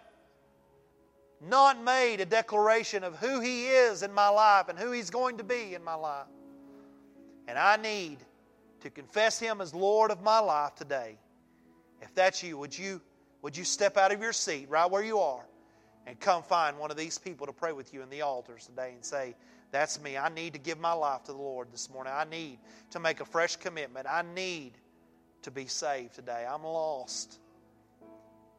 not 1.41 1.81
made 1.83 2.21
a 2.21 2.25
declaration 2.25 3.03
of 3.03 3.15
who 3.17 3.39
He 3.39 3.67
is 3.67 4.03
in 4.03 4.13
my 4.13 4.29
life 4.29 4.69
and 4.69 4.77
who 4.77 4.91
He's 4.91 5.09
going 5.09 5.37
to 5.37 5.43
be 5.43 5.75
in 5.75 5.83
my 5.83 5.95
life. 5.95 6.27
And 7.47 7.57
I 7.57 7.77
need 7.77 8.17
to 8.81 8.89
confess 8.89 9.39
Him 9.39 9.61
as 9.61 9.73
Lord 9.73 10.11
of 10.11 10.21
my 10.21 10.39
life 10.39 10.75
today. 10.75 11.17
If 12.01 12.13
that's 12.13 12.43
you, 12.43 12.57
would 12.57 12.77
you, 12.77 13.01
would 13.41 13.55
you 13.55 13.63
step 13.63 13.97
out 13.97 14.11
of 14.11 14.21
your 14.21 14.33
seat 14.33 14.69
right 14.69 14.89
where 14.89 15.03
you 15.03 15.19
are 15.19 15.45
and 16.07 16.19
come 16.19 16.43
find 16.43 16.77
one 16.77 16.91
of 16.91 16.97
these 16.97 17.17
people 17.17 17.47
to 17.47 17.53
pray 17.53 17.71
with 17.71 17.93
you 17.93 18.01
in 18.01 18.09
the 18.09 18.21
altars 18.21 18.67
today 18.67 18.91
and 18.93 19.03
say, 19.03 19.35
That's 19.71 20.01
me. 20.01 20.17
I 20.17 20.29
need 20.29 20.53
to 20.53 20.59
give 20.59 20.79
my 20.79 20.93
life 20.93 21.23
to 21.25 21.31
the 21.31 21.37
Lord 21.37 21.71
this 21.71 21.89
morning. 21.89 22.13
I 22.15 22.25
need 22.25 22.59
to 22.91 22.99
make 22.99 23.21
a 23.21 23.25
fresh 23.25 23.55
commitment. 23.55 24.07
I 24.09 24.23
need 24.35 24.73
to 25.43 25.51
be 25.51 25.65
saved 25.67 26.15
today. 26.15 26.45
I'm 26.49 26.63
lost 26.63 27.39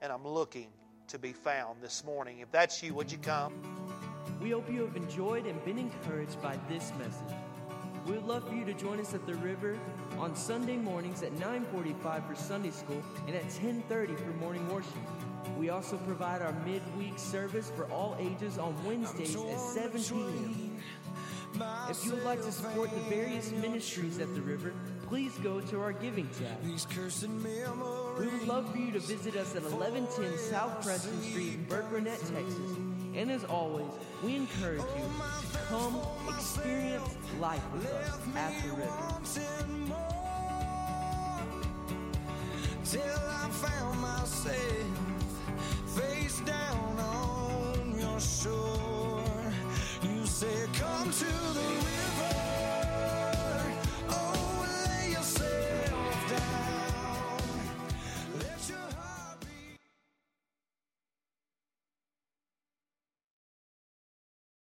and 0.01 0.13
I'm 0.13 0.27
looking 0.27 0.69
to 1.09 1.19
be 1.19 1.33
found 1.33 1.81
this 1.81 2.05
morning. 2.05 2.41
If 2.41 2.51
that's 2.51 2.83
you, 2.83 2.95
would 2.95 3.11
you 3.11 3.19
come? 3.19 3.53
We 4.41 4.51
hope 4.51 4.71
you 4.71 4.83
have 4.83 4.97
enjoyed 4.97 5.47
and 5.47 5.65
been 5.65 5.79
encouraged 5.79 6.41
by 6.43 6.59
this 6.69 6.93
message. 6.99 7.37
We 8.07 8.13
would 8.13 8.27
love 8.27 8.49
for 8.49 8.55
you 8.55 8.65
to 8.65 8.75
join 8.75 9.01
us 9.01 9.15
at 9.15 9.27
the 9.27 9.35
river 9.35 9.79
on 10.19 10.37
Sunday 10.37 10.77
mornings 10.77 11.23
at 11.23 11.33
9:45 11.39 12.27
for 12.27 12.35
Sunday 12.35 12.71
school 12.71 13.03
and 13.27 13.35
at 13.35 13.49
10:30 13.51 14.15
for 14.17 14.31
morning 14.39 14.69
worship. 14.69 14.93
We 15.59 15.71
also 15.71 15.97
provide 15.99 16.43
our 16.43 16.53
midweek 16.65 17.19
service 17.19 17.71
for 17.75 17.87
all 17.91 18.17
ages 18.19 18.59
on 18.59 18.75
Wednesdays 18.85 19.35
at 19.35 19.59
7 19.59 20.03
p.m. 20.03 20.83
If 21.89 22.05
you 22.05 22.13
would 22.13 22.25
like 22.25 22.43
to 22.43 22.53
support 22.53 22.91
the 22.91 23.01
various 23.09 23.51
ministries 23.51 24.19
at 24.19 24.35
the 24.35 24.43
river, 24.43 24.73
please 25.09 25.33
go 25.39 25.61
to 25.61 25.81
our 25.81 25.93
giving 25.93 26.29
tab. 26.29 26.63
We 28.19 28.29
would 28.29 28.49
love 28.49 28.71
for 28.73 28.79
you 28.79 28.93
to 28.93 28.99
visit 28.99 29.37
us 29.37 29.55
at 29.55 29.63
1110 29.63 30.39
South 30.39 30.83
Preston 30.83 31.21
Street 31.23 31.55
in 31.55 31.67
Burkburnett, 31.67 32.19
Texas. 32.19 32.77
And 33.15 33.31
as 33.31 33.45
always, 33.45 33.87
we 34.23 34.37
encourage 34.37 34.81
you 34.81 35.05
to 35.53 35.59
come 35.69 36.01
experience 36.29 37.15
life 37.39 37.63
with 37.75 37.87
us 37.87 38.19
at 38.35 38.53
the 38.63 38.71
river. 38.71 38.91
till 42.85 43.03
I 43.03 43.49
found 43.51 44.01
myself 44.01 45.07
face 45.97 46.41
down 46.41 46.99
on 46.99 47.99
your 47.99 48.21
shore. 48.21 49.25
You 50.03 50.25
said, 50.25 50.73
Come 50.75 51.11
to 51.11 51.27